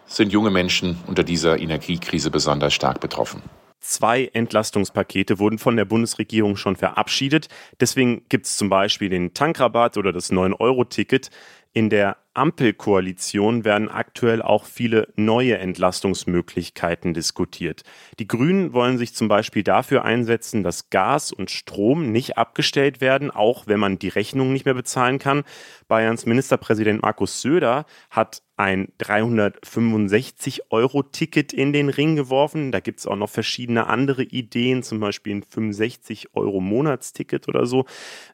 sind 0.05 0.33
junge 0.33 0.49
Menschen 0.49 0.97
unter 1.07 1.23
dieser 1.23 1.59
Energiekrise 1.59 2.29
besonders 2.29 2.73
stark 2.73 2.99
betroffen. 2.99 3.41
Zwei 3.79 4.29
Entlastungspakete 4.33 5.39
wurden 5.39 5.57
von 5.57 5.75
der 5.75 5.85
Bundesregierung 5.85 6.55
schon 6.55 6.75
verabschiedet. 6.75 7.47
Deswegen 7.79 8.23
gibt 8.29 8.45
es 8.45 8.55
zum 8.55 8.69
Beispiel 8.69 9.09
den 9.09 9.33
Tankrabatt 9.33 9.97
oder 9.97 10.13
das 10.13 10.31
9-Euro-Ticket. 10.31 11.31
In 11.73 11.89
der 11.89 12.17
Ampelkoalition 12.33 13.65
werden 13.65 13.89
aktuell 13.89 14.41
auch 14.41 14.63
viele 14.65 15.09
neue 15.15 15.57
Entlastungsmöglichkeiten 15.57 17.13
diskutiert. 17.13 17.83
Die 18.19 18.27
Grünen 18.27 18.73
wollen 18.73 18.97
sich 18.97 19.13
zum 19.13 19.29
Beispiel 19.29 19.63
dafür 19.63 20.05
einsetzen, 20.05 20.63
dass 20.63 20.89
Gas 20.89 21.33
und 21.33 21.51
Strom 21.51 22.11
nicht 22.11 22.37
abgestellt 22.37 23.01
werden, 23.01 23.31
auch 23.31 23.67
wenn 23.67 23.79
man 23.79 23.99
die 23.99 24.09
Rechnung 24.09 24.51
nicht 24.53 24.65
mehr 24.65 24.73
bezahlen 24.73 25.19
kann. 25.19 25.43
Bayerns 25.89 26.25
Ministerpräsident 26.25 27.01
Markus 27.01 27.41
Söder 27.41 27.85
hat 28.09 28.41
ein 28.55 28.93
365-Euro-Ticket 28.99 31.51
in 31.51 31.73
den 31.73 31.89
Ring 31.89 32.15
geworfen. 32.15 32.71
Da 32.71 32.79
gibt 32.79 32.99
es 32.99 33.07
auch 33.07 33.15
noch 33.15 33.29
verschiedene 33.29 33.87
andere 33.87 34.21
Ideen, 34.23 34.83
zum 34.83 34.99
Beispiel 34.99 35.35
ein 35.35 35.43
65-Euro-Monatsticket 35.43 37.49
oder 37.49 37.65
so. 37.65 37.85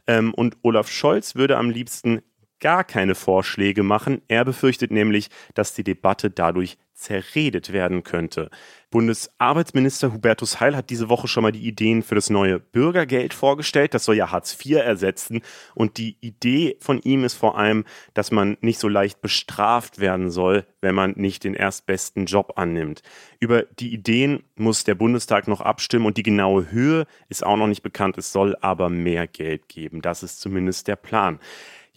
Ähm, 0.06 0.34
und 0.34 0.58
Olaf 0.64 0.92
Scholz 0.92 1.36
würde 1.36 1.56
am 1.58 1.70
liebsten 1.70 2.22
gar 2.60 2.84
keine 2.84 3.16
Vorschläge 3.16 3.84
machen. 3.84 4.22
Er 4.28 4.46
befürchtet 4.46 4.92
nämlich, 4.92 5.30
dass 5.54 5.74
die 5.74 5.84
Debatte 5.84 6.30
dadurch 6.30 6.78
zerredet 6.98 7.72
werden 7.72 8.04
könnte. 8.04 8.50
Bundesarbeitsminister 8.90 10.14
Hubertus 10.14 10.60
Heil 10.60 10.76
hat 10.76 10.90
diese 10.90 11.10
Woche 11.10 11.28
schon 11.28 11.44
mal 11.44 11.52
die 11.52 11.68
Ideen 11.68 12.02
für 12.02 12.16
das 12.16 12.30
neue 12.30 12.60
Bürgergeld 12.60 13.34
vorgestellt. 13.34 13.94
Das 13.94 14.06
soll 14.06 14.16
ja 14.16 14.32
Hartz 14.32 14.58
IV 14.66 14.78
ersetzen. 14.78 15.42
Und 15.76 15.98
die 15.98 16.18
Idee 16.22 16.78
von 16.80 17.00
ihm 17.02 17.24
ist 17.24 17.36
vor 17.36 17.58
allem, 17.58 17.86
dass 18.14 18.32
man 18.32 18.58
nicht 18.62 18.80
so 18.80 18.88
leicht 18.88 19.22
bestraft 19.22 20.00
werden 20.00 20.32
soll, 20.32 20.66
wenn 20.82 20.96
man 20.96 21.12
nicht 21.18 21.44
den 21.44 21.54
erstbesten 21.54 22.26
Job 22.26 22.54
annimmt. 22.56 23.04
Über 23.40 23.64
die 23.64 23.94
Ideen 23.94 24.44
muss 24.56 24.84
der 24.84 24.96
Bundestag 24.96 25.48
noch 25.48 25.62
abstimmen 25.62 26.06
und 26.06 26.18
die 26.18 26.24
genaue 26.24 26.72
Höhe 26.72 27.06
ist 27.30 27.46
auch 27.46 27.58
noch 27.58 27.68
nicht 27.68 27.84
bekannt. 27.84 28.18
Es 28.18 28.32
soll 28.32 28.56
aber 28.62 28.90
mehr 28.90 29.28
Geld 29.28 29.70
geben. 29.70 30.02
Das 30.02 30.24
ist 30.24 30.42
zumindest 30.42 30.88
der 30.88 30.96
Plan. 30.96 31.40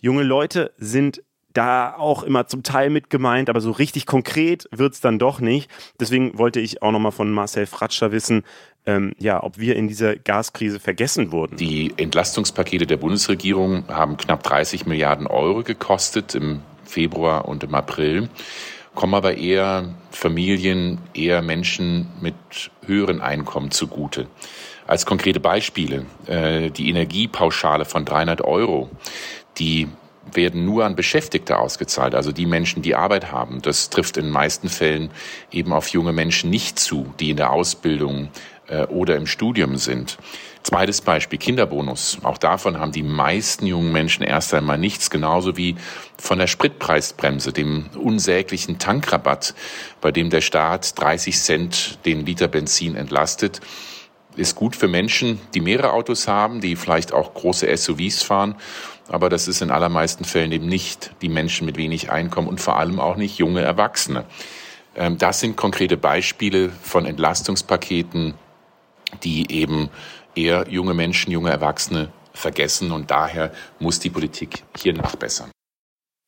Junge 0.01 0.23
Leute 0.23 0.73
sind 0.79 1.23
da 1.53 1.95
auch 1.97 2.23
immer 2.23 2.47
zum 2.47 2.63
Teil 2.63 2.91
mit 2.91 3.11
gemeint, 3.11 3.51
aber 3.51 3.61
so 3.61 3.71
richtig 3.73 4.07
konkret 4.07 4.69
wird 4.71 4.95
es 4.95 5.01
dann 5.01 5.19
doch 5.19 5.41
nicht. 5.41 5.71
Deswegen 5.99 6.39
wollte 6.39 6.61
ich 6.61 6.83
auch 6.83 6.93
nochmal 6.93 7.13
von 7.13 7.31
Marcel 7.33 7.67
Fratscher 7.67 8.13
wissen, 8.13 8.45
ähm, 8.87 9.15
ja, 9.19 9.43
ob 9.43 9.59
wir 9.59 9.77
in 9.77 9.89
dieser 9.89 10.17
Gaskrise 10.17 10.81
vergessen 10.81 11.33
wurden. 11.33 11.57
Die 11.57 11.93
Entlastungspakete 11.97 12.87
der 12.87 12.97
Bundesregierung 12.97 13.85
haben 13.89 14.17
knapp 14.17 14.43
30 14.43 14.87
Milliarden 14.87 15.27
Euro 15.27 15.63
gekostet 15.63 16.35
im 16.35 16.63
Februar 16.85 17.47
und 17.47 17.65
im 17.65 17.75
April, 17.75 18.29
kommen 18.95 19.15
aber 19.15 19.37
eher 19.37 19.95
Familien, 20.11 20.99
eher 21.15 21.43
Menschen 21.43 22.09
mit 22.21 22.35
höheren 22.87 23.21
Einkommen 23.21 23.71
zugute. 23.71 24.27
Als 24.87 25.07
konkrete 25.07 25.39
Beispiele 25.39 26.05
äh, 26.27 26.71
die 26.71 26.89
Energiepauschale 26.89 27.85
von 27.85 28.05
300 28.05 28.41
Euro 28.41 28.91
die 29.59 29.89
werden 30.33 30.65
nur 30.65 30.85
an 30.85 30.97
Beschäftigte 30.97 31.59
ausgezahlt, 31.59 32.15
also 32.15 32.33
die 32.33 32.47
Menschen, 32.47 32.83
die 32.83 32.95
Arbeit 32.95 33.33
haben. 33.33 33.63
Das 33.63 33.91
trifft 33.91 34.17
in 34.17 34.27
den 34.27 34.33
meisten 34.33 34.69
Fällen 34.69 35.11
eben 35.51 35.73
auf 35.73 35.89
junge 35.89 36.13
Menschen 36.13 36.51
nicht 36.51 36.79
zu, 36.79 37.13
die 37.19 37.31
in 37.31 37.37
der 37.37 37.51
Ausbildung 37.53 38.29
äh, 38.69 38.85
oder 38.87 39.17
im 39.17 39.27
Studium 39.27 39.77
sind. 39.77 40.19
Zweites 40.63 41.01
Beispiel, 41.01 41.39
Kinderbonus. 41.39 42.19
Auch 42.23 42.37
davon 42.37 42.79
haben 42.79 42.93
die 42.93 43.03
meisten 43.03 43.67
jungen 43.67 43.93
Menschen 43.93 44.23
erst 44.23 44.53
einmal 44.53 44.77
nichts, 44.77 45.09
genauso 45.09 45.57
wie 45.57 45.77
von 46.19 46.39
der 46.39 46.47
Spritpreisbremse, 46.47 47.53
dem 47.53 47.87
unsäglichen 47.97 48.79
Tankrabatt, 48.79 49.55
bei 50.03 50.13
dem 50.13 50.29
der 50.29 50.43
Staat 50.43 51.01
30 51.01 51.39
Cent 51.39 51.99
den 52.05 52.27
Liter 52.27 52.49
Benzin 52.49 52.95
entlastet 52.95 53.61
ist 54.37 54.55
gut 54.55 54.77
für 54.77 54.89
Menschen, 54.89 55.41
die 55.55 55.61
mehrere 55.61 55.93
Autos 55.93 56.29
haben, 56.29 56.61
die 56.61 56.77
vielleicht 56.77 57.13
auch 57.13 57.35
große 57.35 57.77
SUVs 57.77 58.23
fahren 58.23 58.55
aber 59.11 59.29
das 59.29 59.49
ist 59.49 59.61
in 59.61 59.71
allermeisten 59.71 60.25
Fällen 60.25 60.53
eben 60.53 60.67
nicht 60.67 61.13
die 61.21 61.29
Menschen 61.29 61.67
mit 61.67 61.77
wenig 61.77 62.11
Einkommen 62.11 62.49
und 62.49 62.61
vor 62.61 62.79
allem 62.79 63.01
auch 63.01 63.17
nicht 63.17 63.39
junge 63.39 63.61
Erwachsene. 63.61 64.25
Ähm, 64.95 65.19
das 65.19 65.41
sind 65.41 65.57
konkrete 65.57 65.97
Beispiele 65.97 66.71
von 66.71 67.07
Entlastungspaketen, 67.07 68.35
die 69.23 69.51
eben 69.51 69.91
eher 70.35 70.69
junge 70.69 70.95
Menschen, 70.95 71.33
junge 71.33 71.51
Erwachsene 71.51 72.11
vergessen 72.33 72.93
und 72.93 73.11
daher 73.11 73.53
muss 73.81 73.99
die 73.99 74.11
Politik 74.11 74.63
hier 74.77 74.95
nachbessern. 74.95 75.51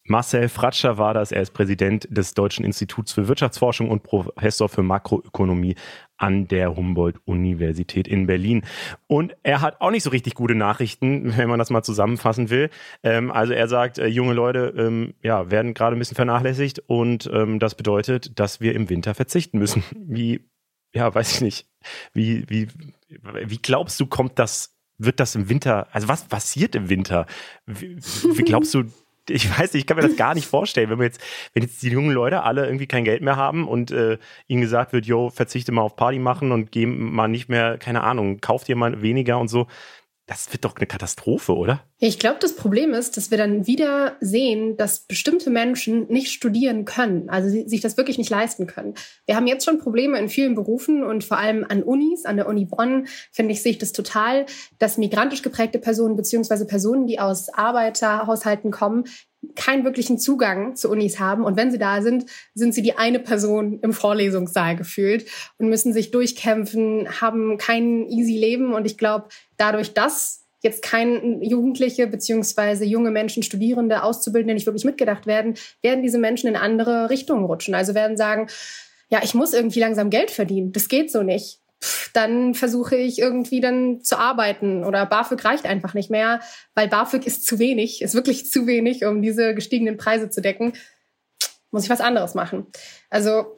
Marcel 0.05 0.49
Fratscher 0.49 0.99
war 0.99 1.15
das. 1.15 1.31
Er 1.31 1.43
ist 1.43 1.53
Präsident 1.53 2.09
des 2.11 2.35
Deutschen 2.35 2.65
Instituts 2.65 3.13
für 3.13 3.29
Wirtschaftsforschung 3.29 3.89
und 3.89 4.03
Professor 4.03 4.69
für 4.69 4.83
Makroökonomie 4.83 5.77
an 6.23 6.47
der 6.47 6.77
Humboldt-Universität 6.77 8.07
in 8.07 8.27
Berlin. 8.27 8.63
Und 9.09 9.35
er 9.43 9.61
hat 9.61 9.81
auch 9.81 9.91
nicht 9.91 10.05
so 10.05 10.11
richtig 10.11 10.35
gute 10.35 10.55
Nachrichten, 10.55 11.37
wenn 11.37 11.49
man 11.49 11.59
das 11.59 11.71
mal 11.71 11.83
zusammenfassen 11.83 12.49
will. 12.49 12.71
Ähm, 13.03 13.31
also 13.33 13.53
er 13.53 13.69
sagt, 13.69 13.99
äh, 13.99 14.07
junge 14.07 14.33
Leute 14.33 14.73
ähm, 14.77 15.15
ja, 15.23 15.51
werden 15.51 15.75
gerade 15.75 15.97
ein 15.97 15.99
bisschen 15.99 16.15
vernachlässigt 16.15 16.79
und 16.87 17.29
ähm, 17.33 17.59
das 17.59 17.75
bedeutet, 17.75 18.39
dass 18.39 18.61
wir 18.61 18.75
im 18.75 18.89
Winter 18.89 19.15
verzichten 19.15 19.59
müssen. 19.59 19.83
Wie, 19.97 20.49
ja, 20.95 21.13
weiß 21.13 21.35
ich 21.35 21.41
nicht. 21.41 21.67
Wie, 22.13 22.49
wie, 22.49 22.69
wie 23.09 23.59
glaubst 23.59 23.99
du, 23.99 24.07
kommt 24.07 24.39
das 24.39 24.79
wird 24.99 25.19
das 25.19 25.35
im 25.35 25.49
Winter, 25.49 25.89
also 25.93 26.07
was 26.07 26.25
passiert 26.25 26.77
im 26.77 26.89
Winter? 26.89 27.27
Wie, 27.67 27.97
wie 27.97 28.43
glaubst 28.43 28.73
du, 28.75 28.85
ich 29.29 29.51
weiß 29.51 29.73
nicht, 29.73 29.83
ich 29.83 29.87
kann 29.87 29.97
mir 29.97 30.03
das 30.03 30.17
gar 30.17 30.35
nicht 30.35 30.47
vorstellen, 30.47 30.91
wenn 30.91 30.99
wir 30.99 31.07
jetzt, 31.07 31.21
wenn 31.55 31.63
jetzt 31.63 31.83
die 31.83 31.91
jungen 31.91 32.13
Leute 32.13 32.43
alle 32.43 32.65
irgendwie 32.67 32.87
kein 32.87 33.05
Geld 33.05 33.23
mehr 33.23 33.37
haben 33.37 33.69
und 33.69 33.91
äh, 33.91 34.19
ihnen 34.49 34.63
gesagt 34.63 34.93
wird, 34.93 35.07
yo, 35.07 35.31
verzichte 35.31 35.73
mal 35.73 35.83
auf 35.83 35.97
Party 35.97 36.19
machen 36.19 36.53
und 36.53 36.73
geh 36.73 36.87
mal 36.87 37.29
nicht 37.29 37.49
mehr, 37.49 37.79
keine 37.79 38.03
Ahnung, 38.03 38.41
kauft 38.41 38.69
ihr 38.69 38.77
mal 38.77 39.03
weniger 39.03 39.39
und 39.39 39.49
so. 39.49 39.67
Das 40.27 40.53
wird 40.53 40.65
doch 40.65 40.77
eine 40.77 40.87
Katastrophe, 40.87 41.55
oder? 41.57 41.85
Ich 42.05 42.19
glaube, 42.19 42.39
das 42.41 42.57
Problem 42.57 42.95
ist, 42.95 43.17
dass 43.17 43.31
wir 43.31 43.39
dann 43.39 43.69
wieder 43.69 44.17
sehen, 44.19 44.77
dass 44.77 45.07
bestimmte 45.07 45.51
Menschen 45.51 46.09
nicht 46.09 46.33
studieren 46.33 46.85
können, 46.85 47.31
also 47.31 47.49
sich 47.49 47.81
das 47.81 47.97
wirklich 47.97 48.19
nicht 48.19 48.29
leisten 48.29 48.67
können. 48.67 48.95
Wir 49.25 49.37
haben 49.37 49.47
jetzt 49.47 49.65
schon 49.65 49.79
Probleme 49.79 50.19
in 50.19 50.29
vielen 50.29 50.57
Berufen 50.57 51.05
und 51.05 51.23
vor 51.23 51.39
allem 51.39 51.65
an 51.69 51.85
Unis, 51.85 52.25
an 52.25 52.39
der 52.39 52.49
Uni 52.49 52.65
Bonn, 52.65 53.07
finde 53.31 53.53
ich, 53.53 53.63
sehe 53.63 53.71
ich 53.71 53.79
das 53.79 53.93
total, 53.93 54.47
dass 54.81 54.99
migrantisch 54.99 55.43
geprägte 55.43 55.79
Personen 55.79 56.17
beziehungsweise 56.17 56.67
Personen, 56.67 57.07
die 57.07 57.21
aus 57.21 57.51
Arbeiterhaushalten 57.51 58.73
kommen, 58.73 59.05
keinen 59.55 59.85
wirklichen 59.85 60.19
Zugang 60.19 60.75
zu 60.75 60.91
Unis 60.91 61.21
haben. 61.21 61.45
Und 61.45 61.57
wenn 61.57 61.71
sie 61.71 61.79
da 61.79 62.03
sind, 62.03 62.27
sind 62.53 62.75
sie 62.75 62.83
die 62.83 62.99
eine 62.99 63.21
Person 63.21 63.79
im 63.81 63.93
Vorlesungssaal 63.93 64.75
gefühlt 64.75 65.27
und 65.59 65.69
müssen 65.69 65.93
sich 65.93 66.11
durchkämpfen, 66.11 67.21
haben 67.21 67.59
kein 67.59 68.09
easy 68.09 68.37
Leben. 68.37 68.75
Und 68.75 68.87
ich 68.87 68.99
glaube, 68.99 69.29
dadurch, 69.57 69.95
dass 69.95 70.42
jetzt 70.63 70.83
kein 70.83 71.43
Jugendliche 71.43 72.07
beziehungsweise 72.07 72.85
junge 72.85 73.11
Menschen, 73.11 73.43
Studierende, 73.43 74.03
Auszubildende 74.03 74.55
nicht 74.55 74.67
wirklich 74.67 74.85
mitgedacht 74.85 75.27
werden, 75.27 75.55
werden 75.83 76.03
diese 76.03 76.19
Menschen 76.19 76.49
in 76.49 76.57
andere 76.57 77.11
Richtungen 77.11 77.45
rutschen. 77.45 77.75
Also 77.75 77.95
werden 77.95 78.17
sagen, 78.17 78.49
ja, 79.09 79.21
ich 79.23 79.35
muss 79.35 79.53
irgendwie 79.53 79.81
langsam 79.81 80.09
Geld 80.09 80.31
verdienen. 80.31 80.73
Das 80.73 80.89
geht 80.89 81.11
so 81.11 81.23
nicht. 81.23 81.59
Dann 82.13 82.55
versuche 82.55 82.97
ich 82.97 83.19
irgendwie 83.19 83.61
dann 83.61 84.03
zu 84.03 84.17
arbeiten 84.17 84.85
oder 84.85 85.05
BAföG 85.05 85.45
reicht 85.45 85.67
einfach 85.67 85.95
nicht 85.95 86.11
mehr, 86.11 86.41
weil 86.75 86.89
BAföG 86.89 87.27
ist 87.27 87.45
zu 87.45 87.59
wenig, 87.59 88.03
ist 88.03 88.15
wirklich 88.15 88.49
zu 88.51 88.67
wenig, 88.67 89.05
um 89.05 89.21
diese 89.21 89.55
gestiegenen 89.55 89.97
Preise 89.97 90.31
zu 90.31 90.41
decken. 90.41 90.75
Muss 91.73 91.85
ich 91.85 91.91
was 91.91 92.01
anderes 92.01 92.35
machen. 92.35 92.67
Also 93.11 93.55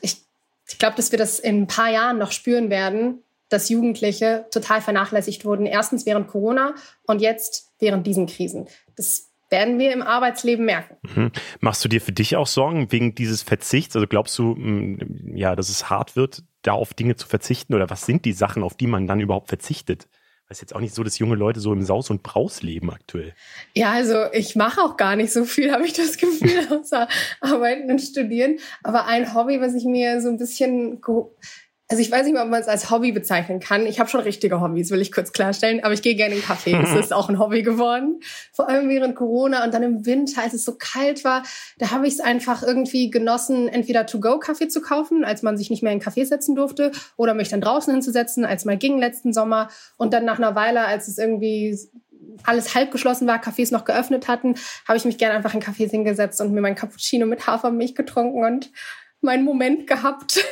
ich, 0.00 0.22
ich 0.68 0.78
glaube, 0.78 0.96
dass 0.96 1.10
wir 1.10 1.18
das 1.18 1.40
in 1.40 1.62
ein 1.62 1.66
paar 1.66 1.90
Jahren 1.90 2.18
noch 2.18 2.30
spüren 2.30 2.70
werden, 2.70 3.24
dass 3.48 3.68
Jugendliche 3.68 4.46
total 4.50 4.80
vernachlässigt 4.80 5.44
wurden. 5.44 5.66
Erstens 5.66 6.06
während 6.06 6.28
Corona 6.28 6.74
und 7.06 7.20
jetzt 7.20 7.72
während 7.78 8.06
diesen 8.06 8.26
Krisen. 8.26 8.68
Das 8.96 9.30
werden 9.50 9.78
wir 9.78 9.92
im 9.92 10.02
Arbeitsleben 10.02 10.64
merken. 10.64 10.96
Mhm. 11.14 11.32
Machst 11.60 11.84
du 11.84 11.88
dir 11.88 12.00
für 12.00 12.12
dich 12.12 12.36
auch 12.36 12.46
Sorgen 12.46 12.90
wegen 12.90 13.14
dieses 13.14 13.42
Verzichts? 13.42 13.94
Also 13.94 14.08
glaubst 14.08 14.36
du, 14.38 14.54
mm, 14.56 15.36
ja, 15.36 15.54
dass 15.54 15.68
es 15.68 15.88
hart 15.88 16.16
wird, 16.16 16.42
da 16.62 16.72
auf 16.72 16.94
Dinge 16.94 17.16
zu 17.16 17.28
verzichten? 17.28 17.74
Oder 17.74 17.88
was 17.88 18.06
sind 18.06 18.24
die 18.24 18.32
Sachen, 18.32 18.62
auf 18.62 18.76
die 18.76 18.88
man 18.88 19.06
dann 19.06 19.20
überhaupt 19.20 19.48
verzichtet? 19.48 20.08
Es 20.48 20.58
ist 20.58 20.62
jetzt 20.62 20.76
auch 20.76 20.80
nicht 20.80 20.94
so, 20.94 21.02
dass 21.02 21.18
junge 21.18 21.34
Leute 21.34 21.58
so 21.58 21.72
im 21.72 21.82
Saus 21.82 22.08
und 22.08 22.22
Braus 22.22 22.62
leben 22.62 22.90
aktuell. 22.92 23.34
Ja, 23.74 23.92
also 23.92 24.26
ich 24.32 24.54
mache 24.54 24.80
auch 24.80 24.96
gar 24.96 25.16
nicht 25.16 25.32
so 25.32 25.44
viel, 25.44 25.72
habe 25.72 25.84
ich 25.84 25.92
das 25.92 26.18
Gefühl, 26.18 26.66
außer 26.70 27.08
arbeiten 27.40 27.90
und 27.90 28.00
studieren. 28.00 28.58
Aber 28.84 29.06
ein 29.06 29.34
Hobby, 29.34 29.60
was 29.60 29.74
ich 29.74 29.84
mir 29.84 30.20
so 30.20 30.28
ein 30.28 30.38
bisschen 30.38 31.00
also 31.88 32.02
ich 32.02 32.10
weiß 32.10 32.24
nicht 32.24 32.34
mal, 32.34 32.42
ob 32.42 32.50
man 32.50 32.60
es 32.60 32.66
als 32.66 32.90
Hobby 32.90 33.12
bezeichnen 33.12 33.60
kann. 33.60 33.86
Ich 33.86 34.00
habe 34.00 34.10
schon 34.10 34.20
richtige 34.20 34.60
Hobbys, 34.60 34.90
will 34.90 35.00
ich 35.00 35.12
kurz 35.12 35.32
klarstellen. 35.32 35.84
Aber 35.84 35.94
ich 35.94 36.02
gehe 36.02 36.16
gerne 36.16 36.34
in 36.34 36.42
Cafés. 36.42 36.80
Das 36.80 36.94
ist 37.04 37.12
auch 37.12 37.28
ein 37.28 37.38
Hobby 37.38 37.62
geworden. 37.62 38.20
Vor 38.52 38.68
allem 38.68 38.88
während 38.88 39.14
Corona 39.14 39.64
und 39.64 39.72
dann 39.72 39.84
im 39.84 40.04
Winter, 40.04 40.42
als 40.42 40.52
es 40.52 40.64
so 40.64 40.74
kalt 40.76 41.22
war, 41.22 41.44
da 41.78 41.92
habe 41.92 42.08
ich 42.08 42.14
es 42.14 42.20
einfach 42.20 42.64
irgendwie 42.64 43.10
genossen, 43.10 43.68
entweder 43.68 44.04
To-Go-Kaffee 44.04 44.66
zu 44.66 44.80
kaufen, 44.80 45.24
als 45.24 45.42
man 45.42 45.56
sich 45.56 45.70
nicht 45.70 45.84
mehr 45.84 45.92
in 45.92 46.00
Café 46.00 46.26
setzen 46.26 46.56
durfte, 46.56 46.90
oder 47.16 47.34
mich 47.34 47.50
dann 47.50 47.60
draußen 47.60 47.92
hinzusetzen, 47.92 48.44
als 48.44 48.64
mal 48.64 48.76
ging 48.76 48.98
letzten 48.98 49.32
Sommer. 49.32 49.68
Und 49.96 50.12
dann 50.12 50.24
nach 50.24 50.38
einer 50.38 50.56
Weile, 50.56 50.86
als 50.86 51.06
es 51.06 51.18
irgendwie 51.18 51.78
alles 52.42 52.74
halb 52.74 52.90
geschlossen 52.90 53.28
war, 53.28 53.40
Cafés 53.40 53.72
noch 53.72 53.84
geöffnet 53.84 54.26
hatten, 54.26 54.56
habe 54.88 54.98
ich 54.98 55.04
mich 55.04 55.18
gerne 55.18 55.36
einfach 55.36 55.54
in 55.54 55.62
Cafés 55.62 55.90
hingesetzt 55.90 56.40
und 56.40 56.52
mir 56.52 56.60
mein 56.60 56.74
Cappuccino 56.74 57.26
mit 57.26 57.46
Hafermilch 57.46 57.94
getrunken 57.94 58.44
und 58.44 58.70
meinen 59.20 59.44
Moment 59.44 59.86
gehabt. 59.86 60.44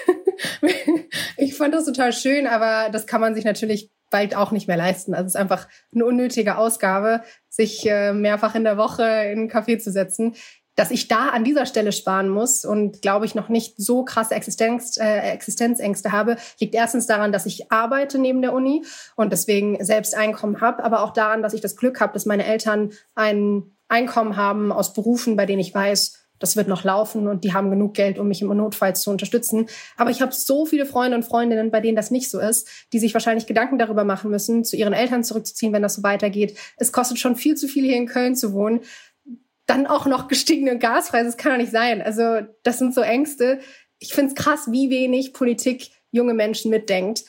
ich 1.36 1.54
fand 1.54 1.74
das 1.74 1.84
total 1.84 2.12
schön, 2.12 2.46
aber 2.46 2.90
das 2.90 3.06
kann 3.06 3.20
man 3.20 3.34
sich 3.34 3.44
natürlich 3.44 3.90
bald 4.10 4.36
auch 4.36 4.52
nicht 4.52 4.68
mehr 4.68 4.76
leisten. 4.76 5.12
Also 5.12 5.26
es 5.26 5.34
ist 5.34 5.40
einfach 5.40 5.66
eine 5.92 6.04
unnötige 6.04 6.56
Ausgabe, 6.56 7.22
sich 7.48 7.84
äh, 7.86 8.12
mehrfach 8.12 8.54
in 8.54 8.62
der 8.64 8.76
Woche 8.76 9.02
in 9.02 9.38
einen 9.38 9.50
Café 9.50 9.78
zu 9.78 9.90
setzen. 9.90 10.34
Dass 10.76 10.90
ich 10.90 11.06
da 11.06 11.30
an 11.30 11.44
dieser 11.44 11.66
Stelle 11.66 11.92
sparen 11.92 12.28
muss 12.28 12.64
und 12.64 13.00
glaube 13.00 13.26
ich 13.26 13.34
noch 13.34 13.48
nicht 13.48 13.74
so 13.76 14.04
krasse 14.04 14.34
Existenz, 14.34 14.96
äh, 14.98 15.32
Existenzängste 15.32 16.12
habe, 16.12 16.36
liegt 16.60 16.74
erstens 16.74 17.06
daran, 17.06 17.32
dass 17.32 17.46
ich 17.46 17.72
arbeite 17.72 18.18
neben 18.18 18.42
der 18.42 18.52
Uni 18.52 18.84
und 19.16 19.32
deswegen 19.32 19.84
selbst 19.84 20.16
Einkommen 20.16 20.60
habe, 20.60 20.82
aber 20.82 21.02
auch 21.02 21.12
daran, 21.12 21.42
dass 21.42 21.54
ich 21.54 21.60
das 21.60 21.76
Glück 21.76 22.00
habe, 22.00 22.12
dass 22.12 22.26
meine 22.26 22.44
Eltern 22.44 22.90
ein 23.14 23.64
Einkommen 23.88 24.36
haben 24.36 24.72
aus 24.72 24.94
Berufen, 24.94 25.36
bei 25.36 25.46
denen 25.46 25.60
ich 25.60 25.74
weiß, 25.74 26.23
das 26.44 26.56
wird 26.56 26.68
noch 26.68 26.84
laufen 26.84 27.26
und 27.26 27.42
die 27.42 27.54
haben 27.54 27.70
genug 27.70 27.94
Geld, 27.94 28.18
um 28.18 28.28
mich 28.28 28.42
im 28.42 28.54
Notfall 28.54 28.94
zu 28.94 29.10
unterstützen. 29.10 29.66
Aber 29.96 30.10
ich 30.10 30.20
habe 30.20 30.32
so 30.32 30.66
viele 30.66 30.84
Freunde 30.84 31.16
und 31.16 31.22
Freundinnen, 31.22 31.70
bei 31.70 31.80
denen 31.80 31.96
das 31.96 32.10
nicht 32.10 32.30
so 32.30 32.38
ist, 32.38 32.68
die 32.92 32.98
sich 32.98 33.14
wahrscheinlich 33.14 33.46
Gedanken 33.46 33.78
darüber 33.78 34.04
machen 34.04 34.30
müssen, 34.30 34.62
zu 34.62 34.76
ihren 34.76 34.92
Eltern 34.92 35.24
zurückzuziehen, 35.24 35.72
wenn 35.72 35.80
das 35.80 35.94
so 35.94 36.02
weitergeht. 36.02 36.58
Es 36.76 36.92
kostet 36.92 37.18
schon 37.18 37.34
viel 37.34 37.56
zu 37.56 37.66
viel, 37.66 37.84
hier 37.84 37.96
in 37.96 38.04
Köln 38.04 38.36
zu 38.36 38.52
wohnen. 38.52 38.80
Dann 39.64 39.86
auch 39.86 40.04
noch 40.04 40.28
gestiegene 40.28 40.78
Gaspreise, 40.78 41.24
das 41.24 41.38
kann 41.38 41.52
doch 41.52 41.58
nicht 41.58 41.72
sein. 41.72 42.02
Also 42.02 42.42
das 42.62 42.78
sind 42.78 42.94
so 42.94 43.00
Ängste. 43.00 43.60
Ich 43.98 44.12
finde 44.12 44.34
es 44.34 44.34
krass, 44.34 44.68
wie 44.70 44.90
wenig 44.90 45.32
Politik 45.32 45.92
junge 46.10 46.34
Menschen 46.34 46.70
mitdenkt 46.70 47.24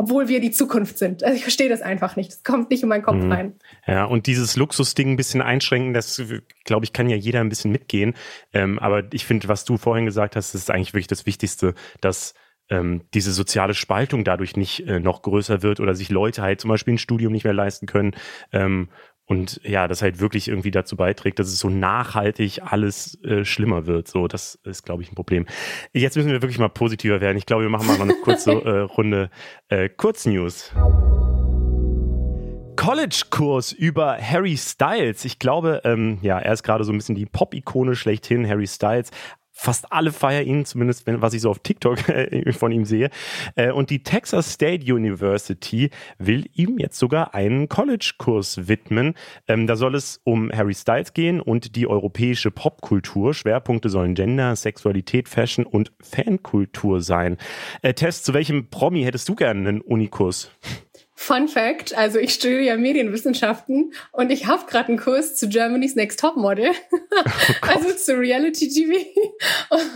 obwohl 0.00 0.28
wir 0.28 0.40
die 0.40 0.50
Zukunft 0.50 0.96
sind. 0.96 1.22
Also 1.22 1.36
ich 1.36 1.42
verstehe 1.42 1.68
das 1.68 1.82
einfach 1.82 2.16
nicht. 2.16 2.30
Das 2.30 2.42
kommt 2.42 2.70
nicht 2.70 2.82
in 2.82 2.88
meinen 2.88 3.02
Kopf 3.02 3.22
mhm. 3.22 3.32
rein. 3.32 3.54
Ja, 3.86 4.06
und 4.06 4.26
dieses 4.26 4.56
Luxusding 4.56 5.10
ein 5.10 5.16
bisschen 5.16 5.42
einschränken, 5.42 5.92
das 5.92 6.22
glaube 6.64 6.86
ich, 6.86 6.94
kann 6.94 7.10
ja 7.10 7.16
jeder 7.16 7.40
ein 7.40 7.50
bisschen 7.50 7.70
mitgehen. 7.70 8.14
Ähm, 8.54 8.78
aber 8.78 9.02
ich 9.12 9.26
finde, 9.26 9.48
was 9.48 9.66
du 9.66 9.76
vorhin 9.76 10.06
gesagt 10.06 10.36
hast, 10.36 10.54
ist 10.54 10.70
eigentlich 10.70 10.94
wirklich 10.94 11.06
das 11.06 11.26
Wichtigste, 11.26 11.74
dass 12.00 12.32
ähm, 12.70 13.02
diese 13.12 13.32
soziale 13.32 13.74
Spaltung 13.74 14.24
dadurch 14.24 14.56
nicht 14.56 14.88
äh, 14.88 15.00
noch 15.00 15.20
größer 15.20 15.62
wird 15.62 15.80
oder 15.80 15.94
sich 15.94 16.08
Leute 16.08 16.40
halt 16.40 16.62
zum 16.62 16.70
Beispiel 16.70 16.94
ein 16.94 16.98
Studium 16.98 17.32
nicht 17.32 17.44
mehr 17.44 17.52
leisten 17.52 17.84
können 17.84 18.12
ähm, 18.52 18.88
und 19.30 19.60
ja, 19.62 19.86
das 19.86 20.02
halt 20.02 20.18
wirklich 20.18 20.48
irgendwie 20.48 20.72
dazu 20.72 20.96
beiträgt, 20.96 21.38
dass 21.38 21.46
es 21.46 21.60
so 21.60 21.70
nachhaltig 21.70 22.62
alles 22.64 23.16
äh, 23.22 23.44
schlimmer 23.44 23.86
wird. 23.86 24.08
So, 24.08 24.26
das 24.26 24.56
ist, 24.64 24.84
glaube 24.84 25.04
ich, 25.04 25.12
ein 25.12 25.14
Problem. 25.14 25.46
Jetzt 25.92 26.16
müssen 26.16 26.32
wir 26.32 26.42
wirklich 26.42 26.58
mal 26.58 26.68
positiver 26.68 27.20
werden. 27.20 27.38
Ich 27.38 27.46
glaube, 27.46 27.62
wir 27.62 27.70
machen 27.70 27.86
mal 27.86 28.00
eine 28.00 28.14
kurze 28.24 28.50
äh, 28.64 28.80
Runde 28.80 29.30
äh, 29.68 29.88
Kurznews. 29.88 30.72
College-Kurs 32.74 33.70
über 33.70 34.18
Harry 34.20 34.56
Styles. 34.56 35.24
Ich 35.24 35.38
glaube, 35.38 35.82
ähm, 35.84 36.18
ja, 36.22 36.40
er 36.40 36.52
ist 36.52 36.64
gerade 36.64 36.82
so 36.82 36.90
ein 36.90 36.96
bisschen 36.96 37.14
die 37.14 37.26
Pop-Ikone 37.26 37.94
schlechthin, 37.94 38.48
Harry 38.48 38.66
Styles 38.66 39.12
fast 39.60 39.92
alle 39.92 40.10
feiern 40.10 40.46
ihn, 40.46 40.64
zumindest 40.64 41.06
wenn, 41.06 41.20
was 41.20 41.34
ich 41.34 41.42
so 41.42 41.50
auf 41.50 41.58
TikTok 41.58 42.08
äh, 42.08 42.50
von 42.52 42.72
ihm 42.72 42.86
sehe. 42.86 43.10
Äh, 43.56 43.72
und 43.72 43.90
die 43.90 44.02
Texas 44.02 44.54
State 44.54 44.90
University 44.90 45.90
will 46.18 46.46
ihm 46.54 46.78
jetzt 46.78 46.98
sogar 46.98 47.34
einen 47.34 47.68
College-Kurs 47.68 48.68
widmen. 48.68 49.14
Ähm, 49.48 49.66
da 49.66 49.76
soll 49.76 49.94
es 49.94 50.22
um 50.24 50.50
Harry 50.50 50.72
Styles 50.72 51.12
gehen 51.12 51.42
und 51.42 51.76
die 51.76 51.86
europäische 51.86 52.50
Popkultur. 52.50 53.34
Schwerpunkte 53.34 53.90
sollen 53.90 54.14
Gender, 54.14 54.56
Sexualität, 54.56 55.28
Fashion 55.28 55.66
und 55.66 55.92
Fankultur 56.00 57.02
sein. 57.02 57.36
Äh, 57.82 57.92
Tess, 57.92 58.22
zu 58.22 58.32
welchem 58.32 58.70
Promi 58.70 59.02
hättest 59.02 59.28
du 59.28 59.34
gerne 59.34 59.68
einen 59.68 59.80
Unikurs? 59.82 60.50
Fun 61.22 61.48
Fact, 61.48 61.94
also 61.94 62.18
ich 62.18 62.32
studiere 62.32 62.62
ja 62.62 62.76
Medienwissenschaften 62.78 63.92
und 64.10 64.32
ich 64.32 64.46
habe 64.46 64.64
gerade 64.64 64.88
einen 64.88 64.98
Kurs 64.98 65.36
zu 65.36 65.50
Germany's 65.50 65.94
Next 65.94 66.18
Top 66.18 66.34
Model, 66.36 66.70
oh 66.90 67.66
also 67.68 67.92
zu 67.92 68.18
Reality 68.18 68.70
TV. 68.70 68.94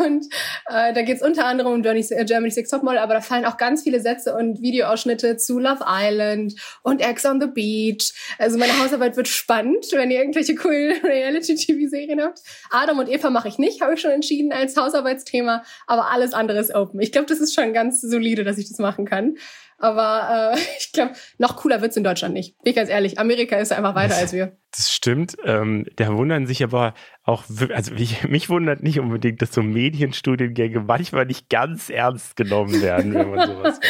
Und 0.05 0.27
äh, 0.66 0.93
da 0.93 1.01
geht's 1.01 1.22
unter 1.22 1.47
anderem 1.47 1.72
um 1.72 1.83
Germany's, 1.83 2.11
äh, 2.11 2.27
Germany's 2.27 2.57
Next 2.57 2.70
Top 2.70 2.83
Model, 2.83 2.99
aber 2.99 3.14
da 3.14 3.22
fallen 3.22 3.47
auch 3.47 3.57
ganz 3.57 3.83
viele 3.83 4.01
Sätze 4.01 4.35
und 4.37 4.61
Videoausschnitte 4.61 5.39
zu 5.39 5.59
Love 5.59 5.83
Island 5.89 6.57
und 6.83 7.01
Ex 7.01 7.25
on 7.25 7.41
the 7.41 7.47
Beach. 7.47 8.12
Also 8.37 8.59
meine 8.59 8.79
Hausarbeit 8.79 9.16
wird 9.16 9.27
spannend, 9.27 9.87
wenn 9.93 10.11
ihr 10.11 10.18
irgendwelche 10.18 10.55
coolen 10.55 11.01
Reality 11.03 11.55
TV 11.55 11.89
Serien 11.89 12.20
habt. 12.20 12.43
Adam 12.68 12.99
und 12.99 13.09
Eva 13.09 13.31
mache 13.31 13.49
ich 13.49 13.57
nicht, 13.57 13.81
habe 13.81 13.95
ich 13.95 14.01
schon 14.03 14.11
entschieden 14.11 14.53
als 14.53 14.77
Hausarbeitsthema, 14.77 15.64
aber 15.87 16.11
alles 16.11 16.35
andere 16.35 16.59
ist 16.59 16.75
open. 16.75 17.01
Ich 17.01 17.12
glaube, 17.12 17.29
das 17.29 17.41
ist 17.41 17.55
schon 17.55 17.72
ganz 17.72 18.03
solide, 18.03 18.45
dass 18.45 18.59
ich 18.59 18.68
das 18.68 18.77
machen 18.77 19.07
kann. 19.07 19.37
Aber 19.79 20.53
äh, 20.55 20.59
ich 20.79 20.93
glaube, 20.93 21.12
noch 21.39 21.57
cooler 21.57 21.81
wird's 21.81 21.97
in 21.97 22.05
Deutschland 22.05 22.35
nicht. 22.35 22.57
Bin 22.62 22.70
ich 22.70 22.77
ganz 22.77 22.91
ehrlich. 22.91 23.18
Amerika 23.18 23.57
ist 23.57 23.72
einfach 23.72 23.95
weiter 23.95 24.16
als 24.16 24.33
wir. 24.33 24.57
Das 24.77 24.93
stimmt. 24.93 25.37
Ähm, 25.45 25.87
da 25.95 26.12
wundern 26.16 26.49
sich 26.49 26.64
aber 26.64 26.95
auch, 27.22 27.45
also 27.72 27.95
mich, 27.95 28.25
mich 28.25 28.51
wundert 28.51 28.83
nicht 28.83 28.99
unbedingt, 28.99 29.41
dass 29.41 29.53
so 29.53 29.62
Medienstudiengänge 29.62 30.81
manchmal 30.81 31.27
nicht 31.27 31.49
ganz 31.49 31.91
ernst 31.91 32.35
genommen 32.35 32.83
werden, 32.83 33.14
wenn 33.14 33.31
man 33.31 33.49
sowas 33.49 33.79
macht. 33.79 33.87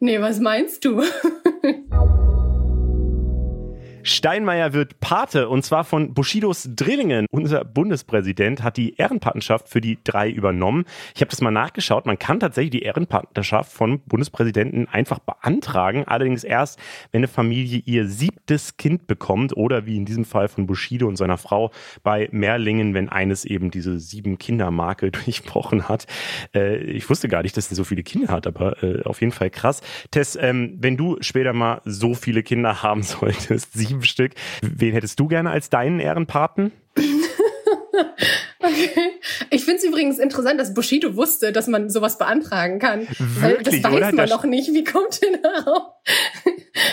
nee, 0.00 0.20
was 0.20 0.38
meinst 0.38 0.84
du? 0.84 1.02
Steinmeier 4.06 4.72
wird 4.72 5.00
Pate 5.00 5.48
und 5.48 5.64
zwar 5.64 5.82
von 5.82 6.14
Bushidos 6.14 6.68
Drillingen. 6.76 7.26
Unser 7.32 7.64
Bundespräsident 7.64 8.62
hat 8.62 8.76
die 8.76 8.94
Ehrenpatenschaft 8.94 9.68
für 9.68 9.80
die 9.80 9.98
drei 10.04 10.30
übernommen. 10.30 10.84
Ich 11.16 11.22
habe 11.22 11.30
das 11.30 11.40
mal 11.40 11.50
nachgeschaut. 11.50 12.06
Man 12.06 12.16
kann 12.16 12.38
tatsächlich 12.38 12.70
die 12.70 12.82
Ehrenpatenschaft 12.82 13.72
von 13.72 13.98
Bundespräsidenten 14.02 14.86
einfach 14.86 15.18
beantragen. 15.18 16.04
Allerdings 16.06 16.44
erst, 16.44 16.78
wenn 17.10 17.18
eine 17.18 17.26
Familie 17.28 17.82
ihr 17.84 18.06
siebtes 18.06 18.76
Kind 18.76 19.08
bekommt 19.08 19.56
oder 19.56 19.86
wie 19.86 19.96
in 19.96 20.04
diesem 20.04 20.24
Fall 20.24 20.46
von 20.46 20.68
Bushido 20.68 21.08
und 21.08 21.16
seiner 21.16 21.36
Frau 21.36 21.72
bei 22.04 22.28
Merlingen, 22.30 22.94
wenn 22.94 23.08
eines 23.08 23.44
eben 23.44 23.72
diese 23.72 23.98
sieben 23.98 24.38
Kindermarke 24.38 25.10
durchbrochen 25.10 25.88
hat. 25.88 26.06
Äh, 26.54 26.76
ich 26.76 27.10
wusste 27.10 27.26
gar 27.26 27.42
nicht, 27.42 27.56
dass 27.56 27.70
er 27.70 27.76
so 27.76 27.82
viele 27.82 28.04
Kinder 28.04 28.28
hat, 28.28 28.46
aber 28.46 28.84
äh, 28.84 29.02
auf 29.02 29.20
jeden 29.20 29.32
Fall 29.32 29.50
krass. 29.50 29.80
Tess, 30.12 30.38
ähm, 30.40 30.76
wenn 30.78 30.96
du 30.96 31.16
später 31.22 31.52
mal 31.52 31.80
so 31.84 32.14
viele 32.14 32.44
Kinder 32.44 32.84
haben 32.84 33.02
solltest, 33.02 33.72
sieben 33.72 33.95
sieben 33.96 34.04
Stück. 34.04 34.32
Wen 34.62 34.92
hättest 34.92 35.18
du 35.18 35.26
gerne 35.26 35.50
als 35.50 35.70
deinen 35.70 36.00
Ehrenpaten? 36.00 36.72
Okay. 38.58 38.90
Ich 39.50 39.64
finde 39.64 39.78
es 39.78 39.84
übrigens 39.84 40.18
interessant, 40.18 40.58
dass 40.58 40.74
Bushido 40.74 41.14
wusste, 41.14 41.52
dass 41.52 41.66
man 41.66 41.88
sowas 41.88 42.18
beantragen 42.18 42.78
kann. 42.78 43.06
Wirklich, 43.18 43.80
das 43.80 43.92
weiß 43.92 43.98
oder? 43.98 44.12
man 44.12 44.28
noch 44.28 44.44
nicht. 44.44 44.74
Wie 44.74 44.82
kommt 44.82 45.22
denn 45.22 45.40
darauf? 45.40 45.92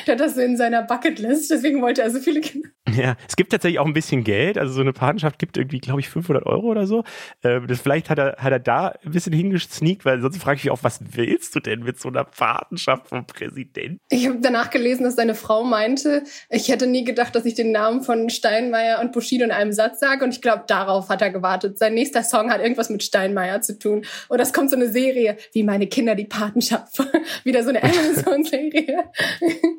Der 0.07 0.13
hat 0.13 0.19
das 0.19 0.36
so 0.36 0.41
in 0.41 0.57
seiner 0.57 0.81
Bucketlist, 0.84 1.51
deswegen 1.51 1.81
wollte 1.81 2.01
er 2.01 2.09
so 2.09 2.19
viele 2.19 2.41
Kinder. 2.41 2.69
Ja, 2.95 3.15
es 3.27 3.36
gibt 3.36 3.51
tatsächlich 3.51 3.79
auch 3.79 3.86
ein 3.86 3.93
bisschen 3.93 4.23
Geld. 4.23 4.57
Also 4.57 4.73
so 4.73 4.81
eine 4.81 4.93
Patenschaft 4.93 5.39
gibt 5.39 5.57
irgendwie, 5.57 5.79
glaube 5.79 6.01
ich, 6.01 6.09
500 6.09 6.45
Euro 6.45 6.67
oder 6.67 6.86
so. 6.86 7.03
Äh, 7.41 7.61
das, 7.65 7.81
vielleicht 7.81 8.09
hat 8.09 8.19
er, 8.19 8.36
hat 8.38 8.51
er 8.51 8.59
da 8.59 8.93
ein 9.03 9.11
bisschen 9.11 9.34
hingesneakt, 9.34 10.05
weil 10.05 10.21
sonst 10.21 10.38
frage 10.38 10.57
ich 10.57 10.65
mich 10.65 10.71
auch, 10.71 10.84
was 10.84 10.99
willst 11.15 11.55
du 11.55 11.59
denn 11.59 11.81
mit 11.84 11.99
so 11.99 12.09
einer 12.09 12.23
Patenschaft 12.23 13.07
vom 13.07 13.25
Präsidenten? 13.25 13.99
Ich 14.09 14.27
habe 14.27 14.39
danach 14.41 14.69
gelesen, 14.69 15.03
dass 15.03 15.15
seine 15.15 15.34
Frau 15.34 15.63
meinte, 15.63 16.23
ich 16.49 16.69
hätte 16.69 16.86
nie 16.86 17.03
gedacht, 17.03 17.36
dass 17.36 17.45
ich 17.45 17.55
den 17.55 17.71
Namen 17.71 18.03
von 18.03 18.29
Steinmeier 18.29 18.99
und 18.99 19.11
Bushido 19.11 19.45
in 19.45 19.51
einem 19.51 19.71
Satz 19.71 19.99
sage. 19.99 20.25
Und 20.25 20.34
ich 20.34 20.41
glaube, 20.41 20.65
darauf 20.67 21.09
hat 21.09 21.21
er 21.21 21.31
gewartet. 21.31 21.77
Sein 21.77 21.93
nächster 21.93 22.23
Song 22.23 22.51
hat 22.51 22.61
irgendwas 22.61 22.89
mit 22.89 23.01
Steinmeier 23.01 23.61
zu 23.61 23.79
tun. 23.79 24.05
Und 24.27 24.39
das 24.39 24.53
kommt 24.53 24.69
so 24.69 24.75
eine 24.75 24.89
Serie, 24.89 25.38
wie 25.53 25.63
meine 25.63 25.88
Kinder 25.88 26.15
die 26.15 26.25
Patenschaft. 26.25 26.97
Wieder 27.43 27.63
so 27.63 27.69
eine 27.69 27.81
Amazon-Serie. 27.84 29.05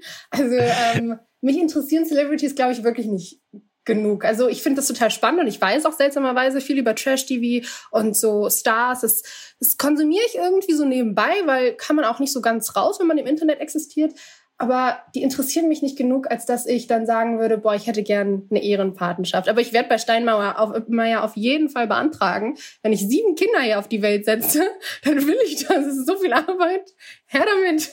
also 0.30 0.56
ähm, 0.94 1.18
mich 1.40 1.58
interessieren 1.58 2.06
Celebrities, 2.06 2.54
glaube 2.54 2.72
ich, 2.72 2.84
wirklich 2.84 3.06
nicht 3.06 3.40
genug. 3.84 4.24
Also 4.24 4.48
ich 4.48 4.62
finde 4.62 4.76
das 4.80 4.88
total 4.88 5.10
spannend 5.10 5.42
und 5.42 5.46
ich 5.46 5.60
weiß 5.60 5.84
auch 5.86 5.92
seltsamerweise 5.92 6.60
viel 6.60 6.78
über 6.78 6.94
Trash-TV 6.94 7.66
und 7.90 8.16
so 8.16 8.48
Stars. 8.48 9.02
Das, 9.02 9.22
das 9.60 9.76
konsumiere 9.76 10.24
ich 10.26 10.36
irgendwie 10.36 10.72
so 10.72 10.84
nebenbei, 10.84 11.32
weil 11.44 11.74
kann 11.74 11.96
man 11.96 12.04
auch 12.04 12.18
nicht 12.18 12.32
so 12.32 12.40
ganz 12.40 12.76
raus, 12.76 12.98
wenn 12.98 13.06
man 13.06 13.18
im 13.18 13.26
Internet 13.26 13.60
existiert. 13.60 14.14
Aber 14.56 14.98
die 15.14 15.22
interessieren 15.22 15.68
mich 15.68 15.82
nicht 15.82 15.98
genug, 15.98 16.30
als 16.30 16.46
dass 16.46 16.64
ich 16.64 16.86
dann 16.86 17.06
sagen 17.06 17.40
würde, 17.40 17.58
boah, 17.58 17.74
ich 17.74 17.88
hätte 17.88 18.04
gern 18.04 18.46
eine 18.50 18.62
Ehrenpatenschaft. 18.62 19.48
Aber 19.48 19.60
ich 19.60 19.72
werde 19.72 19.88
bei 19.88 19.98
Steinmeier 19.98 20.60
auf, 20.60 20.88
Meier 20.88 21.24
auf 21.24 21.36
jeden 21.36 21.68
Fall 21.68 21.88
beantragen. 21.88 22.56
Wenn 22.82 22.92
ich 22.92 23.00
sieben 23.00 23.34
Kinder 23.34 23.60
hier 23.60 23.80
auf 23.80 23.88
die 23.88 24.02
Welt 24.02 24.24
setze, 24.24 24.64
dann 25.04 25.26
will 25.26 25.38
ich 25.44 25.66
das. 25.66 25.78
Es 25.78 25.96
ist 25.98 26.06
so 26.06 26.16
viel 26.16 26.32
Arbeit. 26.32 26.94
Her 27.26 27.44
damit. 27.46 27.90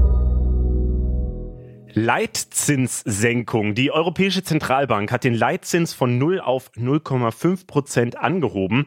Leitzinssenkung. 1.98 3.74
Die 3.74 3.90
Europäische 3.90 4.44
Zentralbank 4.44 5.10
hat 5.10 5.24
den 5.24 5.32
Leitzins 5.32 5.94
von 5.94 6.18
0 6.18 6.40
auf 6.40 6.70
0,5 6.76 7.66
Prozent 7.66 8.18
angehoben. 8.18 8.84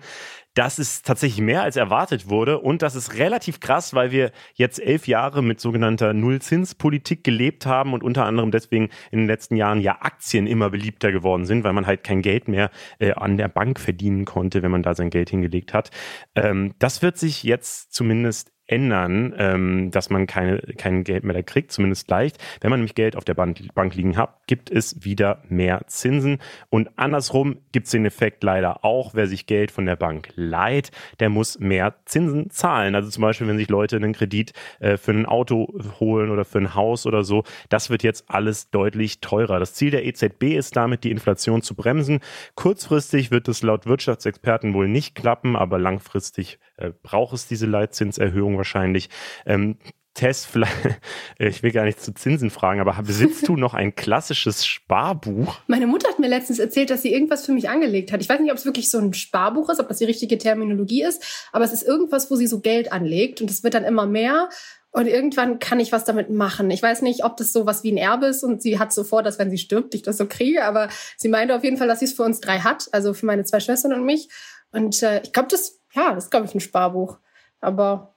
Das 0.54 0.78
ist 0.78 1.08
tatsächlich 1.08 1.42
mehr 1.42 1.64
als 1.64 1.76
erwartet 1.76 2.30
wurde 2.30 2.60
und 2.60 2.84
das 2.84 2.94
ist 2.94 3.16
relativ 3.16 3.60
krass, 3.60 3.96
weil 3.96 4.12
wir 4.12 4.32
jetzt 4.54 4.80
elf 4.80 5.08
Jahre 5.08 5.42
mit 5.42 5.60
sogenannter 5.60 6.14
Nullzinspolitik 6.14 7.24
gelebt 7.24 7.66
haben 7.66 7.94
und 7.94 8.04
unter 8.04 8.26
anderem 8.26 8.52
deswegen 8.52 8.90
in 9.10 9.20
den 9.20 9.28
letzten 9.28 9.56
Jahren 9.56 9.82
ja 9.82 9.98
Aktien 10.02 10.46
immer 10.46 10.70
beliebter 10.70 11.12
geworden 11.12 11.46
sind, 11.46 11.64
weil 11.64 11.74
man 11.74 11.88
halt 11.88 12.04
kein 12.04 12.22
Geld 12.22 12.48
mehr 12.48 12.70
äh, 13.00 13.14
an 13.14 13.38
der 13.38 13.48
Bank 13.48 13.80
verdienen 13.80 14.26
konnte, 14.26 14.62
wenn 14.62 14.72
man 14.72 14.84
da 14.84 14.94
sein 14.94 15.10
Geld 15.10 15.32
hingelegt 15.32 15.74
hat. 15.74 15.90
Ähm, 16.36 16.76
das 16.78 17.02
wird 17.02 17.18
sich 17.18 17.42
jetzt 17.42 17.92
zumindest 17.92 18.52
ändern, 18.70 19.34
ähm, 19.38 19.92
dass 19.92 20.10
man 20.10 20.28
keine, 20.28 20.60
kein 20.78 21.04
Geld 21.04 21.24
mehr 21.24 21.34
da 21.34 21.42
kriegt, 21.42 21.72
zumindest 21.72 22.10
leicht. 22.10 22.38
Wenn 22.62 22.70
man 22.70 22.80
nämlich 22.80 22.96
Geld 22.96 23.16
auf 23.16 23.26
der 23.26 23.34
Bank, 23.34 23.60
Bank 23.74 23.96
liegen 23.96 24.18
hat, 24.18 24.36
gibt 24.48 24.70
es 24.70 25.04
wieder 25.04 25.42
mehr 25.50 25.82
Zinsen. 25.88 26.38
Und 26.70 26.90
andersrum 26.98 27.58
gibt 27.72 27.88
es 27.88 27.92
den 27.92 28.06
Effekt 28.06 28.44
leider 28.44 28.86
auch, 28.86 29.14
wer 29.14 29.28
sich 29.28 29.46
Geld 29.46 29.72
von 29.72 29.86
der 29.86 29.96
Bank 29.96 30.30
leiht, 30.36 30.92
der 31.20 31.30
muss 31.30 31.60
mehr 31.60 31.96
Zinsen 32.06 32.50
zahlen. 32.50 32.96
Also 32.96 33.10
zum 33.10 33.22
Beispiel, 33.22 33.48
wenn 33.48 33.58
sich 33.58 33.70
Leute 33.70 33.96
einen 33.96 34.14
Kredit 34.14 34.54
äh, 34.80 34.98
für 34.98 35.12
ein 35.12 35.26
Auto 35.26 35.74
holen 36.00 36.30
oder 36.30 36.46
für 36.46 36.60
ein 36.60 36.76
Haus 36.76 37.06
oder 37.06 37.24
so, 37.24 37.44
das 37.70 37.90
wird 37.90 38.04
jetzt 38.04 38.30
alles 38.30 38.70
deutlich 38.70 39.22
teurer. 39.22 39.60
Das 39.60 39.74
Ziel 39.74 39.92
der 39.92 40.06
EZB 40.06 40.56
ist 40.56 40.76
damit, 40.76 41.04
die 41.04 41.12
Inflation 41.12 41.62
zu 41.62 41.76
bremsen. 41.76 42.20
Kurzfristig 42.56 43.32
wird 43.32 43.48
es 43.48 43.64
laut 43.64 43.86
Wirtschaftsexperten 43.86 44.74
wohl 44.74 44.88
nicht 44.88 45.16
klappen, 45.16 45.56
aber 45.56 45.80
langfristig 45.80 46.60
äh, 46.80 46.92
braucht 47.04 47.34
es 47.34 47.48
diese 47.48 47.66
Leitzinserhöhung 47.66 48.58
wahrscheinlich. 48.58 49.10
Ähm, 49.46 49.78
Tess, 50.14 50.46
vielleicht, 50.52 50.76
ich 51.38 51.64
will 51.64 51.72
gar 51.72 51.86
nicht 51.86 52.02
zu 52.02 52.14
Zinsen 52.14 52.50
fragen, 52.50 52.82
aber 52.82 53.02
besitzt 53.02 53.48
du 53.48 53.56
noch 53.56 53.74
ein 53.74 53.96
klassisches 53.96 54.66
Sparbuch? 54.66 55.56
Meine 55.68 55.88
Mutter 55.88 56.10
hat 56.10 56.20
mir 56.20 56.28
letztens 56.28 56.60
erzählt, 56.60 56.90
dass 56.90 57.02
sie 57.02 57.14
irgendwas 57.14 57.46
für 57.46 57.54
mich 57.54 57.70
angelegt 57.70 58.12
hat. 58.12 58.22
Ich 58.22 58.30
weiß 58.30 58.40
nicht, 58.40 58.52
ob 58.52 58.58
es 58.58 58.66
wirklich 58.66 58.90
so 58.90 58.98
ein 58.98 59.14
Sparbuch 59.14 59.70
ist, 59.70 59.80
ob 59.80 59.88
das 59.88 60.00
die 60.00 60.06
richtige 60.06 60.38
Terminologie 60.38 61.04
ist, 61.04 61.48
aber 61.52 61.64
es 61.64 61.74
ist 61.74 61.84
irgendwas, 61.84 62.30
wo 62.32 62.36
sie 62.36 62.48
so 62.48 62.60
Geld 62.60 62.92
anlegt 62.92 63.42
und 63.42 63.50
es 63.50 63.64
wird 63.64 63.74
dann 63.74 63.86
immer 63.86 64.06
mehr. 64.06 64.50
Und 64.92 65.06
irgendwann 65.06 65.60
kann 65.60 65.80
ich 65.80 65.92
was 65.92 66.04
damit 66.04 66.32
machen. 66.32 66.72
Ich 66.72 66.82
weiß 66.82 67.04
nicht, 67.04 67.24
ob 67.24 67.38
das 67.38 67.54
so 67.54 67.68
was 67.68 67.84
wie 67.84 67.92
ein 67.92 67.98
Erbe 67.98 68.26
ist 68.26 68.44
und 68.44 68.64
sie 68.64 68.80
hat 68.80 68.92
so 68.92 69.04
vor, 69.04 69.22
dass 69.22 69.38
wenn 69.38 69.52
sie 69.52 69.60
stirbt, 69.60 69.94
ich 69.94 70.02
das 70.02 70.18
so 70.18 70.26
kriege. 70.26 70.66
Aber 70.66 70.90
sie 71.16 71.30
meinte 71.30 71.56
auf 71.56 71.64
jeden 71.64 71.78
Fall, 71.78 71.88
dass 71.88 72.00
sie 72.00 72.06
es 72.06 72.14
für 72.14 72.24
uns 72.24 72.40
drei 72.40 72.60
hat, 72.60 72.88
also 72.92 73.14
für 73.14 73.28
meine 73.28 73.44
zwei 73.44 73.60
Schwestern 73.60 73.94
und 73.94 74.04
mich. 74.04 74.30
Und 74.72 75.02
äh, 75.04 75.22
ich 75.24 75.32
glaube, 75.32 75.50
das, 75.50 75.79
ja, 75.94 76.14
das 76.14 76.26
ist, 76.26 76.32
glaube 76.32 76.46
ich, 76.46 76.56
ein 76.56 76.60
Sparbuch. 76.60 77.18
Aber 77.62 78.16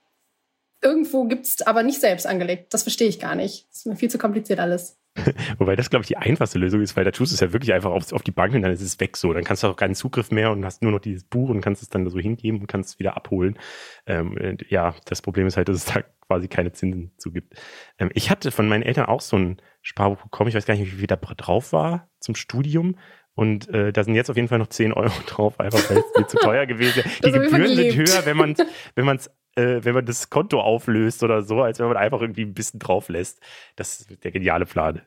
irgendwo 0.83 1.25
gibt's 1.25 1.63
aber 1.63 1.83
nicht 1.83 2.01
selbst 2.01 2.27
angelegt. 2.27 2.75
Das 2.75 2.83
verstehe 2.83 3.09
ich 3.09 3.21
gar 3.21 3.35
nicht. 3.35 3.69
Das 3.71 3.79
ist 3.79 3.87
mir 3.87 3.97
viel 3.97 4.11
zu 4.11 4.19
kompliziert 4.19 4.61
alles. 4.61 4.99
Wobei 5.59 5.77
das, 5.77 5.91
glaube 5.91 6.03
ich, 6.03 6.09
die 6.09 6.17
einfachste 6.17 6.59
Lösung 6.59 6.81
ist, 6.81 6.97
weil 6.97 7.05
da 7.05 7.11
tust 7.11 7.33
du 7.33 7.35
es 7.35 7.41
ja 7.41 7.53
wirklich 7.53 7.75
einfach 7.75 7.91
auf, 7.91 8.13
auf, 8.13 8.23
die 8.23 8.31
Bank 8.31 8.55
und 8.55 8.63
dann 8.63 8.73
ist 8.73 8.81
es 8.81 8.99
weg 8.99 9.17
so. 9.17 9.33
Dann 9.33 9.45
kannst 9.45 9.63
du 9.63 9.67
auch 9.67 9.77
keinen 9.77 9.95
Zugriff 9.95 10.31
mehr 10.31 10.51
und 10.51 10.65
hast 10.65 10.83
nur 10.83 10.91
noch 10.91 11.01
dieses 11.01 11.25
Buch 11.25 11.51
und 11.51 11.61
kannst 11.61 11.83
es 11.83 11.91
dann 11.91 12.09
so 12.09 12.19
hingeben 12.19 12.61
und 12.61 12.67
kannst 12.67 12.95
es 12.95 12.99
wieder 12.99 13.17
abholen. 13.17 13.59
Ähm, 14.07 14.57
ja, 14.69 14.95
das 15.05 15.21
Problem 15.21 15.47
ist 15.47 15.59
halt, 15.59 15.69
dass 15.69 15.77
es 15.77 15.85
da 15.85 16.03
quasi 16.27 16.49
keine 16.49 16.73
Zinsen 16.73 17.13
zu 17.19 17.31
gibt. 17.31 17.55
Ähm, 17.99 18.11
ich 18.15 18.31
hatte 18.31 18.51
von 18.51 18.69
meinen 18.69 18.83
Eltern 18.83 19.07
auch 19.07 19.21
so 19.21 19.37
ein 19.37 19.61
Sparbuch 19.83 20.23
bekommen. 20.23 20.49
Ich 20.49 20.55
weiß 20.55 20.65
gar 20.65 20.75
nicht, 20.75 20.91
wie 20.93 20.99
viel 20.99 21.07
da 21.07 21.17
drauf 21.17 21.73
war 21.73 22.09
zum 22.19 22.35
Studium. 22.35 22.97
Und 23.35 23.69
äh, 23.71 23.93
da 23.93 24.05
sind 24.05 24.15
jetzt 24.15 24.31
auf 24.31 24.37
jeden 24.37 24.49
Fall 24.49 24.59
noch 24.59 24.69
10 24.69 24.93
Euro 24.93 25.13
drauf, 25.27 25.59
einfach 25.59 25.79
weil 25.91 25.99
es 25.99 26.05
viel 26.15 26.27
zu 26.27 26.37
teuer 26.39 26.67
gewesen 26.67 26.97
wäre. 26.97 27.09
Die 27.25 27.33
Gebühren 27.33 27.75
sind 27.75 27.97
höher, 27.97 28.27
wenn 28.27 28.37
man 28.37 28.55
wenn 28.95 29.05
man 29.05 29.19
äh, 29.57 29.81
wenn 29.83 29.95
man 29.95 30.05
das 30.05 30.31
Konto 30.31 30.61
auflöst 30.61 31.23
oder 31.23 31.43
so, 31.43 31.63
als 31.63 31.79
wenn 31.79 31.89
man 31.89 31.97
einfach 31.97 32.21
irgendwie 32.21 32.43
ein 32.43 32.55
bisschen 32.55 32.81
drauf 32.81 33.09
lässt. 33.09 33.41
Das 33.77 34.01
ist 34.01 34.25
der 34.25 34.33
geniale 34.33 34.67
Plan. 34.67 35.03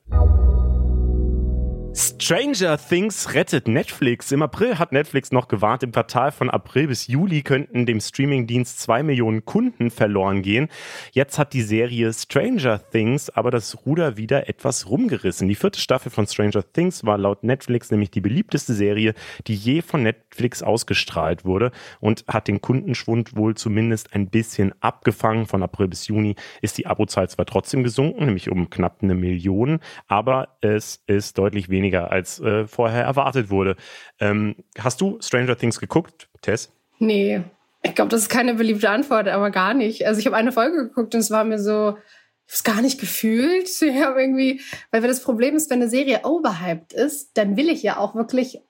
Stranger 2.25 2.79
Things 2.79 3.35
rettet 3.35 3.67
Netflix. 3.67 4.31
Im 4.31 4.41
April 4.41 4.79
hat 4.79 4.91
Netflix 4.91 5.31
noch 5.31 5.47
gewarnt, 5.47 5.83
im 5.83 5.91
Quartal 5.91 6.31
von 6.31 6.49
April 6.49 6.87
bis 6.87 7.05
Juli 7.05 7.43
könnten 7.43 7.85
dem 7.85 7.99
Streamingdienst 7.99 8.79
zwei 8.79 9.03
Millionen 9.03 9.45
Kunden 9.45 9.91
verloren 9.91 10.41
gehen. 10.41 10.69
Jetzt 11.11 11.37
hat 11.37 11.53
die 11.53 11.61
Serie 11.61 12.11
Stranger 12.11 12.81
Things 12.89 13.29
aber 13.29 13.51
das 13.51 13.85
Ruder 13.85 14.17
wieder 14.17 14.49
etwas 14.49 14.89
rumgerissen. 14.89 15.47
Die 15.47 15.53
vierte 15.53 15.79
Staffel 15.79 16.11
von 16.11 16.25
Stranger 16.25 16.63
Things 16.73 17.05
war 17.05 17.19
laut 17.19 17.43
Netflix 17.43 17.91
nämlich 17.91 18.09
die 18.09 18.21
beliebteste 18.21 18.73
Serie, 18.73 19.13
die 19.45 19.53
je 19.53 19.83
von 19.83 20.01
Netflix 20.01 20.63
ausgestrahlt 20.63 21.45
wurde 21.45 21.71
und 21.99 22.25
hat 22.27 22.47
den 22.47 22.59
Kundenschwund 22.59 23.35
wohl 23.35 23.53
zumindest 23.53 24.15
ein 24.15 24.31
bisschen 24.31 24.73
abgefangen. 24.79 25.45
Von 25.45 25.61
April 25.61 25.89
bis 25.89 26.07
Juni 26.07 26.33
ist 26.63 26.79
die 26.79 26.87
Abozahl 26.87 27.29
zwar 27.29 27.45
trotzdem 27.45 27.83
gesunken, 27.83 28.25
nämlich 28.25 28.49
um 28.49 28.71
knapp 28.71 29.03
eine 29.03 29.13
Million, 29.13 29.79
aber 30.07 30.57
es 30.61 31.03
ist 31.05 31.37
deutlich 31.37 31.69
weniger 31.69 32.14
als 32.15 32.39
äh, 32.39 32.67
vorher 32.67 33.03
erwartet 33.03 33.49
wurde. 33.49 33.75
Ähm, 34.19 34.55
hast 34.79 35.01
du 35.01 35.19
Stranger 35.21 35.57
Things 35.57 35.79
geguckt, 35.79 36.29
Tess? 36.41 36.71
Nee. 36.99 37.41
Ich 37.83 37.93
glaube, 37.93 38.09
das 38.09 38.21
ist 38.21 38.29
keine 38.29 38.55
beliebte 38.55 38.89
Antwort, 38.89 39.27
aber 39.27 39.51
gar 39.51 39.73
nicht. 39.73 40.07
Also 40.07 40.19
ich 40.19 40.25
habe 40.25 40.35
eine 40.35 40.51
Folge 40.51 40.87
geguckt 40.87 41.13
und 41.13 41.19
es 41.19 41.29
war 41.29 41.43
mir 41.43 41.59
so, 41.59 41.97
ich 42.47 42.53
habe 42.53 42.57
es 42.57 42.63
gar 42.63 42.81
nicht 42.81 42.99
gefühlt. 42.99 43.69
Ich 43.81 44.03
habe 44.03 44.21
irgendwie, 44.21 44.61
weil 44.91 45.01
das 45.01 45.21
Problem 45.21 45.55
ist, 45.55 45.69
wenn 45.69 45.81
eine 45.81 45.89
Serie 45.89 46.21
overhyped 46.23 46.93
ist, 46.93 47.37
dann 47.37 47.57
will 47.57 47.69
ich 47.69 47.83
ja 47.83 47.97
auch 47.97 48.15
wirklich 48.15 48.61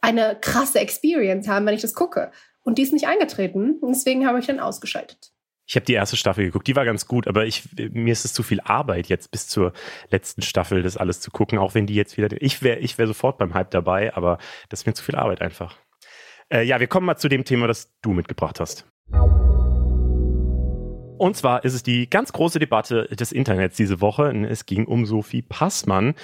eine 0.00 0.36
krasse 0.40 0.80
Experience 0.80 1.48
haben, 1.48 1.66
wenn 1.66 1.74
ich 1.74 1.82
das 1.82 1.94
gucke. 1.94 2.30
Und 2.62 2.78
die 2.78 2.82
ist 2.82 2.92
nicht 2.92 3.08
eingetreten. 3.08 3.78
Und 3.80 3.94
deswegen 3.94 4.26
habe 4.26 4.38
ich 4.38 4.46
dann 4.46 4.60
ausgeschaltet. 4.60 5.32
Ich 5.72 5.76
habe 5.76 5.86
die 5.86 5.94
erste 5.94 6.18
Staffel 6.18 6.44
geguckt, 6.44 6.66
die 6.66 6.76
war 6.76 6.84
ganz 6.84 7.06
gut, 7.06 7.26
aber 7.26 7.46
ich, 7.46 7.66
mir 7.92 8.12
ist 8.12 8.26
es 8.26 8.34
zu 8.34 8.42
viel 8.42 8.60
Arbeit, 8.60 9.08
jetzt 9.08 9.30
bis 9.30 9.48
zur 9.48 9.72
letzten 10.10 10.42
Staffel 10.42 10.82
das 10.82 10.98
alles 10.98 11.20
zu 11.20 11.30
gucken, 11.30 11.56
auch 11.56 11.74
wenn 11.74 11.86
die 11.86 11.94
jetzt 11.94 12.18
wieder. 12.18 12.28
Ich 12.42 12.60
wäre 12.62 12.78
ich 12.80 12.98
wär 12.98 13.06
sofort 13.06 13.38
beim 13.38 13.54
Hype 13.54 13.70
dabei, 13.70 14.14
aber 14.14 14.36
das 14.68 14.80
ist 14.80 14.86
mir 14.86 14.92
zu 14.92 15.02
viel 15.02 15.16
Arbeit 15.16 15.40
einfach. 15.40 15.78
Äh, 16.52 16.64
ja, 16.64 16.78
wir 16.78 16.88
kommen 16.88 17.06
mal 17.06 17.16
zu 17.16 17.30
dem 17.30 17.46
Thema, 17.46 17.68
das 17.68 17.90
du 18.02 18.12
mitgebracht 18.12 18.60
hast. 18.60 18.86
Und 21.16 21.38
zwar 21.38 21.64
ist 21.64 21.72
es 21.72 21.82
die 21.82 22.10
ganz 22.10 22.34
große 22.34 22.58
Debatte 22.58 23.06
des 23.06 23.32
Internets 23.32 23.74
diese 23.74 24.02
Woche. 24.02 24.30
Es 24.50 24.66
ging 24.66 24.84
um 24.84 25.06
Sophie 25.06 25.40
Passmann. 25.40 26.16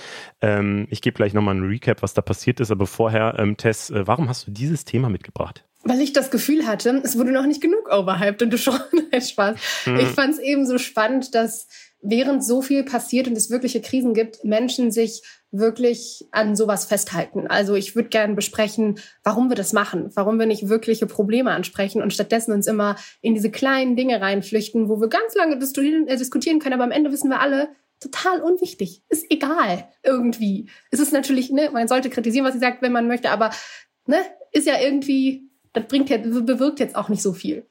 Ähm, 0.42 0.86
ich 0.90 1.00
gebe 1.00 1.16
gleich 1.16 1.32
nochmal 1.32 1.54
einen 1.54 1.66
Recap, 1.66 2.02
was 2.02 2.12
da 2.12 2.20
passiert 2.20 2.60
ist. 2.60 2.70
Aber 2.70 2.86
vorher, 2.86 3.36
ähm, 3.38 3.56
Tess, 3.56 3.88
äh, 3.88 4.06
warum 4.06 4.28
hast 4.28 4.46
du 4.46 4.50
dieses 4.50 4.84
Thema 4.84 5.08
mitgebracht? 5.08 5.64
Weil 5.88 6.02
ich 6.02 6.12
das 6.12 6.30
Gefühl 6.30 6.66
hatte, 6.66 7.00
es 7.02 7.16
wurde 7.16 7.32
noch 7.32 7.46
nicht 7.46 7.62
genug 7.62 7.90
overhyped 7.90 8.42
und 8.42 8.50
du 8.50 8.58
schon, 8.58 8.78
Spaß. 9.18 9.58
Hm. 9.84 9.96
Ich 10.00 10.08
fand 10.08 10.34
es 10.34 10.38
eben 10.38 10.66
so 10.66 10.78
spannend, 10.78 11.34
dass 11.34 11.66
während 12.00 12.44
so 12.44 12.62
viel 12.62 12.84
passiert 12.84 13.26
und 13.26 13.36
es 13.36 13.50
wirkliche 13.50 13.80
Krisen 13.80 14.14
gibt, 14.14 14.44
Menschen 14.44 14.90
sich 14.90 15.22
wirklich 15.50 16.26
an 16.30 16.54
sowas 16.56 16.84
festhalten. 16.84 17.46
Also 17.46 17.74
ich 17.74 17.96
würde 17.96 18.10
gerne 18.10 18.34
besprechen, 18.34 19.00
warum 19.24 19.48
wir 19.48 19.56
das 19.56 19.72
machen, 19.72 20.10
warum 20.14 20.38
wir 20.38 20.46
nicht 20.46 20.68
wirkliche 20.68 21.06
Probleme 21.06 21.52
ansprechen 21.52 22.02
und 22.02 22.12
stattdessen 22.12 22.52
uns 22.52 22.66
immer 22.66 22.96
in 23.22 23.34
diese 23.34 23.50
kleinen 23.50 23.96
Dinge 23.96 24.20
reinflüchten, 24.20 24.88
wo 24.88 25.00
wir 25.00 25.08
ganz 25.08 25.34
lange 25.34 25.54
äh, 25.56 26.16
diskutieren 26.16 26.58
können, 26.58 26.74
aber 26.74 26.84
am 26.84 26.92
Ende 26.92 27.10
wissen 27.10 27.30
wir 27.30 27.40
alle, 27.40 27.70
total 27.98 28.42
unwichtig. 28.42 29.02
Ist 29.08 29.26
egal 29.30 29.88
irgendwie. 30.04 30.68
Es 30.90 31.00
ist 31.00 31.12
natürlich, 31.12 31.50
ne, 31.50 31.70
man 31.72 31.88
sollte 31.88 32.10
kritisieren, 32.10 32.46
was 32.46 32.52
sie 32.52 32.60
sagt, 32.60 32.82
wenn 32.82 32.92
man 32.92 33.08
möchte, 33.08 33.30
aber 33.30 33.50
ne, 34.06 34.18
ist 34.52 34.66
ja 34.66 34.80
irgendwie, 34.80 35.47
das 35.72 35.86
bringt 35.86 36.10
ja, 36.10 36.18
bewirkt 36.18 36.80
jetzt 36.80 36.96
auch 36.96 37.08
nicht 37.08 37.22
so 37.22 37.32
viel. 37.32 37.66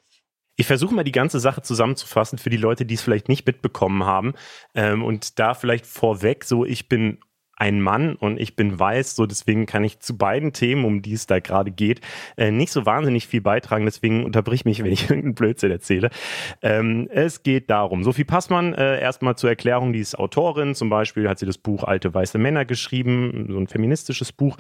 Ich 0.60 0.66
versuche 0.66 0.96
mal 0.96 1.04
die 1.04 1.12
ganze 1.12 1.40
Sache 1.40 1.62
zusammenzufassen 1.62 2.40
für 2.40 2.50
die 2.50 2.58
Leute, 2.58 2.86
die 2.86 2.96
es 2.96 3.02
vielleicht 3.02 3.30
nicht 3.30 3.46
mitbekommen 3.46 4.06
haben. 4.06 4.34
Ähm, 4.74 5.04
und 5.04 5.38
da 5.38 5.54
vielleicht 5.54 5.86
vorweg, 5.86 6.44
so 6.44 6.66
ich 6.66 6.90
bin 6.90 7.20
ein 7.58 7.82
Mann 7.82 8.16
und 8.16 8.40
ich 8.40 8.56
bin 8.56 8.80
weiß, 8.80 9.16
so 9.16 9.26
deswegen 9.26 9.66
kann 9.66 9.84
ich 9.84 10.00
zu 10.00 10.16
beiden 10.16 10.54
Themen, 10.54 10.86
um 10.86 11.02
die 11.02 11.14
es 11.14 11.26
da 11.26 11.40
gerade 11.40 11.72
geht, 11.72 12.02
äh, 12.38 12.52
nicht 12.52 12.72
so 12.72 12.86
wahnsinnig 12.86 13.28
viel 13.28 13.42
beitragen. 13.42 13.86
Deswegen 13.86 14.24
unterbrich 14.24 14.64
mich, 14.64 14.80
wenn 14.84 14.92
ich 14.92 15.04
irgendeinen 15.10 15.36
Blödsinn 15.36 15.72
erzähle. 15.72 16.10
Ähm, 16.62 17.10
es 17.12 17.44
geht 17.44 17.70
darum, 17.70 18.04
Sophie 18.04 18.24
Passmann, 18.24 18.74
äh, 18.74 19.02
erstmal 19.02 19.36
zur 19.36 19.50
Erklärung, 19.50 19.92
die 19.92 20.00
ist 20.00 20.18
Autorin. 20.18 20.76
Zum 20.76 20.90
Beispiel 20.90 21.28
hat 21.28 21.40
sie 21.40 21.48
das 21.48 21.58
Buch 21.58 21.84
Alte 21.84 22.14
weiße 22.14 22.38
Männer 22.38 22.64
geschrieben, 22.66 23.48
so 23.50 23.58
ein 23.58 23.68
feministisches 23.68 24.32
Buch. 24.32 24.58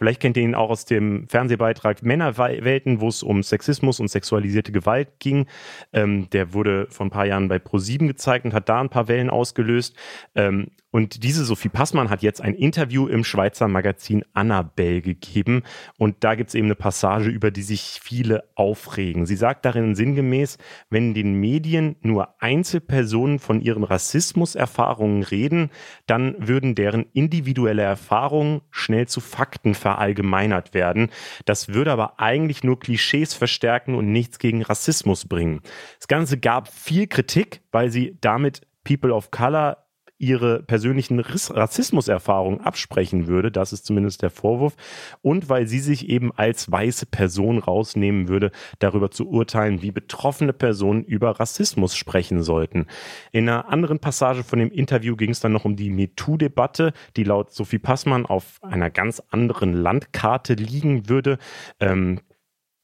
Vielleicht 0.00 0.20
kennt 0.20 0.38
ihr 0.38 0.44
ihn 0.44 0.54
auch 0.54 0.70
aus 0.70 0.86
dem 0.86 1.28
Fernsehbeitrag 1.28 2.02
Männerwelten, 2.02 3.02
wo 3.02 3.08
es 3.08 3.22
um 3.22 3.42
Sexismus 3.42 4.00
und 4.00 4.08
sexualisierte 4.08 4.72
Gewalt 4.72 5.08
ging. 5.18 5.44
Ähm, 5.92 6.30
der 6.30 6.54
wurde 6.54 6.86
vor 6.88 7.04
ein 7.04 7.10
paar 7.10 7.26
Jahren 7.26 7.48
bei 7.48 7.56
Pro7 7.56 8.06
gezeigt 8.06 8.46
und 8.46 8.54
hat 8.54 8.70
da 8.70 8.80
ein 8.80 8.88
paar 8.88 9.08
Wellen 9.08 9.28
ausgelöst. 9.28 9.94
Ähm, 10.34 10.68
und 10.92 11.22
diese 11.22 11.44
Sophie 11.44 11.68
Passmann 11.68 12.10
hat 12.10 12.22
jetzt 12.22 12.40
ein 12.40 12.54
Interview 12.54 13.06
im 13.06 13.22
Schweizer 13.22 13.68
Magazin 13.68 14.24
Annabelle 14.32 15.02
gegeben. 15.02 15.62
Und 15.98 16.24
da 16.24 16.34
gibt 16.34 16.48
es 16.48 16.54
eben 16.54 16.66
eine 16.66 16.74
Passage, 16.74 17.30
über 17.30 17.50
die 17.50 17.62
sich 17.62 18.00
viele 18.02 18.44
aufregen. 18.56 19.24
Sie 19.24 19.36
sagt 19.36 19.64
darin 19.64 19.94
sinngemäß, 19.94 20.58
wenn 20.88 21.14
den 21.14 21.34
Medien 21.34 21.96
nur 22.00 22.42
Einzelpersonen 22.42 23.38
von 23.38 23.60
ihren 23.60 23.84
Rassismuserfahrungen 23.84 25.22
reden, 25.22 25.70
dann 26.06 26.34
würden 26.38 26.74
deren 26.74 27.06
individuelle 27.12 27.82
Erfahrungen 27.82 28.62
schnell 28.70 29.06
zu 29.06 29.20
Fakten 29.20 29.74
verallgemeinert 29.90 30.72
werden. 30.72 31.10
Das 31.44 31.68
würde 31.70 31.90
aber 31.90 32.20
eigentlich 32.20 32.62
nur 32.62 32.78
Klischees 32.78 33.34
verstärken 33.34 33.96
und 33.96 34.12
nichts 34.12 34.38
gegen 34.38 34.62
Rassismus 34.62 35.26
bringen. 35.26 35.62
Das 35.98 36.06
Ganze 36.06 36.38
gab 36.38 36.68
viel 36.72 37.08
Kritik, 37.08 37.62
weil 37.72 37.90
sie 37.90 38.16
damit 38.20 38.60
People 38.84 39.12
of 39.12 39.32
Color 39.32 39.84
ihre 40.20 40.62
persönlichen 40.62 41.18
Rassismuserfahrungen 41.18 42.60
absprechen 42.60 43.26
würde. 43.26 43.50
Das 43.50 43.72
ist 43.72 43.86
zumindest 43.86 44.20
der 44.22 44.30
Vorwurf. 44.30 44.76
Und 45.22 45.48
weil 45.48 45.66
sie 45.66 45.80
sich 45.80 46.08
eben 46.08 46.30
als 46.32 46.70
weiße 46.70 47.06
Person 47.06 47.58
rausnehmen 47.58 48.28
würde, 48.28 48.50
darüber 48.78 49.10
zu 49.10 49.28
urteilen, 49.28 49.80
wie 49.80 49.90
betroffene 49.90 50.52
Personen 50.52 51.04
über 51.04 51.40
Rassismus 51.40 51.96
sprechen 51.96 52.42
sollten. 52.42 52.86
In 53.32 53.48
einer 53.48 53.70
anderen 53.70 53.98
Passage 53.98 54.44
von 54.44 54.58
dem 54.58 54.70
Interview 54.70 55.16
ging 55.16 55.30
es 55.30 55.40
dann 55.40 55.52
noch 55.52 55.64
um 55.64 55.74
die 55.74 55.90
MeToo-Debatte, 55.90 56.92
die 57.16 57.24
laut 57.24 57.52
Sophie 57.52 57.78
Passmann 57.78 58.26
auf 58.26 58.58
einer 58.62 58.90
ganz 58.90 59.22
anderen 59.30 59.72
Landkarte 59.72 60.52
liegen 60.52 61.08
würde. 61.08 61.38
Ähm, 61.80 62.20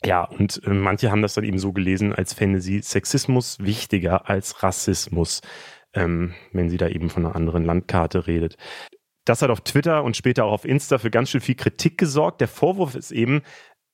ja, 0.04 0.24
und 0.24 0.62
äh, 0.64 0.70
manche 0.70 1.10
haben 1.10 1.22
das 1.22 1.34
dann 1.34 1.44
eben 1.44 1.58
so 1.58 1.72
gelesen, 1.72 2.14
als 2.14 2.32
fände 2.32 2.62
sie 2.62 2.80
Sexismus 2.80 3.58
wichtiger 3.60 4.30
als 4.30 4.62
Rassismus 4.62 5.42
ähm, 5.96 6.34
wenn 6.52 6.70
sie 6.70 6.76
da 6.76 6.88
eben 6.88 7.10
von 7.10 7.26
einer 7.26 7.34
anderen 7.34 7.64
Landkarte 7.64 8.26
redet. 8.26 8.56
Das 9.24 9.42
hat 9.42 9.50
auf 9.50 9.62
Twitter 9.62 10.04
und 10.04 10.16
später 10.16 10.44
auch 10.44 10.52
auf 10.52 10.64
Insta 10.64 10.98
für 10.98 11.10
ganz 11.10 11.30
schön 11.30 11.40
viel 11.40 11.56
Kritik 11.56 11.98
gesorgt. 11.98 12.40
Der 12.40 12.48
Vorwurf 12.48 12.94
ist 12.94 13.10
eben, 13.10 13.42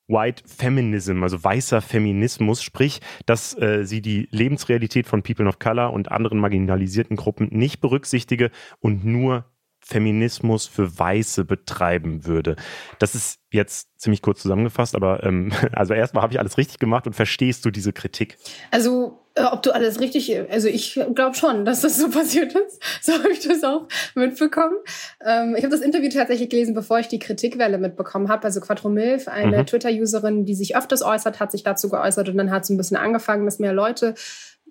White 0.07 0.43
Feminism, 0.45 1.23
also 1.23 1.41
weißer 1.41 1.81
Feminismus, 1.81 2.61
sprich, 2.61 2.99
dass 3.25 3.57
äh, 3.57 3.85
sie 3.85 4.01
die 4.01 4.27
Lebensrealität 4.31 5.07
von 5.07 5.23
People 5.23 5.47
of 5.47 5.59
Color 5.59 5.93
und 5.93 6.11
anderen 6.11 6.39
marginalisierten 6.39 7.15
Gruppen 7.15 7.47
nicht 7.51 7.79
berücksichtige 7.79 8.51
und 8.79 9.05
nur 9.05 9.45
Feminismus 9.85 10.65
für 10.65 10.97
Weiße 10.97 11.45
betreiben 11.45 12.25
würde. 12.25 12.55
Das 12.99 13.15
ist 13.15 13.39
jetzt 13.51 13.89
ziemlich 13.99 14.21
kurz 14.21 14.41
zusammengefasst, 14.41 14.95
aber 14.95 15.23
ähm, 15.23 15.51
also 15.73 15.93
erstmal 15.93 16.23
habe 16.23 16.33
ich 16.33 16.39
alles 16.39 16.57
richtig 16.57 16.79
gemacht 16.79 17.05
und 17.05 17.13
verstehst 17.13 17.65
du 17.65 17.71
diese 17.71 17.93
Kritik? 17.93 18.37
Also 18.71 19.19
äh, 19.35 19.43
ob 19.43 19.63
du 19.63 19.73
alles 19.73 19.99
richtig, 19.99 20.35
also 20.49 20.67
ich 20.67 20.99
glaube 21.15 21.35
schon, 21.35 21.65
dass 21.65 21.81
das 21.81 21.97
so 21.97 22.09
passiert 22.11 22.53
ist. 22.53 22.81
So 23.01 23.13
habe 23.13 23.31
ich 23.31 23.45
das 23.45 23.63
auch 23.63 23.87
mitbekommen. 24.15 24.75
Ähm, 25.25 25.55
ich 25.57 25.63
habe 25.63 25.75
das 25.75 25.81
Interview 25.81 26.09
tatsächlich 26.09 26.49
gelesen, 26.49 26.73
bevor 26.73 26.99
ich 26.99 27.07
die 27.07 27.19
Kritikwelle 27.19 27.77
mitbekommen 27.77 28.29
habe. 28.29 28.43
Also 28.43 28.61
Quattro 28.61 28.89
Milf, 28.89 29.27
eine 29.27 29.59
mhm. 29.59 29.65
Twitter-Userin, 29.65 30.45
die 30.45 30.55
sich 30.55 30.77
öfters 30.77 31.03
äußert, 31.03 31.39
hat 31.39 31.51
sich 31.51 31.63
dazu 31.63 31.89
geäußert 31.89 32.29
und 32.29 32.37
dann 32.37 32.51
hat 32.51 32.63
es 32.63 32.69
ein 32.69 32.77
bisschen 32.77 32.97
angefangen, 32.97 33.45
dass 33.45 33.59
mehr 33.59 33.73
Leute 33.73 34.13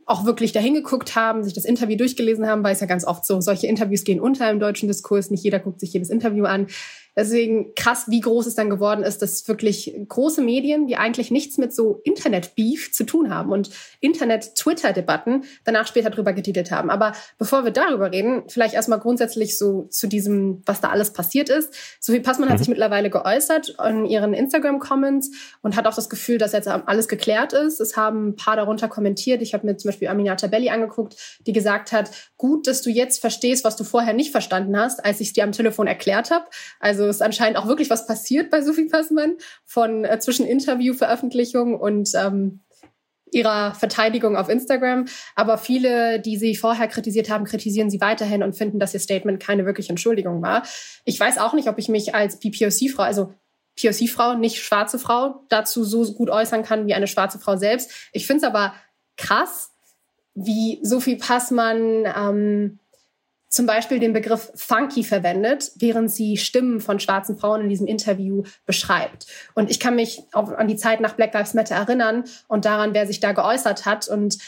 auch 0.06 0.24
wirklich 0.24 0.52
dahin 0.52 0.74
geguckt 0.74 1.14
haben, 1.16 1.44
sich 1.44 1.54
das 1.54 1.64
Interview 1.64 1.96
durchgelesen 1.96 2.46
haben, 2.46 2.64
weil 2.64 2.74
es 2.74 2.80
ja 2.80 2.86
ganz 2.86 3.04
oft 3.04 3.24
so, 3.24 3.40
solche 3.40 3.66
Interviews 3.66 4.04
gehen 4.04 4.20
unter 4.20 4.50
im 4.50 4.60
deutschen 4.60 4.88
Diskurs, 4.88 5.30
nicht 5.30 5.44
jeder 5.44 5.58
guckt 5.58 5.80
sich 5.80 5.92
jedes 5.92 6.10
Interview 6.10 6.44
an. 6.44 6.66
Deswegen 7.14 7.74
krass, 7.74 8.04
wie 8.08 8.20
groß 8.20 8.46
es 8.46 8.54
dann 8.54 8.70
geworden 8.70 9.02
ist, 9.02 9.20
dass 9.20 9.46
wirklich 9.46 9.94
große 10.08 10.40
Medien, 10.40 10.86
die 10.86 10.96
eigentlich 10.96 11.30
nichts 11.30 11.58
mit 11.58 11.74
so 11.74 12.00
Internet-Beef 12.04 12.92
zu 12.92 13.04
tun 13.04 13.34
haben 13.34 13.52
und 13.52 13.70
Internet-Twitter-Debatten 14.00 15.44
danach 15.64 15.86
später 15.86 16.10
drüber 16.10 16.32
getitelt 16.32 16.70
haben. 16.70 16.90
Aber 16.90 17.12
bevor 17.38 17.64
wir 17.64 17.70
darüber 17.70 18.12
reden, 18.12 18.44
vielleicht 18.48 18.74
erstmal 18.74 18.98
grundsätzlich 18.98 19.58
so 19.58 19.82
zu 19.90 20.06
diesem, 20.06 20.62
was 20.64 20.80
da 20.80 20.88
alles 20.88 21.12
passiert 21.12 21.50
ist. 21.50 21.74
Sophie 22.00 22.20
Passmann 22.20 22.48
mhm. 22.48 22.52
hat 22.52 22.58
sich 22.58 22.68
mittlerweile 22.68 23.10
geäußert 23.10 23.76
in 23.86 24.06
ihren 24.06 24.32
Instagram-Comments 24.32 25.30
und 25.60 25.76
hat 25.76 25.86
auch 25.86 25.94
das 25.94 26.08
Gefühl, 26.08 26.38
dass 26.38 26.52
jetzt 26.52 26.68
alles 26.68 27.08
geklärt 27.08 27.52
ist. 27.52 27.80
Es 27.80 27.96
haben 27.96 28.28
ein 28.28 28.36
paar 28.36 28.56
darunter 28.56 28.88
kommentiert. 28.88 29.42
Ich 29.42 29.52
habe 29.52 29.66
mir 29.66 29.76
zum 29.76 29.90
Beispiel 29.90 30.08
Aminata 30.08 30.46
Belli 30.46 30.70
angeguckt, 30.70 31.16
die 31.46 31.52
gesagt 31.52 31.92
hat, 31.92 32.10
gut, 32.36 32.66
dass 32.66 32.82
du 32.82 32.90
jetzt 32.90 33.20
verstehst, 33.20 33.64
was 33.64 33.76
du 33.76 33.84
vorher 33.84 34.14
nicht 34.14 34.30
verstanden 34.30 34.76
hast, 34.78 35.04
als 35.04 35.20
ich 35.20 35.28
es 35.28 35.32
dir 35.34 35.44
am 35.44 35.52
Telefon 35.52 35.86
erklärt 35.86 36.30
habe. 36.30 36.46
Also 36.80 37.01
also 37.02 37.10
ist 37.10 37.22
anscheinend 37.22 37.58
auch 37.58 37.66
wirklich 37.66 37.90
was 37.90 38.06
passiert 38.06 38.50
bei 38.50 38.62
Sophie 38.62 38.86
Passmann 38.86 39.36
von 39.64 40.04
äh, 40.04 40.18
zwischen 40.18 40.46
Interview, 40.46 40.94
Veröffentlichung 40.94 41.78
und 41.78 42.10
ähm, 42.14 42.60
ihrer 43.32 43.74
Verteidigung 43.74 44.36
auf 44.36 44.48
Instagram. 44.48 45.06
Aber 45.34 45.58
viele, 45.58 46.20
die 46.20 46.36
sie 46.36 46.54
vorher 46.54 46.86
kritisiert 46.86 47.30
haben, 47.30 47.44
kritisieren 47.44 47.90
sie 47.90 48.00
weiterhin 48.00 48.42
und 48.42 48.54
finden, 48.54 48.78
dass 48.78 48.94
ihr 48.94 49.00
Statement 49.00 49.40
keine 49.40 49.64
wirkliche 49.64 49.90
Entschuldigung 49.90 50.42
war. 50.42 50.62
Ich 51.04 51.18
weiß 51.18 51.38
auch 51.38 51.54
nicht, 51.54 51.68
ob 51.68 51.78
ich 51.78 51.88
mich 51.88 52.14
als 52.14 52.38
BPOC-Frau, 52.38 53.02
also 53.02 53.32
POC-Frau, 53.80 54.34
nicht 54.34 54.62
schwarze 54.62 54.98
Frau, 54.98 55.44
dazu 55.48 55.82
so 55.84 56.12
gut 56.12 56.28
äußern 56.28 56.62
kann 56.62 56.86
wie 56.86 56.94
eine 56.94 57.06
schwarze 57.06 57.38
Frau 57.38 57.56
selbst. 57.56 57.90
Ich 58.12 58.26
finde 58.26 58.44
es 58.44 58.48
aber 58.48 58.74
krass, 59.16 59.72
wie 60.34 60.78
Sophie 60.82 61.16
Passmann 61.16 62.04
ähm, 62.16 62.78
zum 63.52 63.66
Beispiel 63.66 64.00
den 64.00 64.14
Begriff 64.14 64.50
funky 64.54 65.04
verwendet, 65.04 65.72
während 65.76 66.10
sie 66.10 66.38
Stimmen 66.38 66.80
von 66.80 66.98
schwarzen 66.98 67.36
Frauen 67.36 67.60
in 67.60 67.68
diesem 67.68 67.86
Interview 67.86 68.44
beschreibt. 68.64 69.26
Und 69.54 69.70
ich 69.70 69.78
kann 69.78 69.94
mich 69.94 70.22
auch 70.32 70.50
an 70.52 70.68
die 70.68 70.76
Zeit 70.76 71.00
nach 71.00 71.12
Black 71.12 71.34
Lives 71.34 71.52
Matter 71.52 71.74
erinnern 71.74 72.24
und 72.48 72.64
daran, 72.64 72.94
wer 72.94 73.06
sich 73.06 73.20
da 73.20 73.32
geäußert 73.32 73.84
hat. 73.84 74.08
Und 74.08 74.38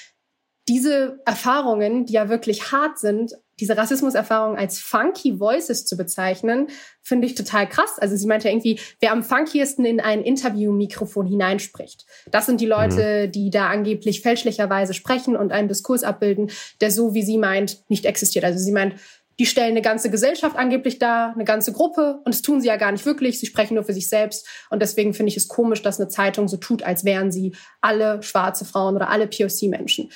diese 0.69 1.21
Erfahrungen, 1.27 2.07
die 2.07 2.15
ja 2.15 2.31
wirklich 2.31 2.73
hart 2.73 2.99
sind, 2.99 3.35
diese 3.61 3.77
Rassismuserfahrung 3.77 4.57
als 4.57 4.81
funky 4.81 5.39
Voices 5.39 5.87
zu 5.87 5.97
bezeichnen, 5.97 6.69
finde 7.03 7.27
ich 7.27 7.35
total 7.35 7.69
krass. 7.69 7.99
Also 7.99 8.17
sie 8.17 8.27
meinte 8.27 8.49
ja 8.49 8.55
irgendwie, 8.55 8.81
wer 9.01 9.13
am 9.13 9.23
funkiesten 9.23 9.85
in 9.85 10.01
ein 10.01 10.23
Interview-Mikrofon 10.23 11.27
hineinspricht. 11.27 12.07
Das 12.31 12.47
sind 12.47 12.61
die 12.61 12.67
Leute, 12.67 13.27
mhm. 13.27 13.33
die 13.33 13.51
da 13.51 13.69
angeblich 13.69 14.23
fälschlicherweise 14.23 14.95
sprechen 14.95 15.37
und 15.37 15.53
einen 15.53 15.69
Diskurs 15.69 16.03
abbilden, 16.03 16.51
der 16.81 16.91
so, 16.91 17.15
wie 17.15 17.23
sie 17.23 17.39
meint, 17.39 17.83
nicht 17.89 18.07
existiert. 18.07 18.45
Also 18.45 18.59
sie 18.59 18.73
meint, 18.73 18.97
die 19.39 19.47
stellen 19.47 19.71
eine 19.71 19.83
ganze 19.83 20.11
Gesellschaft 20.11 20.57
angeblich 20.57 20.99
dar, 20.99 21.35
eine 21.35 21.45
ganze 21.45 21.73
Gruppe 21.73 22.21
und 22.25 22.35
das 22.35 22.43
tun 22.43 22.61
sie 22.61 22.69
ja 22.69 22.77
gar 22.77 22.93
nicht 22.93 23.05
wirklich. 23.05 23.41
Sie 23.41 23.47
sprechen 23.47 23.75
nur 23.75 23.85
für 23.85 23.93
sich 23.93 24.09
selbst 24.09 24.47
und 24.71 24.81
deswegen 24.81 25.13
finde 25.13 25.31
ich 25.31 25.37
es 25.37 25.49
komisch, 25.49 25.83
dass 25.83 25.99
eine 25.99 26.09
Zeitung 26.09 26.47
so 26.47 26.57
tut, 26.57 26.83
als 26.83 27.05
wären 27.05 27.33
sie 27.33 27.55
alle 27.81 28.23
schwarze 28.23 28.65
Frauen 28.65 28.95
oder 28.95 29.09
alle 29.09 29.27
POC-Menschen. 29.27 30.11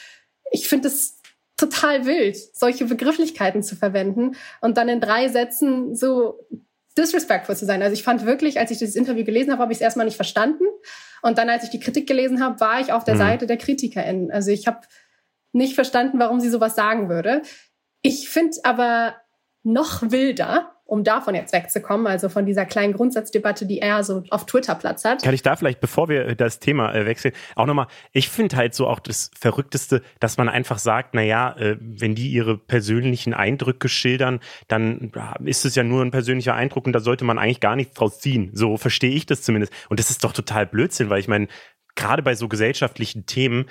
Ich 0.50 0.68
finde 0.68 0.88
es 0.88 1.17
total 1.58 2.06
wild, 2.06 2.36
solche 2.56 2.86
Begrifflichkeiten 2.86 3.62
zu 3.62 3.76
verwenden 3.76 4.36
und 4.62 4.78
dann 4.78 4.88
in 4.88 5.00
drei 5.00 5.28
Sätzen 5.28 5.94
so 5.94 6.46
disrespectful 6.96 7.56
zu 7.56 7.66
sein. 7.66 7.82
Also 7.82 7.92
ich 7.92 8.02
fand 8.02 8.24
wirklich, 8.24 8.58
als 8.58 8.70
ich 8.70 8.78
dieses 8.78 8.96
Interview 8.96 9.24
gelesen 9.24 9.52
habe, 9.52 9.62
habe 9.62 9.72
ich 9.72 9.78
es 9.78 9.82
erstmal 9.82 10.06
nicht 10.06 10.16
verstanden. 10.16 10.64
Und 11.20 11.36
dann, 11.36 11.50
als 11.50 11.64
ich 11.64 11.70
die 11.70 11.80
Kritik 11.80 12.06
gelesen 12.06 12.42
habe, 12.42 12.60
war 12.60 12.80
ich 12.80 12.92
auf 12.92 13.04
der 13.04 13.14
mhm. 13.14 13.18
Seite 13.18 13.46
der 13.46 13.56
KritikerInnen. 13.56 14.30
Also 14.30 14.50
ich 14.50 14.66
habe 14.66 14.80
nicht 15.52 15.74
verstanden, 15.74 16.18
warum 16.18 16.40
sie 16.40 16.48
sowas 16.48 16.74
sagen 16.74 17.08
würde. 17.08 17.42
Ich 18.02 18.28
finde 18.28 18.56
aber 18.62 19.16
noch 19.62 20.10
wilder, 20.10 20.77
um 20.88 21.04
davon 21.04 21.34
jetzt 21.34 21.52
wegzukommen, 21.52 22.06
also 22.06 22.30
von 22.30 22.46
dieser 22.46 22.64
kleinen 22.64 22.94
Grundsatzdebatte, 22.94 23.66
die 23.66 23.78
er 23.78 24.02
so 24.04 24.24
auf 24.30 24.46
Twitter 24.46 24.74
Platz 24.74 25.04
hat. 25.04 25.22
Kann 25.22 25.34
ich 25.34 25.42
da 25.42 25.54
vielleicht, 25.54 25.80
bevor 25.80 26.08
wir 26.08 26.34
das 26.34 26.60
Thema 26.60 26.94
äh, 26.94 27.04
wechseln, 27.04 27.34
auch 27.56 27.66
nochmal, 27.66 27.88
ich 28.12 28.30
finde 28.30 28.56
halt 28.56 28.74
so 28.74 28.86
auch 28.86 28.98
das 28.98 29.30
Verrückteste, 29.38 30.00
dass 30.18 30.38
man 30.38 30.48
einfach 30.48 30.78
sagt, 30.78 31.12
naja, 31.12 31.54
äh, 31.58 31.76
wenn 31.78 32.14
die 32.14 32.30
ihre 32.30 32.56
persönlichen 32.56 33.34
Eindrücke 33.34 33.90
schildern, 33.90 34.40
dann 34.66 35.12
ist 35.44 35.66
es 35.66 35.74
ja 35.74 35.84
nur 35.84 36.02
ein 36.02 36.10
persönlicher 36.10 36.54
Eindruck 36.54 36.86
und 36.86 36.94
da 36.94 37.00
sollte 37.00 37.26
man 37.26 37.38
eigentlich 37.38 37.60
gar 37.60 37.76
nichts 37.76 37.94
draus 37.94 38.18
ziehen. 38.20 38.50
So 38.54 38.78
verstehe 38.78 39.10
ich 39.10 39.26
das 39.26 39.42
zumindest. 39.42 39.74
Und 39.90 40.00
das 40.00 40.08
ist 40.08 40.24
doch 40.24 40.32
total 40.32 40.66
Blödsinn, 40.66 41.10
weil 41.10 41.20
ich 41.20 41.28
meine, 41.28 41.48
gerade 41.96 42.22
bei 42.22 42.34
so 42.34 42.48
gesellschaftlichen 42.48 43.26
Themen, 43.26 43.66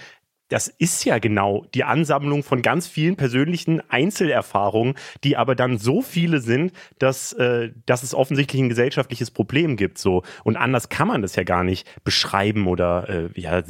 das 0.50 0.68
ist 0.68 1.04
ja 1.04 1.20
genau 1.20 1.66
die 1.74 1.84
Ansammlung 1.84 2.44
von 2.44 2.62
ganz 2.62 2.88
vielen 2.88 3.16
persönlichen 3.16 3.82
Einzelerfahrungen, 3.90 4.96
die 5.24 5.38
aber 5.38 5.56
dann 5.56 5.78
so 5.78 6.02
viele 6.02 6.40
sind, 6.40 6.74
dass, 7.00 7.34
äh, 7.34 7.72
dass 7.86 8.04
es 8.04 8.14
offensichtlich 8.14 8.62
ein 8.62 8.70
gesellschaftliches 8.70 9.32
Problem 9.32 9.76
gibt. 9.76 9.98
So. 9.98 10.24
Und 10.44 10.56
anders 10.58 10.90
kann 10.90 11.08
man 11.08 11.22
das 11.22 11.36
ja 11.36 11.44
gar 11.44 11.64
nicht 11.64 11.88
beschreiben 12.04 12.68
oder 12.68 13.10
äh, 13.10 13.30
ja, 13.40 13.64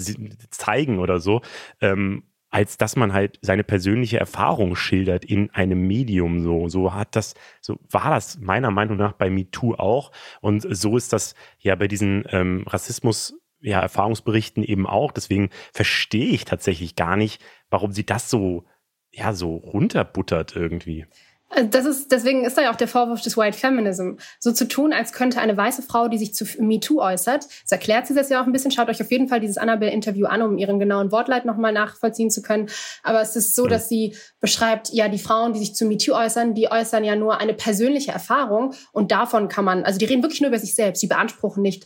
zeigen 0.49 0.99
oder 0.99 1.19
so. 1.19 1.41
Ähm, 1.81 2.23
als 2.49 2.77
dass 2.77 2.95
man 2.95 3.11
halt 3.11 3.39
seine 3.41 3.63
persönliche 3.63 4.19
Erfahrung 4.19 4.75
schildert 4.75 5.25
in 5.25 5.49
einem 5.51 5.85
Medium 5.85 6.41
so 6.41 6.69
so 6.69 6.93
hat 6.93 7.15
das 7.15 7.33
so 7.59 7.77
war 7.89 8.09
das 8.09 8.39
meiner 8.39 8.71
Meinung 8.71 8.95
nach 8.95 9.11
bei 9.11 9.29
MeToo 9.29 9.75
auch 9.75 10.11
und 10.39 10.65
so 10.69 10.95
ist 10.95 11.11
das 11.11 11.35
ja 11.59 11.75
bei 11.75 11.89
diesen 11.89 12.23
ähm, 12.29 12.63
Rassismus 12.65 13.37
ja, 13.67 13.81
Erfahrungsberichten 13.81 14.63
eben 14.63 14.87
auch. 14.87 15.11
Deswegen 15.11 15.49
verstehe 15.73 16.27
ich 16.27 16.45
tatsächlich 16.45 16.95
gar 16.95 17.17
nicht, 17.17 17.43
warum 17.69 17.91
sie 17.91 18.05
das 18.05 18.29
so, 18.29 18.65
ja, 19.11 19.33
so 19.33 19.55
runterbuttert 19.55 20.55
irgendwie. 20.55 21.05
Äh, 21.49 21.67
das 21.67 21.85
ist, 21.85 22.11
deswegen 22.11 22.45
ist 22.45 22.57
da 22.57 22.63
ja 22.63 22.71
auch 22.71 22.75
der 22.75 22.87
Vorwurf 22.87 23.21
des 23.21 23.37
White 23.37 23.57
Feminism. 23.57 24.13
So 24.39 24.51
zu 24.51 24.67
tun, 24.67 24.93
als 24.93 25.13
könnte 25.13 25.39
eine 25.39 25.55
weiße 25.55 25.81
Frau, 25.81 26.07
die 26.07 26.17
sich 26.17 26.33
zu 26.33 26.45
MeToo 26.59 27.01
äußert, 27.01 27.43
so 27.43 27.75
erklärt 27.75 28.07
sie 28.07 28.13
das 28.13 28.29
ja 28.29 28.41
auch 28.41 28.45
ein 28.45 28.51
bisschen, 28.51 28.71
schaut 28.71 28.89
euch 28.89 29.01
auf 29.01 29.11
jeden 29.11 29.27
Fall 29.27 29.39
dieses 29.39 29.57
Annabelle-Interview 29.57 30.25
an, 30.25 30.41
um 30.41 30.57
ihren 30.57 30.79
genauen 30.79 31.11
Wortleit 31.11 31.45
nochmal 31.45 31.73
nachvollziehen 31.73 32.29
zu 32.29 32.41
können. 32.41 32.67
Aber 33.03 33.21
es 33.21 33.35
ist 33.35 33.55
so, 33.55 33.65
mhm. 33.65 33.69
dass 33.69 33.89
sie 33.89 34.15
beschreibt, 34.39 34.89
ja, 34.93 35.07
die 35.07 35.19
Frauen, 35.19 35.53
die 35.53 35.59
sich 35.59 35.75
zu 35.75 35.85
MeToo 35.85 36.13
äußern, 36.13 36.53
die 36.53 36.69
äußern 36.69 37.03
ja 37.03 37.15
nur 37.15 37.39
eine 37.39 37.53
persönliche 37.53 38.11
Erfahrung 38.11 38.73
und 38.91 39.11
davon 39.11 39.47
kann 39.47 39.65
man, 39.65 39.83
also 39.83 39.99
die 39.99 40.05
reden 40.05 40.23
wirklich 40.23 40.41
nur 40.41 40.49
über 40.49 40.59
sich 40.59 40.75
selbst, 40.75 41.01
die 41.01 41.07
beanspruchen 41.07 41.63
nicht, 41.63 41.85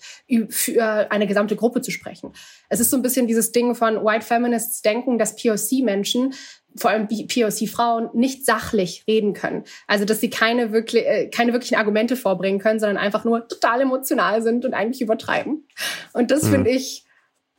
für 0.49 1.11
eine 1.11 1.27
gesamte 1.27 1.55
Gruppe 1.55 1.81
zu 1.81 1.91
sprechen. 1.91 2.33
Es 2.69 2.79
ist 2.79 2.89
so 2.89 2.97
ein 2.97 3.01
bisschen 3.01 3.27
dieses 3.27 3.51
Ding 3.51 3.75
von 3.75 4.03
White 4.03 4.25
Feminists 4.25 4.81
denken, 4.81 5.17
dass 5.17 5.35
POC-Menschen 5.35 6.33
vor 6.75 6.91
allem 6.91 7.07
POC-Frauen 7.07 8.09
nicht 8.13 8.45
sachlich 8.45 9.03
reden 9.07 9.33
können. 9.33 9.63
Also 9.87 10.05
dass 10.05 10.21
sie 10.21 10.29
keine, 10.29 10.71
wirklich, 10.71 11.05
äh, 11.05 11.27
keine 11.27 11.53
wirklichen 11.53 11.75
Argumente 11.75 12.15
vorbringen 12.15 12.59
können, 12.59 12.79
sondern 12.79 12.97
einfach 12.97 13.23
nur 13.23 13.47
total 13.47 13.81
emotional 13.81 14.41
sind 14.41 14.65
und 14.65 14.73
eigentlich 14.73 15.01
übertreiben. 15.01 15.67
Und 16.13 16.31
das 16.31 16.43
mhm. 16.43 16.51
finde 16.51 16.69
ich, 16.71 17.05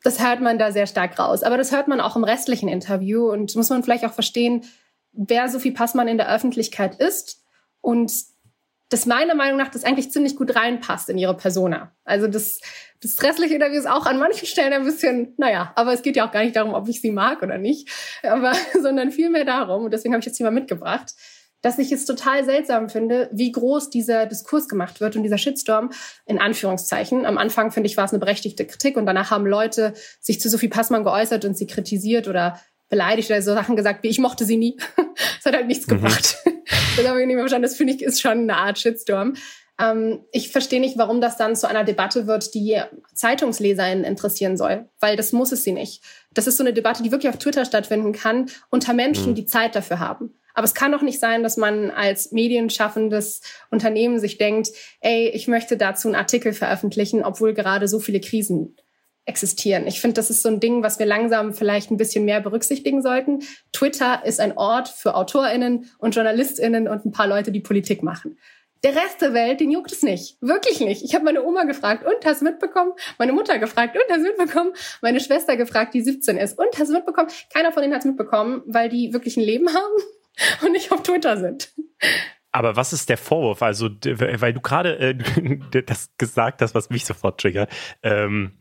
das 0.02 0.24
hört 0.24 0.40
man 0.40 0.58
da 0.58 0.72
sehr 0.72 0.86
stark 0.86 1.18
raus. 1.18 1.42
Aber 1.42 1.56
das 1.56 1.72
hört 1.72 1.88
man 1.88 2.00
auch 2.00 2.16
im 2.16 2.24
restlichen 2.24 2.68
Interview 2.68 3.30
und 3.30 3.54
muss 3.54 3.70
man 3.70 3.82
vielleicht 3.82 4.04
auch 4.04 4.12
verstehen, 4.12 4.64
wer 5.12 5.48
Sophie 5.48 5.70
Passmann 5.70 6.08
in 6.08 6.16
der 6.16 6.34
Öffentlichkeit 6.34 6.96
ist 6.96 7.42
und 7.80 8.12
das 8.92 9.06
meiner 9.06 9.34
Meinung 9.34 9.56
nach 9.56 9.70
das 9.70 9.84
eigentlich 9.84 10.10
ziemlich 10.10 10.36
gut 10.36 10.54
reinpasst 10.54 11.08
in 11.08 11.16
ihre 11.16 11.36
Persona. 11.36 11.94
Also 12.04 12.26
das, 12.26 12.60
das 13.00 13.22
restliche 13.22 13.54
Interview 13.54 13.78
ist 13.78 13.88
auch 13.88 14.04
an 14.04 14.18
manchen 14.18 14.46
Stellen 14.46 14.72
ein 14.72 14.84
bisschen, 14.84 15.34
naja, 15.38 15.72
aber 15.76 15.94
es 15.94 16.02
geht 16.02 16.16
ja 16.16 16.26
auch 16.26 16.32
gar 16.32 16.42
nicht 16.42 16.56
darum, 16.56 16.74
ob 16.74 16.88
ich 16.88 17.00
sie 17.00 17.10
mag 17.10 17.42
oder 17.42 17.56
nicht, 17.56 17.88
aber, 18.22 18.52
sondern 18.82 19.10
vielmehr 19.10 19.44
darum, 19.44 19.84
und 19.84 19.92
deswegen 19.92 20.12
habe 20.12 20.20
ich 20.20 20.26
jetzt 20.26 20.36
hier 20.36 20.46
mal 20.46 20.52
mitgebracht, 20.52 21.14
dass 21.62 21.78
ich 21.78 21.92
es 21.92 22.04
total 22.04 22.44
seltsam 22.44 22.88
finde, 22.88 23.30
wie 23.32 23.52
groß 23.52 23.88
dieser 23.88 24.26
Diskurs 24.26 24.68
gemacht 24.68 25.00
wird 25.00 25.16
und 25.16 25.22
dieser 25.22 25.38
Shitstorm 25.38 25.90
in 26.26 26.38
Anführungszeichen. 26.38 27.24
Am 27.24 27.38
Anfang 27.38 27.70
finde 27.70 27.86
ich 27.86 27.96
war 27.96 28.04
es 28.04 28.10
eine 28.10 28.18
berechtigte 28.18 28.66
Kritik 28.66 28.96
und 28.96 29.06
danach 29.06 29.30
haben 29.30 29.46
Leute 29.46 29.94
sich 30.20 30.40
zu 30.40 30.48
Sophie 30.48 30.68
Passmann 30.68 31.04
geäußert 31.04 31.44
und 31.44 31.56
sie 31.56 31.68
kritisiert 31.68 32.26
oder 32.26 32.60
beleidigt 32.92 33.30
oder 33.30 33.40
so 33.40 33.54
Sachen 33.54 33.74
gesagt 33.74 34.02
wie 34.02 34.08
ich 34.08 34.18
mochte 34.18 34.44
sie 34.44 34.58
nie. 34.58 34.76
das 34.96 35.46
hat 35.46 35.56
halt 35.56 35.66
nichts 35.66 35.86
mhm. 35.86 35.92
gebracht. 35.92 36.36
das 36.96 37.08
habe 37.08 37.20
ich 37.20 37.26
nicht 37.26 37.34
mehr 37.34 37.44
verstanden. 37.44 37.64
Das 37.64 37.76
finde 37.76 37.94
ich 37.94 38.02
ist 38.02 38.20
schon 38.20 38.32
eine 38.32 38.56
Art 38.58 38.78
Shitstorm. 38.78 39.32
Ähm, 39.80 40.20
ich 40.30 40.50
verstehe 40.50 40.78
nicht, 40.78 40.98
warum 40.98 41.22
das 41.22 41.38
dann 41.38 41.56
zu 41.56 41.66
einer 41.66 41.84
Debatte 41.84 42.26
wird, 42.26 42.52
die 42.54 42.78
ZeitungsleserInnen 43.14 44.04
interessieren 44.04 44.58
soll, 44.58 44.90
weil 45.00 45.16
das 45.16 45.32
muss 45.32 45.52
es 45.52 45.64
sie 45.64 45.72
nicht. 45.72 46.04
Das 46.34 46.46
ist 46.46 46.58
so 46.58 46.62
eine 46.62 46.74
Debatte, 46.74 47.02
die 47.02 47.10
wirklich 47.10 47.30
auf 47.30 47.38
Twitter 47.38 47.64
stattfinden 47.64 48.12
kann, 48.12 48.50
unter 48.68 48.92
Menschen, 48.92 49.30
mhm. 49.30 49.36
die 49.36 49.46
Zeit 49.46 49.74
dafür 49.74 49.98
haben. 49.98 50.38
Aber 50.52 50.66
es 50.66 50.74
kann 50.74 50.92
doch 50.92 51.00
nicht 51.00 51.18
sein, 51.18 51.42
dass 51.42 51.56
man 51.56 51.90
als 51.90 52.30
medienschaffendes 52.30 53.40
Unternehmen 53.70 54.18
sich 54.18 54.36
denkt, 54.36 54.68
ey, 55.00 55.28
ich 55.30 55.48
möchte 55.48 55.78
dazu 55.78 56.08
einen 56.08 56.14
Artikel 56.14 56.52
veröffentlichen, 56.52 57.24
obwohl 57.24 57.54
gerade 57.54 57.88
so 57.88 58.00
viele 58.00 58.20
Krisen 58.20 58.76
existieren. 59.24 59.86
Ich 59.86 60.00
finde, 60.00 60.14
das 60.14 60.30
ist 60.30 60.42
so 60.42 60.48
ein 60.48 60.60
Ding, 60.60 60.82
was 60.82 60.98
wir 60.98 61.06
langsam 61.06 61.52
vielleicht 61.52 61.90
ein 61.90 61.96
bisschen 61.96 62.24
mehr 62.24 62.40
berücksichtigen 62.40 63.02
sollten. 63.02 63.40
Twitter 63.72 64.24
ist 64.24 64.40
ein 64.40 64.56
Ort 64.56 64.88
für 64.88 65.14
AutorInnen 65.14 65.90
und 65.98 66.14
JournalistInnen 66.14 66.88
und 66.88 67.04
ein 67.04 67.12
paar 67.12 67.26
Leute, 67.26 67.52
die 67.52 67.60
Politik 67.60 68.02
machen. 68.02 68.36
Der 68.84 68.96
Rest 68.96 69.22
der 69.22 69.32
Welt, 69.32 69.60
den 69.60 69.70
juckt 69.70 69.92
es 69.92 70.02
nicht. 70.02 70.36
Wirklich 70.40 70.80
nicht. 70.80 71.04
Ich 71.04 71.14
habe 71.14 71.24
meine 71.24 71.44
Oma 71.44 71.62
gefragt, 71.62 72.04
und 72.04 72.24
hast 72.24 72.42
mitbekommen? 72.42 72.92
Meine 73.16 73.32
Mutter 73.32 73.58
gefragt, 73.60 73.94
und 73.94 74.12
hast 74.12 74.22
mitbekommen? 74.22 74.72
Meine 75.00 75.20
Schwester 75.20 75.56
gefragt, 75.56 75.94
die 75.94 76.02
17 76.02 76.36
ist, 76.36 76.58
und 76.58 76.76
hast 76.76 76.90
mitbekommen? 76.90 77.28
Keiner 77.54 77.70
von 77.70 77.82
denen 77.82 77.94
hat 77.94 78.00
es 78.00 78.06
mitbekommen, 78.06 78.62
weil 78.66 78.88
die 78.88 79.12
wirklich 79.12 79.36
ein 79.36 79.44
Leben 79.44 79.68
haben 79.68 80.02
und 80.64 80.72
nicht 80.72 80.90
auf 80.90 81.04
Twitter 81.04 81.36
sind. 81.36 81.72
Aber 82.50 82.74
was 82.74 82.92
ist 82.92 83.08
der 83.08 83.18
Vorwurf? 83.18 83.62
Also, 83.62 83.88
weil 83.88 84.52
du 84.52 84.60
gerade 84.60 84.98
äh, 84.98 85.14
das 85.86 86.10
gesagt 86.18 86.60
hast, 86.60 86.74
was 86.74 86.90
mich 86.90 87.04
sofort 87.04 87.40
triggert. 87.40 87.70
Ähm, 88.02 88.58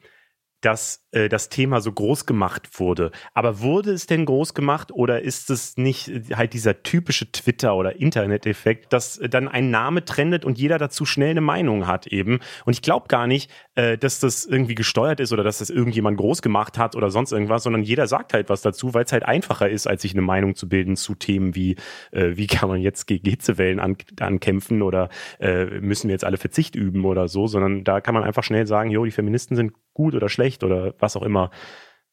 dass 0.61 1.05
äh, 1.11 1.27
das 1.27 1.49
Thema 1.49 1.81
so 1.81 1.91
groß 1.91 2.25
gemacht 2.25 2.79
wurde. 2.79 3.11
Aber 3.33 3.59
wurde 3.59 3.91
es 3.91 4.05
denn 4.05 4.25
groß 4.25 4.53
gemacht 4.53 4.91
oder 4.91 5.21
ist 5.21 5.49
es 5.49 5.77
nicht 5.77 6.07
äh, 6.07 6.21
halt 6.35 6.53
dieser 6.53 6.83
typische 6.83 7.31
Twitter- 7.31 7.75
oder 7.75 7.99
Internet-Effekt, 7.99 8.93
dass 8.93 9.17
äh, 9.17 9.27
dann 9.27 9.47
ein 9.47 9.71
Name 9.71 10.05
trendet 10.05 10.45
und 10.45 10.57
jeder 10.57 10.77
dazu 10.77 11.05
schnell 11.05 11.31
eine 11.31 11.41
Meinung 11.41 11.87
hat 11.87 12.07
eben? 12.07 12.39
Und 12.65 12.73
ich 12.73 12.81
glaube 12.81 13.07
gar 13.07 13.27
nicht, 13.27 13.51
äh, 13.75 13.97
dass 13.97 14.19
das 14.19 14.45
irgendwie 14.45 14.75
gesteuert 14.75 15.19
ist 15.19 15.31
oder 15.31 15.43
dass 15.43 15.59
das 15.59 15.69
irgendjemand 15.69 16.17
groß 16.17 16.41
gemacht 16.41 16.77
hat 16.77 16.95
oder 16.95 17.09
sonst 17.09 17.31
irgendwas, 17.31 17.63
sondern 17.63 17.83
jeder 17.83 18.07
sagt 18.07 18.33
halt 18.33 18.49
was 18.49 18.61
dazu, 18.61 18.93
weil 18.93 19.05
es 19.05 19.11
halt 19.11 19.23
einfacher 19.23 19.69
ist, 19.69 19.87
als 19.87 20.01
sich 20.01 20.13
eine 20.13 20.21
Meinung 20.21 20.55
zu 20.55 20.67
bilden 20.67 20.95
zu 20.95 21.15
Themen 21.15 21.55
wie, 21.55 21.75
äh, 22.11 22.31
wie 22.35 22.47
kann 22.47 22.69
man 22.69 22.81
jetzt 22.81 23.07
gegen 23.07 23.29
Hitzewellen 23.29 23.79
an, 23.79 23.95
ankämpfen 24.19 24.81
oder 24.81 25.09
äh, 25.39 25.65
müssen 25.79 26.07
wir 26.07 26.13
jetzt 26.13 26.25
alle 26.25 26.37
Verzicht 26.37 26.75
üben 26.75 27.05
oder 27.05 27.27
so, 27.27 27.47
sondern 27.47 27.83
da 27.83 28.01
kann 28.01 28.13
man 28.13 28.23
einfach 28.23 28.43
schnell 28.43 28.67
sagen, 28.67 28.91
jo, 28.91 29.05
die 29.05 29.11
Feministen 29.11 29.55
sind 29.55 29.73
gut 29.93 30.15
oder 30.15 30.29
schlecht 30.29 30.63
oder 30.63 30.93
was 30.99 31.15
auch 31.15 31.23
immer. 31.23 31.51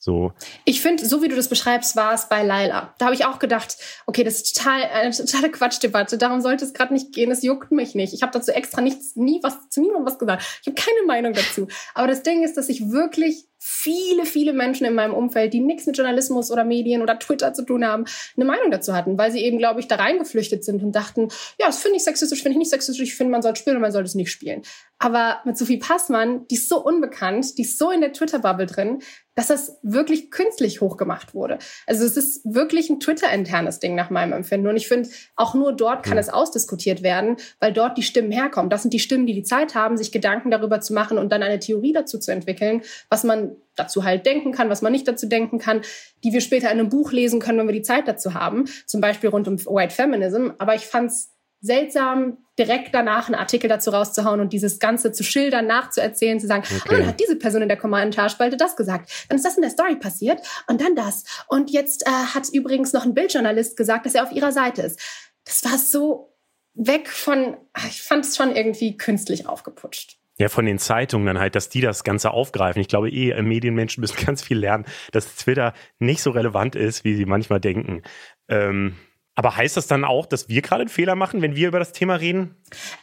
So. 0.01 0.33
Ich 0.65 0.81
finde, 0.81 1.05
so 1.05 1.23
wie 1.23 1.29
du 1.29 1.35
das 1.35 1.49
beschreibst, 1.49 1.97
war 1.97 2.15
es 2.15 2.29
bei 2.29 2.45
Laila. 2.45 2.95
Da 2.99 3.07
habe 3.07 3.17
ich 3.17 3.25
auch 3.25 3.41
gedacht, 3.41 3.77
okay, 4.07 4.23
das 4.23 4.37
ist 4.37 4.57
total 4.57 4.83
eine 4.85 5.11
totale 5.11 5.51
Quatschdebatte. 5.51 6.19
Darum 6.19 6.41
sollte 6.41 6.65
es 6.65 6.73
gerade 6.73 6.93
nicht 6.93 7.13
gehen. 7.13 7.33
Es 7.33 7.43
juckt 7.43 7.73
mich 7.73 7.97
nicht. 7.97 8.15
Ich 8.15 8.23
habe 8.23 8.31
dazu 8.33 8.53
extra 8.53 8.81
nichts, 8.81 9.17
nie 9.17 9.41
was 9.43 9.69
zu 9.71 9.81
niemandem 9.81 10.07
was 10.07 10.19
gesagt. 10.19 10.45
Ich 10.63 10.69
habe 10.69 10.81
keine 10.81 11.05
Meinung 11.07 11.33
dazu. 11.33 11.67
Aber 11.95 12.07
das 12.07 12.23
Ding 12.23 12.45
ist, 12.45 12.57
dass 12.57 12.69
ich 12.69 12.91
wirklich 12.91 13.48
viele, 13.59 14.25
viele 14.25 14.53
Menschen 14.53 14.87
in 14.87 14.95
meinem 14.95 15.15
Umfeld, 15.15 15.53
die 15.53 15.61
nichts 15.61 15.87
mit 15.87 15.97
Journalismus 15.97 16.51
oder 16.51 16.65
Medien 16.65 17.03
oder 17.03 17.19
Twitter 17.19 17.53
zu 17.53 17.65
tun 17.65 17.85
haben, 17.85 18.05
eine 18.37 18.45
Meinung 18.45 18.71
dazu 18.71 18.95
hatten, 18.95 19.19
weil 19.19 19.33
sie 19.33 19.45
eben, 19.45 19.59
glaube 19.59 19.81
ich, 19.81 19.89
da 19.89 19.97
reingeflüchtet 19.97 20.65
sind 20.65 20.83
und 20.83 20.93
dachten, 20.93 21.29
ja, 21.59 21.67
das 21.67 21.79
finde 21.79 21.97
ich 21.97 22.05
sexistisch, 22.05 22.43
finde 22.43 22.53
ich 22.53 22.59
nicht 22.59 22.71
sexistisch, 22.71 23.09
ich 23.09 23.17
finde, 23.17 23.33
man 23.33 23.43
soll 23.43 23.57
spielen 23.57 23.77
und 23.77 23.83
man 23.83 23.93
soll 23.93 24.05
es 24.05 24.15
nicht 24.15 24.31
spielen. 24.31 24.63
Aber 25.01 25.41
mit 25.45 25.57
Sophie 25.57 25.79
Passmann, 25.79 26.47
die 26.49 26.57
ist 26.57 26.69
so 26.69 26.83
unbekannt, 26.83 27.57
die 27.57 27.63
ist 27.63 27.79
so 27.79 27.91
in 27.91 28.01
der 28.01 28.13
Twitter-Bubble 28.13 28.67
drin, 28.67 29.01
dass 29.37 29.47
das 29.47 29.79
wirklich 29.83 30.33
künstlich 30.33 30.81
hochgemacht 30.81 31.33
wurde. 31.33 31.61
Also 31.87 32.05
es 32.05 32.17
ist 32.17 32.41
wirklich 32.45 32.91
ein 32.91 32.99
Twitter-internes 32.99 33.79
Ding 33.79 33.95
nach 33.95 34.11
meinem 34.11 34.33
Empfinden. 34.33 34.67
Und 34.67 34.77
ich 34.77 34.89
finde, 34.89 35.09
auch 35.37 35.55
nur 35.55 35.73
dort 35.73 36.05
kann 36.05 36.19
es 36.19 36.29
ausdiskutiert 36.29 37.05
werden, 37.05 37.37
weil 37.61 37.73
dort 37.73 37.97
die 37.97 38.03
Stimmen 38.03 38.33
herkommen. 38.33 38.69
Das 38.69 38.83
sind 38.83 38.93
die 38.93 38.99
Stimmen, 38.99 39.27
die 39.27 39.35
die 39.35 39.45
Zeit 39.45 39.77
haben, 39.77 39.97
sich 39.97 40.11
Gedanken 40.11 40.51
darüber 40.51 40.81
zu 40.81 40.93
machen 40.93 41.19
und 41.19 41.31
dann 41.31 41.45
eine 41.45 41.61
Theorie 41.61 41.93
dazu 41.93 42.19
zu 42.19 42.33
entwickeln, 42.33 42.83
was 43.11 43.23
man 43.23 43.48
dazu 43.77 44.05
halt 44.05 44.27
denken 44.27 44.53
kann, 44.53 44.71
was 44.71 44.83
man 44.83 44.93
nicht 44.93 45.07
dazu 45.07 45.27
denken 45.27 45.59
kann, 45.59 45.83
die 46.25 46.33
wir 46.33 46.41
später 46.41 46.71
in 46.71 46.79
einem 46.79 46.89
Buch 46.89 47.13
lesen 47.13 47.41
können, 47.41 47.59
wenn 47.59 47.69
wir 47.69 47.75
die 47.75 47.83
Zeit 47.83 48.09
dazu 48.09 48.35
haben. 48.35 48.67
Zum 48.87 49.01
Beispiel 49.01 49.31
rund 49.31 49.49
um 49.49 49.59
White 49.59 49.95
Feminism. 49.95 50.49
Aber 50.59 50.75
ich 50.75 50.87
fand's 50.87 51.35
seltsam, 51.61 52.39
direkt 52.59 52.95
danach 52.95 53.27
einen 53.27 53.35
Artikel 53.35 53.69
dazu 53.69 53.91
rauszuhauen 53.91 54.41
und 54.41 54.53
dieses 54.53 54.79
Ganze 54.79 55.13
zu 55.13 55.25
schildern, 55.25 55.67
nachzuerzählen, 55.67 56.39
zu 56.39 56.47
sagen, 56.47 56.65
okay. 56.85 57.03
ah, 57.03 57.07
hat 57.07 57.21
diese 57.21 57.37
Person 57.37 57.63
in 57.63 57.69
der 57.69 57.77
Kommentarspalte 57.77 58.57
das 58.57 58.77
gesagt, 58.77 59.11
dann 59.29 59.37
ist 59.37 59.45
das 59.45 59.57
in 59.57 59.63
der 59.63 59.71
Story 59.71 59.97
passiert 59.97 60.41
und 60.69 60.81
dann 60.81 60.95
das. 60.95 61.25
Und 61.49 61.71
jetzt 61.71 62.07
äh, 62.07 62.11
hat 62.11 62.49
übrigens 62.53 62.93
noch 62.93 63.05
ein 63.05 63.15
Bildjournalist 63.15 63.77
gesagt, 63.77 64.07
dass 64.07 64.15
er 64.15 64.25
auf 64.25 64.33
ihrer 64.33 64.53
Seite 64.53 64.83
ist. 64.83 65.01
Das 65.45 65.65
war 65.65 65.79
so 65.79 66.37
weg 66.75 67.09
von, 67.09 67.57
ich 67.89 68.03
fand 68.03 68.25
es 68.25 68.37
schon 68.37 68.55
irgendwie 68.55 68.97
künstlich 68.97 69.49
aufgeputscht. 69.49 70.18
Ja, 70.39 70.49
von 70.49 70.67
den 70.67 70.79
Zeitungen 70.79 71.27
dann 71.27 71.39
halt, 71.41 71.57
dass 71.57 71.69
die 71.69 71.81
das 71.81 72.05
Ganze 72.05 72.31
aufgreifen. 72.31 72.81
Ich 72.81 72.89
glaube 72.89 73.11
eh, 73.11 73.41
Medienmenschen 73.43 74.01
müssen 74.01 74.17
ganz 74.25 74.43
viel 74.43 74.59
lernen, 74.59 74.85
dass 75.13 75.37
Twitter 75.37 75.75
nicht 75.99 76.23
so 76.23 76.31
relevant 76.31 76.77
ist, 76.77 77.05
wie 77.05 77.15
sie 77.15 77.27
manchmal 77.27 77.61
denken. 77.61 78.03
Ähm, 78.49 78.97
aber 79.39 79.57
heißt 79.57 79.77
das 79.77 79.87
dann 79.87 80.05
auch, 80.05 80.27
dass 80.27 80.49
wir 80.49 80.63
gerade 80.63 80.81
einen 80.81 80.89
Fehler 80.89 81.15
machen, 81.15 81.43
wenn 81.43 81.55
wir 81.55 81.69
über 81.69 81.79
das 81.79 81.93
Thema 81.93 82.17
reden? 82.17 82.57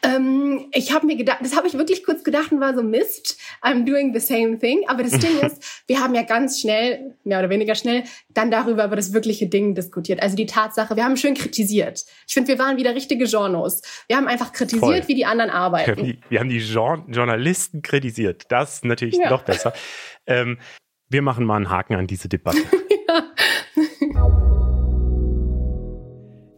Ähm, 0.03 0.65
ich 0.73 0.91
habe 0.91 1.05
mir 1.05 1.15
gedacht, 1.15 1.37
das 1.41 1.55
habe 1.55 1.65
ich 1.65 1.75
wirklich 1.75 2.03
kurz 2.03 2.25
gedacht 2.25 2.51
und 2.51 2.59
war 2.59 2.75
so 2.75 2.83
Mist. 2.83 3.39
I'm 3.61 3.85
doing 3.85 4.13
the 4.13 4.19
same 4.19 4.59
thing. 4.59 4.81
Aber 4.87 5.01
das 5.03 5.17
Ding 5.17 5.39
ist, 5.41 5.83
wir 5.87 6.01
haben 6.01 6.13
ja 6.13 6.23
ganz 6.23 6.59
schnell, 6.59 7.15
mehr 7.23 7.39
oder 7.39 7.49
weniger 7.49 7.73
schnell, 7.73 8.03
dann 8.33 8.51
darüber 8.51 8.83
über 8.83 8.97
das 8.97 9.13
wirkliche 9.13 9.47
Ding 9.47 9.75
diskutiert. 9.75 10.21
Also 10.21 10.35
die 10.35 10.45
Tatsache, 10.45 10.97
wir 10.97 11.05
haben 11.05 11.15
schön 11.15 11.35
kritisiert. 11.35 12.03
Ich 12.27 12.33
finde, 12.33 12.49
wir 12.49 12.59
waren 12.59 12.75
wieder 12.75 12.93
richtige 12.93 13.23
Journos. 13.23 13.81
Wir 14.09 14.17
haben 14.17 14.27
einfach 14.27 14.51
kritisiert, 14.51 14.81
Voll. 14.83 15.07
wie 15.07 15.15
die 15.15 15.25
anderen 15.25 15.51
arbeiten. 15.51 15.87
Wir 15.87 15.95
haben 15.95 16.03
die, 16.03 16.19
wir 16.27 16.39
haben 16.41 16.49
die 16.49 16.57
Journalisten 16.57 17.81
kritisiert. 17.81 18.43
Das 18.49 18.73
ist 18.73 18.83
natürlich 18.83 19.15
ja. 19.15 19.29
noch 19.29 19.43
besser. 19.43 19.71
Ähm, 20.27 20.57
wir 21.07 21.21
machen 21.21 21.45
mal 21.45 21.55
einen 21.55 21.69
Haken 21.69 21.95
an 21.95 22.07
diese 22.07 22.27
Debatte. 22.27 22.57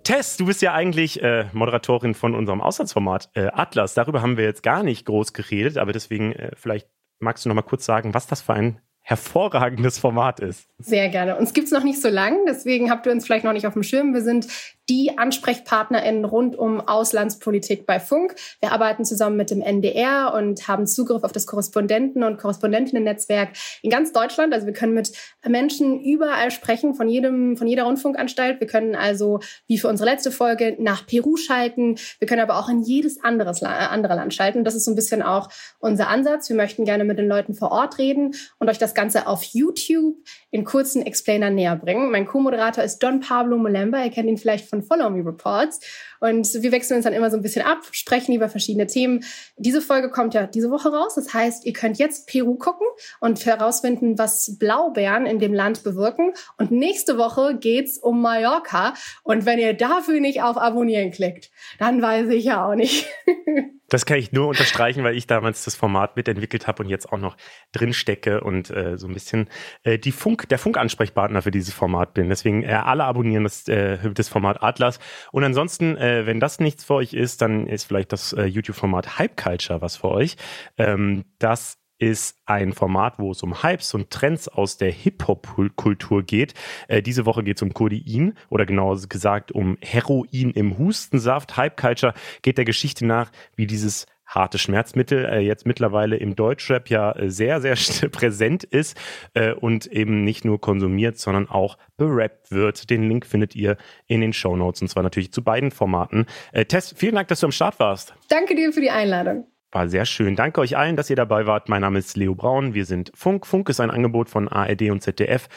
Tess, 0.07 0.37
du 0.37 0.45
bist 0.45 0.61
ja 0.61 0.73
eigentlich 0.73 1.21
äh, 1.21 1.49
Moderatorin 1.51 2.13
von 2.13 2.33
unserem 2.33 2.61
Auslandsformat 2.61 3.29
äh, 3.33 3.47
Atlas. 3.47 3.93
Darüber 3.93 4.21
haben 4.21 4.37
wir 4.37 4.45
jetzt 4.45 4.63
gar 4.63 4.81
nicht 4.81 5.05
groß 5.05 5.33
geredet, 5.33 5.77
aber 5.77 5.91
deswegen 5.91 6.31
äh, 6.31 6.51
vielleicht 6.55 6.87
magst 7.19 7.43
du 7.43 7.49
noch 7.49 7.57
mal 7.57 7.61
kurz 7.61 7.83
sagen, 7.83 8.13
was 8.13 8.25
das 8.25 8.41
für 8.41 8.53
ein 8.53 8.79
hervorragendes 9.07 9.99
Format 9.99 10.41
ist. 10.41 10.67
Sehr 10.79 11.07
gerne. 11.07 11.37
Uns 11.37 11.53
gibt's 11.53 11.71
noch 11.71 11.85
nicht 11.85 12.01
so 12.01 12.09
lang, 12.09 12.45
deswegen 12.45 12.91
habt 12.91 13.05
ihr 13.05 13.13
uns 13.13 13.25
vielleicht 13.25 13.45
noch 13.45 13.53
nicht 13.53 13.65
auf 13.65 13.71
dem 13.71 13.83
Schirm. 13.83 14.13
Wir 14.13 14.21
sind 14.21 14.47
die 14.89 15.17
AnsprechpartnerInnen 15.17 16.25
rund 16.25 16.57
um 16.57 16.81
Auslandspolitik 16.81 17.85
bei 17.85 17.99
Funk. 17.99 18.35
Wir 18.59 18.71
arbeiten 18.73 19.05
zusammen 19.05 19.37
mit 19.37 19.49
dem 19.49 19.61
NDR 19.61 20.33
und 20.33 20.67
haben 20.67 20.87
Zugriff 20.87 21.23
auf 21.23 21.31
das 21.31 21.47
Korrespondenten- 21.47 22.25
und 22.25 22.37
Korrespondentinnen-Netzwerk 22.37 23.49
in 23.81 23.89
ganz 23.89 24.11
Deutschland. 24.11 24.53
Also 24.53 24.65
wir 24.65 24.73
können 24.73 24.93
mit 24.93 25.11
Menschen 25.45 26.01
überall 26.01 26.51
sprechen, 26.51 26.93
von 26.93 27.07
jedem, 27.07 27.57
von 27.57 27.67
jeder 27.67 27.83
Rundfunkanstalt. 27.83 28.59
Wir 28.59 28.67
können 28.67 28.95
also, 28.95 29.39
wie 29.67 29.77
für 29.77 29.87
unsere 29.87 30.09
letzte 30.09 30.31
Folge, 30.31 30.75
nach 30.79 31.05
Peru 31.05 31.37
schalten. 31.37 31.95
Wir 32.19 32.27
können 32.27 32.41
aber 32.41 32.59
auch 32.59 32.69
in 32.69 32.81
jedes 32.81 33.23
anderes, 33.23 33.63
andere 33.63 34.15
Land 34.15 34.33
schalten. 34.33 34.63
Das 34.63 34.75
ist 34.75 34.85
so 34.85 34.91
ein 34.91 34.95
bisschen 34.95 35.21
auch 35.21 35.49
unser 35.79 36.09
Ansatz. 36.09 36.49
Wir 36.49 36.55
möchten 36.55 36.85
gerne 36.85 37.03
mit 37.03 37.17
den 37.17 37.27
Leuten 37.27 37.53
vor 37.53 37.71
Ort 37.71 37.97
reden 37.97 38.35
und 38.59 38.69
euch 38.69 38.77
das 38.77 38.93
Ganze 38.97 39.27
auf 39.27 39.43
YouTube 39.43 40.17
in 40.49 40.65
kurzen 40.65 41.03
Explainer 41.03 41.51
näher 41.51 41.75
bringen. 41.75 42.09
Mein 42.09 42.25
Co-Moderator 42.25 42.83
ist 42.83 42.97
Don 42.97 43.19
Pablo 43.19 43.55
Molemba. 43.57 44.03
Ihr 44.03 44.09
kennt 44.09 44.27
ihn 44.27 44.39
vielleicht 44.39 44.67
von 44.67 44.81
Follow 44.81 45.11
Me 45.11 45.23
Reports. 45.23 45.79
Und 46.19 46.47
wir 46.61 46.71
wechseln 46.71 46.97
uns 46.97 47.03
dann 47.03 47.13
immer 47.13 47.29
so 47.29 47.37
ein 47.37 47.43
bisschen 47.43 47.65
ab, 47.65 47.79
sprechen 47.91 48.33
über 48.33 48.49
verschiedene 48.49 48.87
Themen. 48.87 49.23
Diese 49.57 49.81
Folge 49.81 50.09
kommt 50.09 50.33
ja 50.33 50.47
diese 50.47 50.71
Woche 50.71 50.89
raus. 50.89 51.15
Das 51.15 51.33
heißt, 51.33 51.65
ihr 51.65 51.73
könnt 51.73 51.97
jetzt 51.97 52.27
Peru 52.27 52.55
gucken 52.55 52.87
und 53.19 53.45
herausfinden, 53.45 54.17
was 54.17 54.57
Blaubeeren 54.59 55.25
in 55.25 55.39
dem 55.39 55.53
Land 55.53 55.83
bewirken. 55.83 56.33
Und 56.57 56.71
nächste 56.71 57.17
Woche 57.17 57.57
geht's 57.57 57.97
um 57.97 58.21
Mallorca. 58.21 58.93
Und 59.23 59.45
wenn 59.45 59.59
ihr 59.59 59.73
dafür 59.73 60.19
nicht 60.19 60.41
auf 60.41 60.57
Abonnieren 60.57 61.11
klickt, 61.11 61.51
dann 61.79 62.01
weiß 62.01 62.29
ich 62.29 62.45
ja 62.45 62.65
auch 62.65 62.75
nicht. 62.75 63.07
Das 63.89 64.05
kann 64.05 64.17
ich 64.17 64.33
nur 64.33 64.47
unterstreichen, 64.47 65.03
weil 65.03 65.15
ich 65.15 65.27
damals 65.27 65.63
das 65.63 65.75
Format 65.75 66.17
mitentwickelt 66.17 66.67
habe 66.67 66.83
und 66.83 66.89
jetzt 66.89 67.11
auch 67.11 67.17
noch 67.17 67.37
drin 67.71 67.93
stecke 67.93 68.41
und 68.41 68.69
äh, 68.69 68.97
so 68.97 69.07
ein 69.07 69.13
bisschen 69.13 69.49
äh, 69.83 69.97
die 69.97 70.11
Funk, 70.11 70.49
der 70.49 70.59
Funkansprechpartner 70.59 71.41
für 71.41 71.51
dieses 71.51 71.73
Format 71.73 72.13
bin. 72.13 72.27
Deswegen 72.27 72.63
äh, 72.63 72.73
alle 72.73 73.05
abonnieren 73.05 73.45
das, 73.45 73.67
äh, 73.69 73.97
das 74.13 74.27
Format 74.27 74.61
Atlas. 74.61 74.99
Und 75.31 75.45
ansonsten, 75.45 75.95
äh, 76.07 76.25
wenn 76.25 76.39
das 76.39 76.59
nichts 76.59 76.85
für 76.85 76.95
euch 76.95 77.13
ist, 77.13 77.41
dann 77.41 77.67
ist 77.67 77.85
vielleicht 77.85 78.11
das 78.13 78.33
äh, 78.33 78.45
YouTube-Format 78.45 79.19
Hype 79.19 79.37
Culture 79.37 79.81
was 79.81 79.97
für 79.97 80.09
euch. 80.09 80.37
Ähm, 80.77 81.25
das 81.39 81.77
ist 81.99 82.37
ein 82.45 82.73
Format, 82.73 83.17
wo 83.17 83.31
es 83.31 83.41
um 83.41 83.63
Hypes 83.63 83.93
und 83.93 84.11
Trends 84.11 84.47
aus 84.47 84.77
der 84.77 84.91
Hip-Hop-Kultur 84.91 86.23
geht. 86.23 86.53
Äh, 86.87 87.01
diese 87.01 87.25
Woche 87.25 87.43
geht 87.43 87.57
es 87.57 87.63
um 87.63 87.73
Codein 87.73 88.35
oder 88.49 88.65
genauer 88.65 89.01
gesagt 89.09 89.51
um 89.51 89.77
Heroin 89.81 90.51
im 90.51 90.77
Hustensaft. 90.77 91.57
Hype 91.57 91.77
Culture 91.77 92.13
geht 92.41 92.57
der 92.57 92.65
Geschichte 92.65 93.05
nach, 93.05 93.31
wie 93.55 93.65
dieses 93.65 94.05
harte 94.27 94.57
Schmerzmittel 94.57 95.25
äh, 95.25 95.39
jetzt 95.39 95.65
mittlerweile 95.65 96.17
im 96.17 96.35
Deutschrap 96.35 96.89
ja 96.89 97.13
äh, 97.13 97.29
sehr, 97.29 97.61
sehr 97.61 97.75
präsent 98.11 98.63
ist 98.63 98.97
äh, 99.33 99.53
und 99.53 99.87
eben 99.87 100.23
nicht 100.23 100.45
nur 100.45 100.61
konsumiert, 100.61 101.17
sondern 101.17 101.49
auch 101.49 101.77
berappt 101.95 102.51
wird. 102.51 102.89
Den 102.89 103.07
Link 103.07 103.25
findet 103.25 103.55
ihr 103.55 103.77
in 104.05 104.21
den 104.21 104.33
Show 104.33 104.55
Notes 104.55 104.81
und 104.81 104.89
zwar 104.89 105.03
natürlich 105.03 105.31
zu 105.31 105.43
beiden 105.43 105.71
Formaten. 105.71 106.25
Äh, 106.51 106.65
Tess, 106.65 106.93
vielen 106.95 107.15
Dank, 107.15 107.29
dass 107.29 107.39
du 107.39 107.47
am 107.47 107.51
Start 107.51 107.79
warst. 107.79 108.13
Danke 108.29 108.55
dir 108.55 108.71
für 108.73 108.81
die 108.81 108.91
Einladung. 108.91 109.47
War 109.71 109.89
sehr 109.89 110.05
schön. 110.05 110.35
Danke 110.35 110.61
euch 110.61 110.77
allen, 110.77 110.95
dass 110.95 111.09
ihr 111.09 111.15
dabei 111.15 111.45
wart. 111.45 111.67
Mein 111.67 111.81
Name 111.81 111.99
ist 111.99 112.15
Leo 112.15 112.35
Braun. 112.35 112.73
Wir 112.73 112.85
sind 112.85 113.11
Funk. 113.15 113.45
Funk 113.45 113.67
ist 113.69 113.79
ein 113.79 113.91
Angebot 113.91 114.29
von 114.29 114.47
ARD 114.47 114.83
und 114.91 115.01
ZDF. 115.01 115.49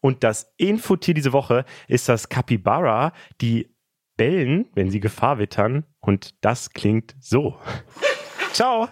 Und 0.00 0.22
das 0.22 0.54
Infotier 0.56 1.14
diese 1.14 1.32
Woche 1.32 1.64
ist 1.88 2.08
das 2.08 2.28
Capybara. 2.28 3.12
Die 3.40 3.74
bellen, 4.16 4.66
wenn 4.74 4.90
sie 4.90 5.00
Gefahr 5.00 5.38
wittern. 5.38 5.84
Und 6.00 6.44
das 6.44 6.70
klingt 6.70 7.16
so. 7.20 7.56
Ciao. 8.56 8.88